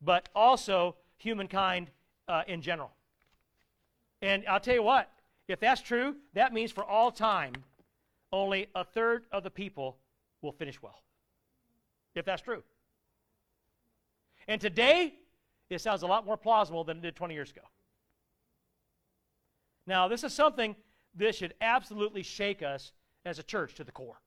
but 0.00 0.28
also 0.34 0.96
humankind 1.18 1.90
uh, 2.28 2.42
in 2.46 2.60
general. 2.62 2.90
And 4.22 4.44
I'll 4.48 4.60
tell 4.60 4.74
you 4.74 4.82
what, 4.82 5.10
if 5.48 5.60
that's 5.60 5.80
true, 5.80 6.16
that 6.34 6.52
means 6.52 6.72
for 6.72 6.84
all 6.84 7.10
time, 7.10 7.52
only 8.32 8.66
a 8.74 8.84
third 8.84 9.24
of 9.30 9.42
the 9.42 9.50
people 9.50 9.98
will 10.42 10.52
finish 10.52 10.82
well. 10.82 11.02
If 12.14 12.24
that's 12.24 12.42
true. 12.42 12.62
And 14.48 14.60
today, 14.60 15.14
it 15.70 15.80
sounds 15.80 16.02
a 16.02 16.06
lot 16.06 16.24
more 16.24 16.36
plausible 16.36 16.84
than 16.84 16.98
it 16.98 17.02
did 17.02 17.16
20 17.16 17.34
years 17.34 17.50
ago. 17.50 17.62
Now, 19.86 20.08
this 20.08 20.24
is 20.24 20.32
something 20.32 20.74
that 21.16 21.34
should 21.34 21.54
absolutely 21.60 22.22
shake 22.22 22.62
us 22.62 22.92
as 23.24 23.38
a 23.38 23.42
church 23.42 23.74
to 23.74 23.84
the 23.84 23.92
core. 23.92 24.20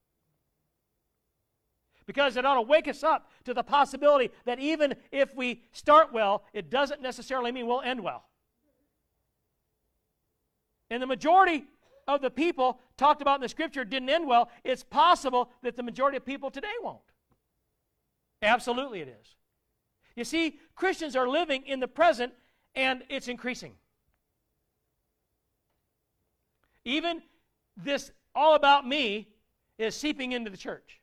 Because 2.10 2.38
it 2.38 2.44
ought 2.44 2.56
to 2.56 2.64
wake 2.64 2.88
us 2.88 3.04
up 3.04 3.30
to 3.44 3.54
the 3.54 3.62
possibility 3.62 4.32
that 4.46 4.58
even 4.58 4.96
if 5.12 5.36
we 5.36 5.62
start 5.72 6.12
well, 6.12 6.44
it 6.54 6.72
doesn't 6.72 7.04
necessarily 7.04 7.52
mean 7.52 7.68
we'll 7.68 7.82
end 7.82 8.04
well. 8.04 8.24
And 10.90 11.04
the 11.04 11.06
majority 11.06 11.66
of 12.08 12.22
the 12.22 12.32
people 12.32 12.80
talked 12.98 13.22
about 13.22 13.36
in 13.36 13.42
the 13.42 13.48
scripture 13.48 13.86
didn't 13.86 14.10
end 14.10 14.28
well. 14.28 14.50
It's 14.64 14.84
possible 14.84 15.52
that 15.62 15.78
the 15.78 15.84
majority 15.84 16.18
of 16.18 16.26
people 16.26 16.50
today 16.50 16.74
won't. 16.82 16.98
Absolutely, 18.42 19.02
it 19.02 19.16
is. 19.22 19.36
You 20.16 20.24
see, 20.24 20.58
Christians 20.74 21.16
are 21.16 21.30
living 21.30 21.62
in 21.68 21.80
the 21.80 21.88
present 21.88 22.34
and 22.74 23.04
it's 23.08 23.28
increasing. 23.28 23.74
Even 26.86 27.22
this 27.78 28.10
all 28.34 28.56
about 28.56 28.88
me 28.88 29.28
is 29.78 29.94
seeping 29.94 30.32
into 30.32 30.50
the 30.50 30.58
church. 30.58 30.99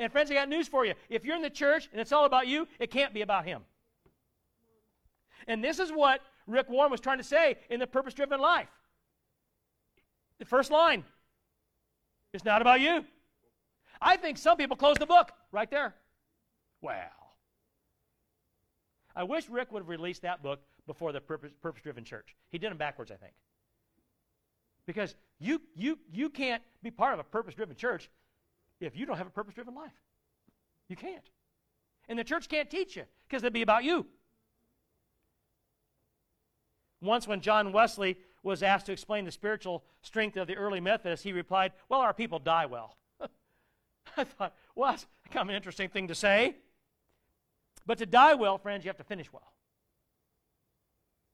And 0.00 0.10
friends, 0.10 0.30
I 0.30 0.34
got 0.34 0.48
news 0.48 0.66
for 0.66 0.86
you. 0.86 0.94
If 1.10 1.26
you're 1.26 1.36
in 1.36 1.42
the 1.42 1.50
church 1.50 1.88
and 1.92 2.00
it's 2.00 2.10
all 2.10 2.24
about 2.24 2.48
you, 2.48 2.66
it 2.78 2.90
can't 2.90 3.12
be 3.12 3.20
about 3.20 3.44
him. 3.44 3.60
And 5.46 5.62
this 5.62 5.78
is 5.78 5.92
what 5.92 6.22
Rick 6.46 6.70
Warren 6.70 6.90
was 6.90 7.00
trying 7.00 7.18
to 7.18 7.24
say 7.24 7.58
in 7.68 7.78
the 7.78 7.86
purpose 7.86 8.14
driven 8.14 8.40
life. 8.40 8.70
The 10.38 10.46
first 10.46 10.70
line 10.70 11.04
it's 12.32 12.44
not 12.44 12.62
about 12.62 12.80
you. 12.80 13.04
I 14.00 14.16
think 14.16 14.38
some 14.38 14.56
people 14.56 14.76
close 14.76 14.96
the 14.96 15.06
book 15.06 15.32
right 15.52 15.70
there. 15.70 15.94
Well, 16.80 16.94
I 19.14 19.24
wish 19.24 19.48
Rick 19.48 19.72
would 19.72 19.80
have 19.80 19.88
released 19.88 20.22
that 20.22 20.42
book 20.42 20.60
before 20.86 21.12
the 21.12 21.20
purpose, 21.20 21.82
driven 21.82 22.04
church. 22.04 22.36
He 22.50 22.58
did 22.58 22.70
them 22.70 22.78
backwards, 22.78 23.10
I 23.10 23.16
think. 23.16 23.34
Because 24.86 25.14
you, 25.40 25.60
you, 25.74 25.98
you 26.12 26.30
can't 26.30 26.62
be 26.82 26.90
part 26.90 27.12
of 27.12 27.18
a 27.18 27.24
purpose 27.24 27.54
driven 27.54 27.76
church 27.76 28.08
if 28.80 28.96
you 28.96 29.06
don't 29.06 29.18
have 29.18 29.26
a 29.26 29.30
purpose 29.30 29.54
driven 29.54 29.74
life. 29.74 29.92
You 30.88 30.96
can't. 30.96 31.28
And 32.08 32.18
the 32.18 32.24
church 32.24 32.48
can't 32.48 32.70
teach 32.70 32.96
you 32.96 33.04
because 33.28 33.42
it'd 33.42 33.52
be 33.52 33.62
about 33.62 33.84
you. 33.84 34.06
Once, 37.00 37.26
when 37.26 37.40
John 37.40 37.72
Wesley 37.72 38.18
was 38.42 38.62
asked 38.62 38.86
to 38.86 38.92
explain 38.92 39.24
the 39.24 39.30
spiritual 39.30 39.84
strength 40.02 40.36
of 40.36 40.46
the 40.46 40.56
early 40.56 40.80
Methodists, 40.80 41.24
he 41.24 41.32
replied, 41.32 41.72
Well, 41.88 42.00
our 42.00 42.12
people 42.12 42.38
die 42.38 42.66
well. 42.66 42.96
I 44.16 44.24
thought, 44.24 44.54
well, 44.74 44.90
that's 44.90 45.06
kind 45.30 45.44
of 45.44 45.50
an 45.50 45.56
interesting 45.56 45.88
thing 45.88 46.08
to 46.08 46.14
say. 46.14 46.56
But 47.86 47.98
to 47.98 48.06
die 48.06 48.34
well, 48.34 48.58
friends, 48.58 48.84
you 48.84 48.88
have 48.88 48.98
to 48.98 49.04
finish 49.04 49.32
well. 49.32 49.52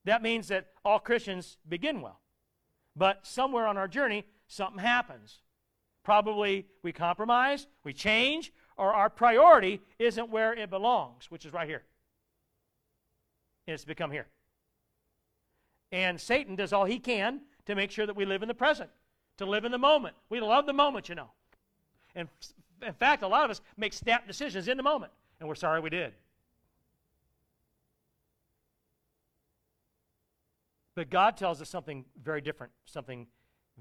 That 0.04 0.22
means 0.22 0.48
that 0.48 0.68
all 0.84 1.00
Christians 1.00 1.56
begin 1.68 2.00
well. 2.00 2.20
But 2.94 3.26
somewhere 3.26 3.66
on 3.66 3.76
our 3.76 3.88
journey, 3.88 4.24
something 4.46 4.78
happens. 4.78 5.40
Probably 6.06 6.66
we 6.84 6.92
compromise, 6.92 7.66
we 7.82 7.92
change, 7.92 8.52
or 8.76 8.94
our 8.94 9.10
priority 9.10 9.80
isn't 9.98 10.30
where 10.30 10.54
it 10.54 10.70
belongs, 10.70 11.32
which 11.32 11.44
is 11.44 11.52
right 11.52 11.68
here. 11.68 11.82
It's 13.66 13.84
become 13.84 14.12
here. 14.12 14.28
And 15.90 16.20
Satan 16.20 16.54
does 16.54 16.72
all 16.72 16.84
he 16.84 17.00
can 17.00 17.40
to 17.64 17.74
make 17.74 17.90
sure 17.90 18.06
that 18.06 18.14
we 18.14 18.24
live 18.24 18.42
in 18.42 18.46
the 18.46 18.54
present, 18.54 18.88
to 19.38 19.46
live 19.46 19.64
in 19.64 19.72
the 19.72 19.78
moment. 19.78 20.14
We 20.28 20.38
love 20.38 20.64
the 20.64 20.72
moment, 20.72 21.08
you 21.08 21.16
know. 21.16 21.30
And 22.14 22.28
in 22.82 22.92
fact, 22.92 23.24
a 23.24 23.26
lot 23.26 23.44
of 23.44 23.50
us 23.50 23.60
make 23.76 23.92
snap 23.92 24.28
decisions 24.28 24.68
in 24.68 24.76
the 24.76 24.84
moment, 24.84 25.10
and 25.40 25.48
we're 25.48 25.56
sorry 25.56 25.80
we 25.80 25.90
did. 25.90 26.12
But 30.94 31.10
God 31.10 31.36
tells 31.36 31.60
us 31.60 31.68
something 31.68 32.04
very 32.22 32.42
different, 32.42 32.72
something 32.84 33.26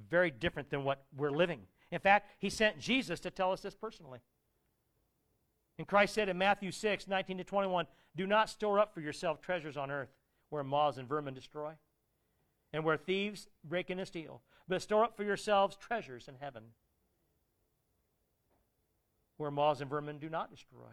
very 0.09 0.31
different 0.31 0.71
than 0.71 0.83
what 0.83 1.03
we're 1.15 1.29
living. 1.29 1.59
In 1.91 1.99
fact, 1.99 2.31
He 2.39 2.49
sent 2.49 2.79
Jesus 2.79 3.19
to 3.21 3.31
tell 3.31 3.51
us 3.51 3.61
this 3.61 3.75
personally. 3.75 4.19
And 5.77 5.87
Christ 5.87 6.13
said 6.13 6.29
in 6.29 6.37
Matthew 6.37 6.71
6, 6.71 7.07
19 7.07 7.37
to 7.39 7.43
21, 7.43 7.85
Do 8.15 8.25
not 8.25 8.49
store 8.49 8.79
up 8.79 8.93
for 8.93 9.01
yourself 9.01 9.41
treasures 9.41 9.77
on 9.77 9.91
earth 9.91 10.09
where 10.49 10.63
moths 10.63 10.97
and 10.97 11.07
vermin 11.07 11.33
destroy 11.33 11.73
and 12.71 12.83
where 12.83 12.97
thieves 12.97 13.47
break 13.63 13.89
in 13.89 13.99
and 13.99 14.07
steal. 14.07 14.41
But 14.67 14.81
store 14.81 15.03
up 15.03 15.15
for 15.15 15.23
yourselves 15.23 15.75
treasures 15.75 16.27
in 16.27 16.35
heaven, 16.39 16.63
where 19.37 19.51
moths 19.51 19.81
and 19.81 19.89
vermin 19.89 20.17
do 20.17 20.29
not 20.29 20.51
destroy, 20.51 20.91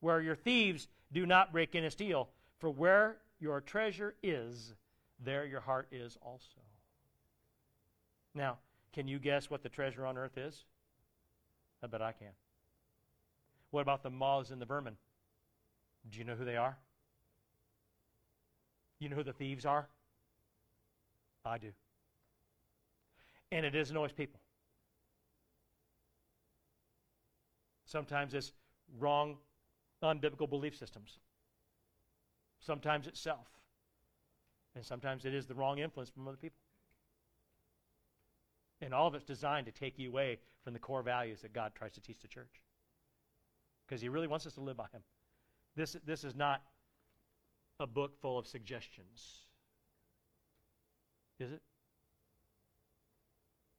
where 0.00 0.20
your 0.20 0.34
thieves 0.34 0.88
do 1.12 1.26
not 1.26 1.52
break 1.52 1.74
in 1.74 1.84
and 1.84 1.92
steal. 1.92 2.28
For 2.58 2.70
where 2.70 3.18
your 3.40 3.60
treasure 3.60 4.14
is, 4.22 4.74
there 5.18 5.46
your 5.46 5.60
heart 5.60 5.88
is 5.90 6.18
also. 6.22 6.60
Now, 8.34 8.58
can 8.92 9.08
you 9.08 9.18
guess 9.18 9.50
what 9.50 9.62
the 9.62 9.68
treasure 9.68 10.06
on 10.06 10.18
earth 10.18 10.36
is? 10.36 10.64
I 11.82 11.86
bet 11.86 12.02
I 12.02 12.12
can. 12.12 12.28
What 13.70 13.80
about 13.80 14.02
the 14.02 14.10
moths 14.10 14.50
and 14.50 14.60
the 14.60 14.66
vermin? 14.66 14.96
Do 16.10 16.18
you 16.18 16.24
know 16.24 16.34
who 16.34 16.44
they 16.44 16.56
are? 16.56 16.76
You 18.98 19.08
know 19.08 19.16
who 19.16 19.24
the 19.24 19.32
thieves 19.32 19.64
are? 19.64 19.88
I 21.44 21.58
do. 21.58 21.68
And 23.50 23.66
it 23.66 23.74
isn't 23.74 23.96
always 23.96 24.12
people. 24.12 24.40
Sometimes 27.84 28.32
it's 28.32 28.52
wrong, 28.98 29.36
unbiblical 30.02 30.48
belief 30.48 30.76
systems. 30.76 31.18
Sometimes 32.60 33.06
it's 33.06 33.20
self. 33.20 33.46
And 34.74 34.84
sometimes 34.84 35.24
it 35.24 35.34
is 35.34 35.46
the 35.46 35.54
wrong 35.54 35.78
influence 35.78 36.10
from 36.10 36.26
other 36.28 36.36
people. 36.36 36.61
And 38.82 38.92
all 38.92 39.06
of 39.06 39.14
it's 39.14 39.24
designed 39.24 39.66
to 39.66 39.72
take 39.72 39.98
you 39.98 40.10
away 40.10 40.40
from 40.64 40.72
the 40.72 40.78
core 40.80 41.02
values 41.02 41.40
that 41.42 41.52
God 41.52 41.72
tries 41.74 41.92
to 41.92 42.00
teach 42.00 42.20
the 42.20 42.28
church. 42.28 42.60
Because 43.86 44.02
He 44.02 44.08
really 44.08 44.26
wants 44.26 44.44
us 44.44 44.54
to 44.54 44.60
live 44.60 44.76
by 44.76 44.86
Him. 44.92 45.02
This, 45.76 45.96
this 46.04 46.24
is 46.24 46.34
not 46.34 46.62
a 47.78 47.86
book 47.86 48.20
full 48.20 48.38
of 48.38 48.46
suggestions. 48.46 49.46
Is 51.38 51.52
it? 51.52 51.62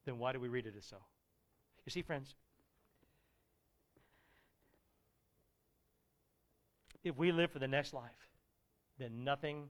Then 0.06 0.18
why 0.18 0.32
do 0.32 0.40
we 0.40 0.48
read 0.48 0.66
it 0.66 0.74
as 0.76 0.86
so? 0.86 0.96
You 1.84 1.90
see, 1.90 2.02
friends, 2.02 2.34
if 7.02 7.16
we 7.16 7.30
live 7.30 7.50
for 7.50 7.58
the 7.58 7.68
next 7.68 7.92
life, 7.92 8.10
then 8.98 9.22
nothing 9.22 9.68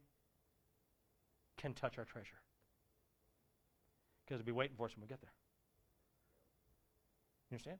can 1.56 1.74
touch 1.74 1.98
our 1.98 2.04
treasure. 2.04 2.43
Because 4.24 4.40
it'll 4.40 4.46
be 4.46 4.52
waiting 4.52 4.76
for 4.76 4.86
us 4.86 4.96
when 4.96 5.02
we 5.02 5.08
get 5.08 5.20
there. 5.20 5.32
You 7.50 7.54
understand? 7.54 7.78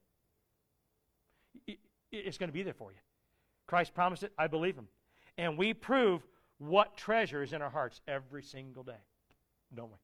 It- 1.67 1.81
it- 2.11 2.27
it's 2.27 2.39
going 2.39 2.49
to 2.49 2.53
be 2.55 2.63
there 2.63 2.75
for 2.75 2.93
you. 2.93 2.99
Christ 3.67 3.95
promised 3.95 4.23
it. 4.23 4.33
I 4.39 4.47
believe 4.47 4.77
him. 4.77 4.89
And 5.37 5.57
we 5.59 5.75
prove 5.75 6.27
what 6.59 6.97
treasure 6.97 7.43
is 7.43 7.53
in 7.53 7.63
our 7.63 7.71
hearts 7.71 8.01
every 8.07 8.43
single 8.43 8.83
day, 8.83 9.01
don't 9.75 9.91
we? 9.91 9.99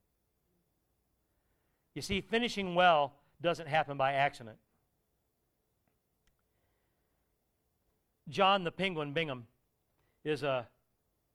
You 1.94 2.02
see, 2.02 2.20
finishing 2.20 2.74
well 2.74 3.14
doesn't 3.40 3.68
happen 3.68 3.96
by 3.96 4.14
accident. 4.14 4.58
John 8.28 8.64
the 8.64 8.70
Penguin 8.70 9.12
Bingham 9.12 9.46
is 10.24 10.42
a 10.42 10.68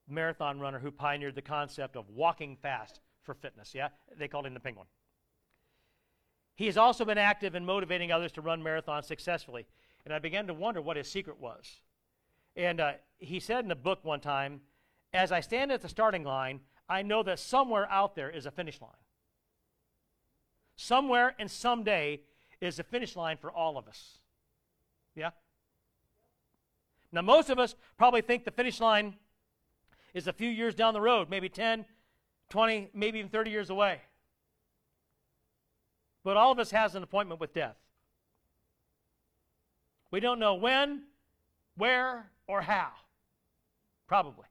marathon 0.08 0.60
runner 0.60 0.78
who 0.78 0.90
pioneered 0.90 1.34
the 1.34 1.42
concept 1.42 1.96
of 1.96 2.08
walking 2.08 2.56
fast 2.56 3.00
for 3.22 3.34
fitness. 3.34 3.74
Yeah? 3.74 3.88
They 4.16 4.28
called 4.28 4.46
him 4.46 4.54
the 4.54 4.60
Penguin. 4.60 4.86
He 6.56 6.66
has 6.66 6.78
also 6.78 7.04
been 7.04 7.18
active 7.18 7.54
in 7.54 7.64
motivating 7.64 8.10
others 8.10 8.32
to 8.32 8.40
run 8.40 8.62
marathons 8.62 9.04
successfully. 9.04 9.66
And 10.04 10.14
I 10.14 10.18
began 10.18 10.46
to 10.46 10.54
wonder 10.54 10.80
what 10.80 10.96
his 10.96 11.10
secret 11.10 11.38
was. 11.38 11.80
And 12.56 12.80
uh, 12.80 12.92
he 13.18 13.38
said 13.38 13.64
in 13.64 13.70
a 13.70 13.76
book 13.76 14.00
one 14.02 14.20
time, 14.20 14.62
As 15.12 15.30
I 15.30 15.40
stand 15.40 15.70
at 15.70 15.82
the 15.82 15.88
starting 15.88 16.24
line, 16.24 16.60
I 16.88 17.02
know 17.02 17.22
that 17.24 17.38
somewhere 17.38 17.86
out 17.90 18.14
there 18.14 18.30
is 18.30 18.46
a 18.46 18.50
finish 18.50 18.80
line. 18.80 18.90
Somewhere 20.76 21.34
and 21.38 21.50
someday 21.50 22.20
is 22.60 22.78
a 22.78 22.82
finish 22.82 23.16
line 23.16 23.36
for 23.36 23.50
all 23.50 23.76
of 23.76 23.86
us. 23.86 24.18
Yeah? 25.14 25.30
Now, 27.12 27.22
most 27.22 27.50
of 27.50 27.58
us 27.58 27.74
probably 27.98 28.22
think 28.22 28.44
the 28.44 28.50
finish 28.50 28.80
line 28.80 29.16
is 30.14 30.26
a 30.26 30.32
few 30.32 30.48
years 30.48 30.74
down 30.74 30.94
the 30.94 31.00
road, 31.00 31.28
maybe 31.28 31.48
10, 31.48 31.84
20, 32.48 32.90
maybe 32.94 33.18
even 33.18 33.30
30 33.30 33.50
years 33.50 33.68
away. 33.68 34.00
But 36.26 36.36
all 36.36 36.50
of 36.50 36.58
us 36.58 36.72
has 36.72 36.96
an 36.96 37.04
appointment 37.04 37.40
with 37.40 37.54
death. 37.54 37.76
We 40.10 40.18
don't 40.18 40.40
know 40.40 40.56
when, 40.56 41.02
where, 41.76 42.32
or 42.48 42.62
how. 42.62 42.88
Probably. 44.08 44.46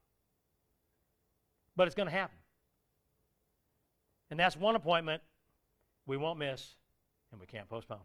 But 1.76 1.86
it's 1.86 1.94
going 1.94 2.08
to 2.08 2.14
happen. 2.14 2.38
And 4.30 4.40
that's 4.40 4.56
one 4.56 4.74
appointment 4.74 5.20
we 6.06 6.16
won't 6.16 6.38
miss 6.38 6.76
and 7.30 7.38
we 7.38 7.46
can't 7.46 7.68
postpone. 7.68 7.98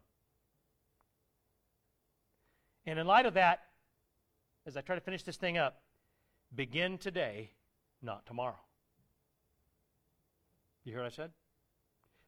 And 2.84 2.98
in 2.98 3.06
light 3.06 3.24
of 3.24 3.32
that, 3.32 3.62
as 4.66 4.76
I 4.76 4.82
try 4.82 4.96
to 4.96 5.00
finish 5.00 5.22
this 5.22 5.38
thing 5.38 5.56
up, 5.56 5.80
begin 6.54 6.98
today, 6.98 7.52
not 8.02 8.26
tomorrow. 8.26 8.60
You 10.84 10.92
hear 10.92 11.00
what 11.00 11.10
I 11.10 11.16
said? 11.16 11.30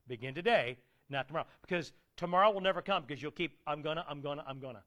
Begin 0.08 0.34
today, 0.34 0.78
not 1.10 1.28
tomorrow. 1.28 1.46
Because 1.62 1.92
tomorrow 2.16 2.50
will 2.50 2.60
never 2.60 2.82
come 2.82 3.04
because 3.06 3.22
you'll 3.22 3.30
keep, 3.30 3.58
I'm 3.66 3.82
gonna, 3.82 4.04
I'm 4.08 4.20
gonna, 4.20 4.44
I'm 4.46 4.60
gonna. 4.60 4.82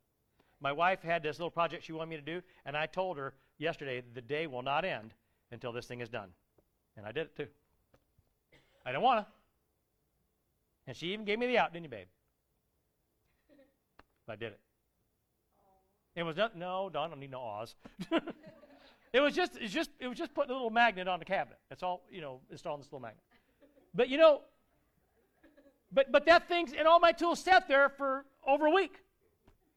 My 0.60 0.72
wife 0.72 1.02
had 1.02 1.22
this 1.22 1.38
little 1.38 1.52
project 1.52 1.84
she 1.86 1.92
wanted 1.92 2.10
me 2.10 2.16
to 2.16 2.22
do, 2.22 2.42
and 2.66 2.76
I 2.76 2.88
told 2.88 3.18
her 3.18 3.34
yesterday 3.58 4.02
the 4.14 4.22
day 4.22 4.48
will 4.48 4.64
not 4.64 4.86
end 4.86 5.14
until 5.52 5.72
this 5.72 5.86
thing 5.86 6.02
is 6.02 6.10
done. 6.10 6.30
And 6.96 7.06
I 7.06 7.12
did 7.12 7.28
it 7.28 7.36
too. 7.36 7.48
I 8.86 8.92
don't 8.92 9.04
want 9.04 9.26
to. 9.26 9.32
And 10.88 10.96
she 10.96 11.14
even 11.14 11.26
gave 11.26 11.38
me 11.38 11.48
the 11.48 11.58
out, 11.58 11.74
didn't 11.74 11.86
you, 11.86 11.90
babe? 11.90 12.08
But 14.26 14.34
I 14.34 14.36
did 14.38 14.54
it. 14.54 14.60
It 16.16 16.24
was 16.24 16.36
not, 16.36 16.58
no, 16.58 16.90
Don, 16.92 17.06
I 17.06 17.10
don't 17.10 17.20
need 17.20 17.32
no 17.32 17.42
Oz. 17.42 17.76
it 19.14 19.20
was 19.20 19.36
just, 19.36 19.58
it's 19.58 19.74
just, 19.74 19.92
it 20.00 20.08
was 20.08 20.18
just 20.18 20.34
putting 20.34 20.50
a 20.50 20.54
little 20.54 20.72
magnet 20.72 21.08
on 21.08 21.20
the 21.20 21.26
cabinet. 21.26 21.60
That's 21.70 21.84
all, 21.84 22.04
you 22.10 22.22
know, 22.22 22.40
installing 22.50 22.80
this 22.80 22.88
little 22.88 23.02
magnet. 23.02 23.22
But 23.94 24.10
you 24.10 24.18
know, 24.18 24.42
but 25.92 26.12
but 26.12 26.26
that 26.26 26.48
thing's 26.48 26.74
and 26.74 26.88
all 26.88 27.00
my 27.00 27.12
tools 27.12 27.40
sat 27.40 27.68
there 27.68 27.90
for 27.90 28.26
over 28.46 28.66
a 28.66 28.72
week 28.72 29.02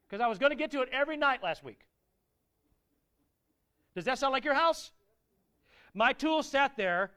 because 0.07 0.21
I 0.21 0.27
was 0.27 0.37
going 0.37 0.51
to 0.51 0.55
get 0.55 0.71
to 0.71 0.81
it 0.81 0.89
every 0.91 1.17
night 1.17 1.41
last 1.41 1.63
week. 1.63 1.79
Does 3.95 4.05
that 4.05 4.17
sound 4.19 4.33
like 4.33 4.45
your 4.45 4.53
house? 4.53 4.91
My 5.93 6.13
tools 6.13 6.47
sat 6.47 6.77
there 6.77 7.11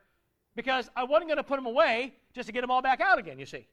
because 0.57 0.89
I 0.97 1.05
wasn't 1.05 1.29
going 1.29 1.39
to 1.39 1.45
put 1.45 1.57
them 1.57 1.67
away 1.67 2.15
just 2.35 2.47
to 2.47 2.53
get 2.53 2.61
them 2.61 2.71
all 2.71 2.83
back 2.83 3.01
out 3.01 3.19
again. 3.19 3.39
You 3.39 3.47
see. 3.47 3.67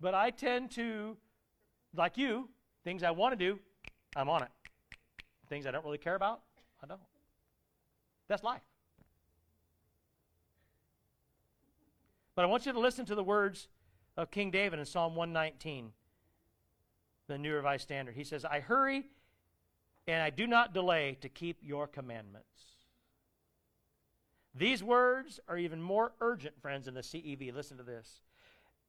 But 0.00 0.14
I 0.14 0.30
tend 0.30 0.70
to, 0.72 1.16
like 1.94 2.16
you, 2.16 2.48
things 2.84 3.02
I 3.02 3.10
want 3.10 3.38
to 3.38 3.44
do, 3.44 3.58
I'm 4.16 4.30
on 4.30 4.42
it. 4.42 4.48
Things 5.48 5.66
I 5.66 5.70
don't 5.70 5.84
really 5.84 5.98
care 5.98 6.14
about, 6.14 6.40
I 6.82 6.86
don't. 6.86 7.00
That's 8.28 8.42
life. 8.42 8.62
But 12.40 12.44
I 12.44 12.48
want 12.48 12.64
you 12.64 12.72
to 12.72 12.80
listen 12.80 13.04
to 13.04 13.14
the 13.14 13.22
words 13.22 13.68
of 14.16 14.30
King 14.30 14.50
David 14.50 14.78
in 14.78 14.86
Psalm 14.86 15.14
119, 15.14 15.92
the 17.28 17.36
New 17.36 17.52
Revised 17.52 17.82
Standard. 17.82 18.14
He 18.14 18.24
says, 18.24 18.46
I 18.46 18.60
hurry 18.60 19.04
and 20.06 20.22
I 20.22 20.30
do 20.30 20.46
not 20.46 20.72
delay 20.72 21.18
to 21.20 21.28
keep 21.28 21.58
your 21.60 21.86
commandments. 21.86 22.48
These 24.54 24.82
words 24.82 25.38
are 25.48 25.58
even 25.58 25.82
more 25.82 26.12
urgent, 26.22 26.54
friends, 26.62 26.88
in 26.88 26.94
the 26.94 27.02
CEV. 27.02 27.54
Listen 27.54 27.76
to 27.76 27.82
this. 27.82 28.22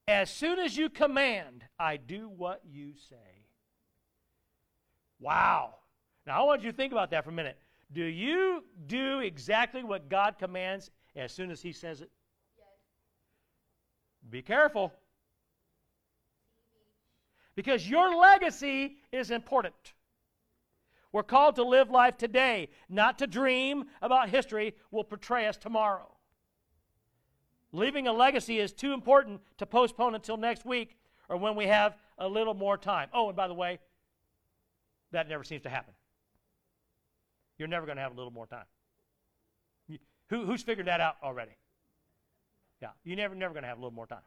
As 0.08 0.30
soon 0.30 0.58
as 0.58 0.78
you 0.78 0.90
command, 0.90 1.66
I 1.78 1.98
do 1.98 2.30
what 2.30 2.62
you 2.66 2.94
say. 3.10 3.48
Wow. 5.20 5.76
Now, 6.26 6.42
I 6.42 6.46
want 6.46 6.64
you 6.64 6.72
to 6.72 6.78
think 6.78 6.94
about 6.94 7.12
that 7.12 7.26
for 7.26 7.32
a 7.32 7.34
minute. 7.34 7.58
Do 7.92 8.06
you 8.06 8.64
do 8.88 9.20
exactly 9.20 9.84
what 9.84 10.08
God 10.08 10.38
commands 10.40 10.90
as 11.18 11.34
soon 11.34 11.52
as 11.52 11.62
He 11.62 11.74
says 11.74 12.00
it? 12.00 12.10
Be 14.30 14.42
careful. 14.42 14.94
Because 17.56 17.90
your 17.90 18.16
legacy 18.16 18.98
is 19.12 19.32
important. 19.32 19.94
We're 21.12 21.24
called 21.24 21.56
to 21.58 21.64
live 21.64 21.90
life 21.90 22.18
today, 22.18 22.70
not 22.88 23.20
to 23.20 23.28
dream 23.28 23.86
about 24.02 24.30
history 24.30 24.76
will 24.92 25.04
portray 25.04 25.48
us 25.48 25.58
tomorrow. 25.58 26.08
Leaving 27.74 28.08
a 28.08 28.14
legacy 28.14 28.60
is 28.60 28.72
too 28.72 28.94
important 28.94 29.42
to 29.58 29.66
postpone 29.66 30.16
until 30.16 30.38
next 30.38 30.66
week 30.66 30.98
or 31.30 31.38
when 31.38 31.56
we 31.56 31.68
have 31.68 31.98
a 32.18 32.28
little 32.28 32.54
more 32.54 32.78
time. 32.78 33.10
Oh, 33.14 33.28
and 33.28 33.36
by 33.36 33.48
the 33.48 33.54
way, 33.54 33.80
that 35.12 35.28
never 35.28 35.44
seems 35.44 35.64
to 35.64 35.70
happen. 35.70 35.94
You're 37.58 37.68
never 37.68 37.86
going 37.86 37.98
to 37.98 38.02
have 38.02 38.14
a 38.14 38.16
little 38.16 38.32
more 38.32 38.48
time. 38.48 38.66
Who, 40.30 40.46
who's 40.46 40.64
figured 40.64 40.88
that 40.88 41.02
out 41.02 41.16
already? 41.22 41.52
Yeah, 42.82 42.90
you're 43.04 43.18
never, 43.18 43.36
never 43.36 43.54
going 43.54 43.64
to 43.64 43.70
have 43.70 43.78
a 43.78 43.82
little 43.82 43.94
more 43.94 44.08
time. 44.08 44.24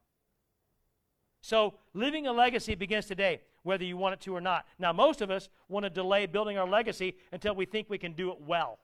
So, 1.41 1.75
living 1.93 2.27
a 2.27 2.33
legacy 2.33 2.75
begins 2.75 3.07
today, 3.07 3.41
whether 3.65 3.85
you 3.85 3.97
want 3.97 4.15
it 4.15 4.21
to 4.23 4.35
or 4.35 4.41
not. 4.41 4.65
Now, 4.79 4.93
most 4.93 5.21
of 5.21 5.31
us 5.31 5.49
want 5.69 5.85
to 5.85 5.91
delay 5.91 6.27
building 6.27 6.57
our 6.57 6.67
legacy 6.67 7.17
until 7.33 7.55
we 7.55 7.67
think 7.67 7.91
we 7.91 7.99
can 7.99 8.13
do 8.13 8.31
it 8.31 8.41
well. 8.41 8.79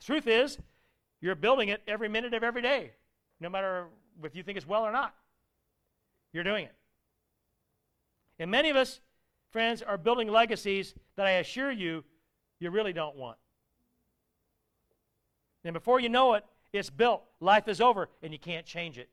The 0.00 0.04
truth 0.04 0.26
is, 0.26 0.58
you're 1.20 1.34
building 1.34 1.70
it 1.70 1.80
every 1.86 2.08
minute 2.08 2.34
of 2.34 2.42
every 2.42 2.60
day, 2.60 2.90
no 3.40 3.48
matter 3.48 3.86
if 4.22 4.34
you 4.34 4.42
think 4.42 4.58
it's 4.58 4.66
well 4.66 4.82
or 4.82 4.92
not. 4.92 5.14
You're 6.32 6.44
doing 6.44 6.66
it. 6.66 6.74
And 8.38 8.50
many 8.50 8.68
of 8.68 8.76
us, 8.76 9.00
friends, 9.52 9.80
are 9.80 9.96
building 9.96 10.28
legacies 10.28 10.94
that 11.16 11.26
I 11.26 11.32
assure 11.32 11.70
you, 11.70 12.04
you 12.58 12.70
really 12.70 12.92
don't 12.92 13.16
want. 13.16 13.38
And 15.64 15.72
before 15.72 16.00
you 16.00 16.08
know 16.10 16.34
it, 16.34 16.44
it's 16.74 16.90
built. 16.90 17.22
Life 17.40 17.68
is 17.68 17.80
over, 17.80 18.08
and 18.22 18.32
you 18.32 18.38
can't 18.38 18.66
change 18.66 18.98
it. 18.98 19.08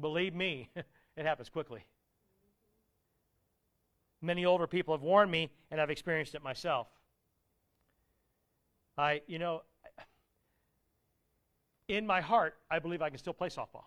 Believe 0.00 0.34
me, 0.34 0.70
it 1.16 1.26
happens 1.26 1.48
quickly. 1.48 1.84
Many 4.20 4.44
older 4.44 4.68
people 4.68 4.94
have 4.94 5.02
warned 5.02 5.30
me, 5.30 5.50
and 5.70 5.80
I've 5.80 5.90
experienced 5.90 6.34
it 6.36 6.42
myself. 6.42 6.86
I, 8.96 9.22
you 9.26 9.38
know, 9.40 9.62
in 11.88 12.06
my 12.06 12.20
heart, 12.20 12.54
I 12.70 12.78
believe 12.78 13.02
I 13.02 13.10
can 13.10 13.18
still 13.18 13.32
play 13.32 13.48
softball. 13.48 13.86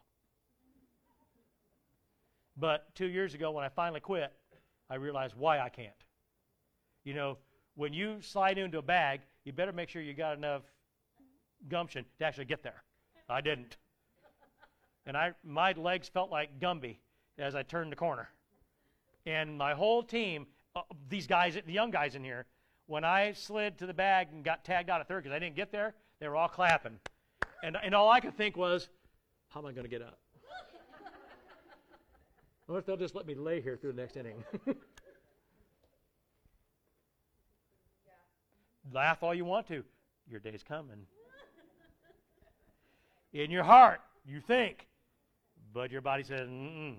But 2.57 2.93
two 2.95 3.07
years 3.07 3.33
ago, 3.33 3.51
when 3.51 3.63
I 3.63 3.69
finally 3.69 4.01
quit, 4.01 4.33
I 4.89 4.95
realized 4.95 5.35
why 5.37 5.59
I 5.59 5.69
can't. 5.69 5.91
You 7.05 7.13
know, 7.13 7.37
when 7.75 7.93
you 7.93 8.21
slide 8.21 8.57
into 8.57 8.77
a 8.77 8.81
bag, 8.81 9.21
you 9.45 9.53
better 9.53 9.71
make 9.71 9.87
sure 9.89 10.01
you 10.01 10.13
got 10.13 10.37
enough 10.37 10.63
gumption 11.69 12.05
to 12.19 12.25
actually 12.25 12.45
get 12.45 12.63
there. 12.63 12.83
I 13.29 13.41
didn't. 13.41 13.77
And 15.05 15.15
I, 15.15 15.33
my 15.43 15.73
legs 15.73 16.07
felt 16.07 16.31
like 16.31 16.59
Gumby 16.59 16.97
as 17.37 17.55
I 17.55 17.63
turned 17.63 17.91
the 17.91 17.95
corner. 17.95 18.29
And 19.25 19.57
my 19.57 19.73
whole 19.73 20.03
team, 20.03 20.47
uh, 20.75 20.81
these 21.09 21.27
guys, 21.27 21.57
the 21.65 21.73
young 21.73 21.91
guys 21.91 22.15
in 22.15 22.23
here, 22.23 22.45
when 22.87 23.03
I 23.03 23.33
slid 23.33 23.77
to 23.79 23.87
the 23.87 23.93
bag 23.93 24.27
and 24.31 24.43
got 24.43 24.63
tagged 24.63 24.89
out 24.89 25.01
at 25.01 25.07
third 25.07 25.23
because 25.23 25.35
I 25.35 25.39
didn't 25.39 25.55
get 25.55 25.71
there, 25.71 25.95
they 26.19 26.27
were 26.27 26.35
all 26.35 26.47
clapping. 26.47 26.99
And, 27.63 27.77
and 27.83 27.95
all 27.95 28.09
I 28.09 28.19
could 28.19 28.37
think 28.37 28.55
was, 28.55 28.89
how 29.49 29.59
am 29.59 29.65
I 29.65 29.71
going 29.71 29.85
to 29.85 29.89
get 29.89 30.01
up? 30.01 30.19
I 32.67 32.71
wonder 32.71 32.79
if 32.79 32.85
they'll 32.85 32.97
just 32.97 33.15
let 33.15 33.27
me 33.27 33.35
lay 33.35 33.61
here 33.61 33.77
through 33.77 33.93
the 33.93 34.01
next 34.01 34.17
inning. 34.17 34.43
Laugh 38.91 39.21
all 39.23 39.33
you 39.35 39.45
want 39.45 39.67
to. 39.67 39.83
Your 40.27 40.39
day's 40.39 40.63
coming. 40.63 41.05
In 43.35 43.51
your 43.51 43.65
heart, 43.65 43.99
you 44.25 44.39
think, 44.39 44.87
but 45.73 45.91
your 45.91 45.99
body 45.99 46.23
says, 46.23 46.47
mm 46.47 46.95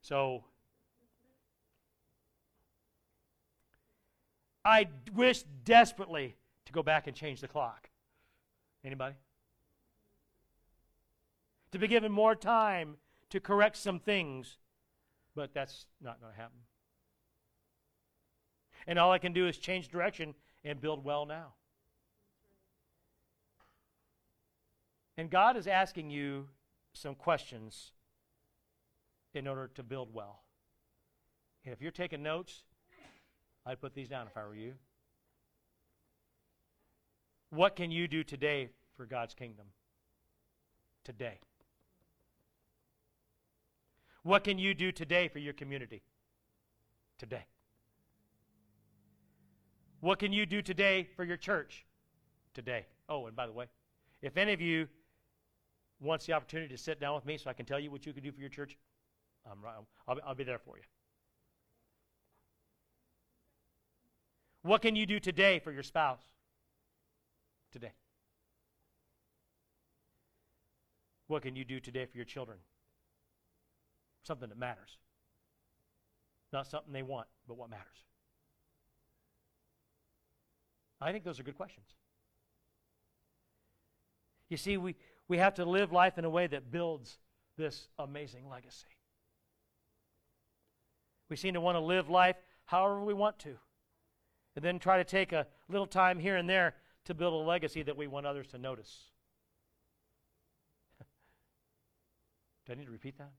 So, 0.00 0.42
I 4.64 4.88
wish 5.14 5.44
desperately 5.64 6.34
to 6.64 6.72
go 6.72 6.82
back 6.82 7.06
and 7.06 7.14
change 7.14 7.40
the 7.40 7.46
clock. 7.46 7.88
Anybody? 8.84 9.14
To 11.70 11.78
be 11.78 11.86
given 11.86 12.10
more 12.10 12.34
time 12.34 12.96
to 13.30 13.38
correct 13.38 13.76
some 13.76 14.00
things, 14.00 14.58
but 15.36 15.54
that's 15.54 15.86
not 16.02 16.20
going 16.20 16.32
to 16.32 16.36
happen. 16.36 16.58
And 18.88 18.98
all 18.98 19.12
I 19.12 19.18
can 19.18 19.32
do 19.32 19.46
is 19.46 19.56
change 19.56 19.86
direction 19.86 20.34
and 20.64 20.80
build 20.80 21.04
well 21.04 21.26
now. 21.26 21.54
And 25.16 25.30
God 25.30 25.56
is 25.56 25.66
asking 25.66 26.10
you 26.10 26.48
some 26.92 27.14
questions 27.14 27.92
in 29.32 29.46
order 29.46 29.68
to 29.74 29.82
build 29.82 30.12
well. 30.12 30.42
And 31.64 31.72
if 31.72 31.80
you're 31.80 31.90
taking 31.90 32.22
notes, 32.22 32.64
I'd 33.66 33.80
put 33.80 33.94
these 33.94 34.08
down 34.08 34.26
if 34.26 34.36
I 34.36 34.44
were 34.44 34.54
you. 34.54 34.74
What 37.50 37.76
can 37.76 37.90
you 37.90 38.08
do 38.08 38.24
today 38.24 38.70
for 38.96 39.06
God's 39.06 39.34
kingdom? 39.34 39.66
Today. 41.04 41.38
What 44.22 44.42
can 44.42 44.58
you 44.58 44.74
do 44.74 44.90
today 44.90 45.28
for 45.28 45.38
your 45.38 45.52
community? 45.52 46.02
Today. 47.18 47.46
What 50.00 50.18
can 50.18 50.32
you 50.32 50.46
do 50.46 50.60
today 50.62 51.08
for 51.16 51.24
your 51.24 51.36
church? 51.36 51.86
Today. 52.54 52.86
Oh, 53.08 53.26
and 53.26 53.36
by 53.36 53.46
the 53.46 53.52
way, 53.52 53.66
if 54.20 54.36
any 54.36 54.52
of 54.52 54.60
you 54.60 54.88
wants 56.00 56.26
the 56.26 56.32
opportunity 56.32 56.74
to 56.74 56.80
sit 56.80 57.00
down 57.00 57.14
with 57.14 57.24
me 57.24 57.38
so 57.38 57.48
I 57.48 57.52
can 57.52 57.66
tell 57.66 57.80
you 57.80 57.90
what 57.90 58.06
you 58.06 58.12
can 58.12 58.22
do 58.22 58.32
for 58.32 58.40
your 58.40 58.50
church, 58.50 58.76
I'm 59.50 59.62
right. 59.62 59.74
I'll, 60.08 60.18
I'll 60.26 60.34
be 60.34 60.44
there 60.44 60.58
for 60.58 60.76
you. 60.76 60.82
What 64.62 64.80
can 64.80 64.96
you 64.96 65.04
do 65.04 65.20
today 65.20 65.58
for 65.58 65.72
your 65.72 65.82
spouse? 65.82 66.22
Today. 67.72 67.92
What 71.26 71.42
can 71.42 71.56
you 71.56 71.64
do 71.64 71.80
today 71.80 72.06
for 72.06 72.16
your 72.16 72.24
children? 72.24 72.58
Something 74.22 74.48
that 74.48 74.58
matters. 74.58 74.98
Not 76.52 76.66
something 76.66 76.92
they 76.92 77.02
want, 77.02 77.26
but 77.46 77.56
what 77.58 77.68
matters. 77.68 78.04
I 81.00 81.12
think 81.12 81.24
those 81.24 81.38
are 81.38 81.42
good 81.42 81.56
questions. 81.56 81.86
You 84.48 84.56
see, 84.56 84.76
we, 84.76 84.94
we 85.28 85.38
have 85.38 85.54
to 85.54 85.64
live 85.64 85.92
life 85.92 86.18
in 86.18 86.24
a 86.24 86.30
way 86.30 86.46
that 86.46 86.70
builds 86.70 87.18
this 87.56 87.88
amazing 87.98 88.48
legacy. 88.48 88.86
We 91.28 91.36
seem 91.36 91.54
to 91.54 91.60
want 91.60 91.76
to 91.76 91.80
live 91.80 92.10
life 92.10 92.36
however 92.66 93.02
we 93.02 93.14
want 93.14 93.38
to, 93.40 93.56
and 94.56 94.64
then 94.64 94.78
try 94.78 94.98
to 94.98 95.04
take 95.04 95.32
a 95.32 95.46
little 95.68 95.86
time 95.86 96.18
here 96.18 96.36
and 96.36 96.48
there 96.48 96.74
to 97.06 97.14
build 97.14 97.34
a 97.34 97.48
legacy 97.48 97.82
that 97.82 97.96
we 97.96 98.06
want 98.06 98.26
others 98.26 98.46
to 98.48 98.58
notice. 98.58 99.04
Do 102.66 102.72
I 102.72 102.76
need 102.76 102.86
to 102.86 102.90
repeat 102.90 103.18
that? 103.18 103.32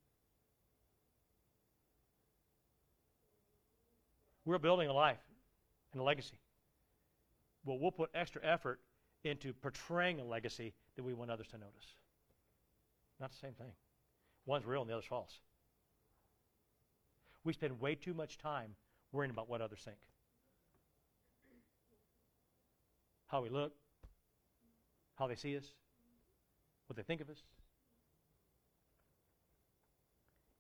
We're 4.46 4.60
building 4.60 4.88
a 4.88 4.94
life 4.94 5.18
and 5.92 6.02
a 6.02 6.04
legacy. 6.04 6.40
Well, 7.66 7.80
we'll 7.80 7.92
put 7.92 8.12
extra 8.14 8.42
effort 8.46 8.80
into 9.24 9.54
portraying 9.54 10.20
a 10.20 10.24
legacy 10.24 10.74
that 10.96 11.04
we 11.04 11.14
want 11.14 11.32
others 11.32 11.48
to 11.48 11.58
notice. 11.58 11.96
Not 13.20 13.32
the 13.32 13.38
same 13.38 13.54
thing. 13.54 13.72
One's 14.46 14.66
real 14.66 14.82
and 14.82 14.89
the 14.89 14.93
other's 14.93 15.06
false. 15.06 15.39
We 17.43 17.54
spend 17.54 17.80
way 17.80 17.96
too 17.96 18.14
much 18.14 18.38
time 18.38 18.72
worrying 19.12 19.32
about 19.32 19.50
what 19.50 19.62
others 19.62 19.80
think. 19.84 19.98
How 23.28 23.41
we 23.41 23.50
look, 23.50 23.74
how 25.16 25.28
they 25.28 25.36
see 25.36 25.58
us, 25.58 25.66
what 26.88 26.98
they 26.98 27.04
think 27.04 27.22
of 27.22 27.30
us. 27.30 27.41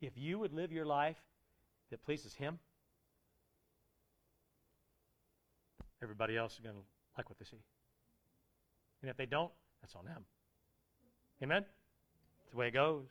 If 0.01 0.17
you 0.17 0.39
would 0.39 0.53
live 0.53 0.71
your 0.71 0.85
life 0.85 1.17
that 1.89 2.03
pleases 2.03 2.33
Him, 2.33 2.59
everybody 6.01 6.37
else 6.37 6.53
is 6.53 6.59
going 6.59 6.75
to 6.75 6.81
like 7.17 7.29
what 7.29 7.39
they 7.39 7.45
see. 7.45 7.63
And 9.01 9.09
if 9.09 9.17
they 9.17 9.25
don't, 9.25 9.51
that's 9.85 9.95
on 9.95 10.05
them. 10.05 10.25
Amen? 11.43 11.63
That's 12.41 12.51
the 12.51 12.57
way 12.57 12.69
it 12.69 12.73
goes. 12.73 13.05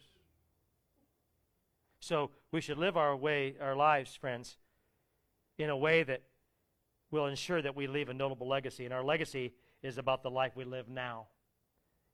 So 2.01 2.31
we 2.51 2.61
should 2.61 2.79
live 2.79 2.97
our 2.97 3.15
way, 3.15 3.55
our 3.61 3.77
lives, 3.77 4.15
friends, 4.17 4.57
in 5.57 5.71
a 5.71 5.77
way 5.77 6.03
that 6.03 6.23
will 7.13 7.27
ensure 7.27 7.63
that 7.63 7.77
we 7.77 7.87
leave 7.87 8.09
a 8.09 8.15
notable 8.15 8.49
legacy. 8.49 8.85
And 8.85 8.93
our 8.93 9.05
legacy 9.05 9.55
is 9.85 9.99
about 9.99 10.25
the 10.25 10.31
life 10.31 10.57
we 10.57 10.65
live 10.65 10.89
now 10.89 11.29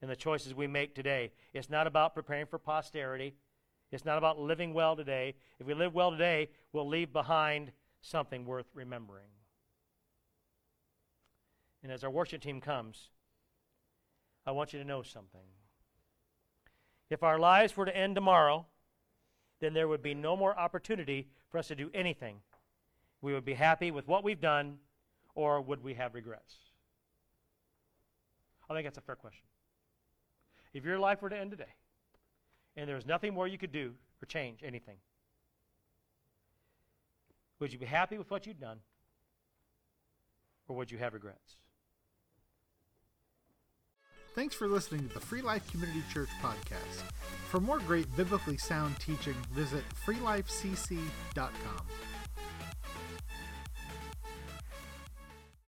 and 0.02 0.10
the 0.10 0.16
choices 0.16 0.54
we 0.54 0.66
make 0.66 0.94
today. 0.94 1.32
It's 1.54 1.70
not 1.70 1.86
about 1.86 2.14
preparing 2.14 2.44
for 2.44 2.58
posterity. 2.58 3.34
It's 3.90 4.04
not 4.04 4.18
about 4.18 4.38
living 4.38 4.74
well 4.74 4.94
today. 4.94 5.36
If 5.58 5.66
we 5.66 5.72
live 5.72 5.94
well 5.94 6.10
today, 6.10 6.50
we'll 6.74 6.88
leave 6.88 7.14
behind 7.14 7.72
something 8.02 8.44
worth 8.44 8.66
remembering. 8.74 9.28
And 11.82 11.90
as 11.90 12.04
our 12.04 12.10
worship 12.10 12.42
team 12.42 12.60
comes, 12.60 13.08
I 14.46 14.52
want 14.52 14.72
you 14.72 14.78
to 14.78 14.84
know 14.84 15.02
something. 15.02 15.40
If 17.08 17.22
our 17.22 17.38
lives 17.38 17.76
were 17.76 17.84
to 17.84 17.96
end 17.96 18.14
tomorrow, 18.14 18.66
then 19.60 19.74
there 19.74 19.88
would 19.88 20.02
be 20.02 20.14
no 20.14 20.36
more 20.36 20.58
opportunity 20.58 21.28
for 21.50 21.58
us 21.58 21.68
to 21.68 21.74
do 21.74 21.90
anything. 21.92 22.36
We 23.20 23.32
would 23.32 23.44
be 23.44 23.54
happy 23.54 23.90
with 23.90 24.08
what 24.08 24.24
we've 24.24 24.40
done, 24.40 24.78
or 25.34 25.60
would 25.60 25.82
we 25.82 25.94
have 25.94 26.14
regrets? 26.14 26.56
I 28.68 28.74
think 28.74 28.86
that's 28.86 28.98
a 28.98 29.02
fair 29.02 29.16
question. 29.16 29.44
If 30.72 30.84
your 30.84 30.98
life 30.98 31.20
were 31.20 31.28
to 31.28 31.36
end 31.36 31.50
today, 31.50 31.74
and 32.76 32.88
there 32.88 32.94
was 32.94 33.04
nothing 33.04 33.34
more 33.34 33.48
you 33.48 33.58
could 33.58 33.72
do 33.72 33.94
or 34.22 34.26
change 34.26 34.62
anything, 34.64 34.96
would 37.58 37.72
you 37.72 37.78
be 37.78 37.86
happy 37.86 38.16
with 38.16 38.30
what 38.30 38.46
you'd 38.46 38.60
done, 38.60 38.78
or 40.68 40.76
would 40.76 40.90
you 40.90 40.98
have 40.98 41.12
regrets? 41.12 41.56
Thanks 44.34 44.54
for 44.54 44.68
listening 44.68 45.08
to 45.08 45.14
the 45.14 45.20
Free 45.20 45.42
Life 45.42 45.68
Community 45.70 46.02
Church 46.12 46.28
podcast. 46.40 47.02
For 47.48 47.58
more 47.60 47.78
great 47.80 48.14
biblically 48.16 48.56
sound 48.56 48.98
teaching, 49.00 49.34
visit 49.52 49.82
freelifecc.com. 50.06 51.86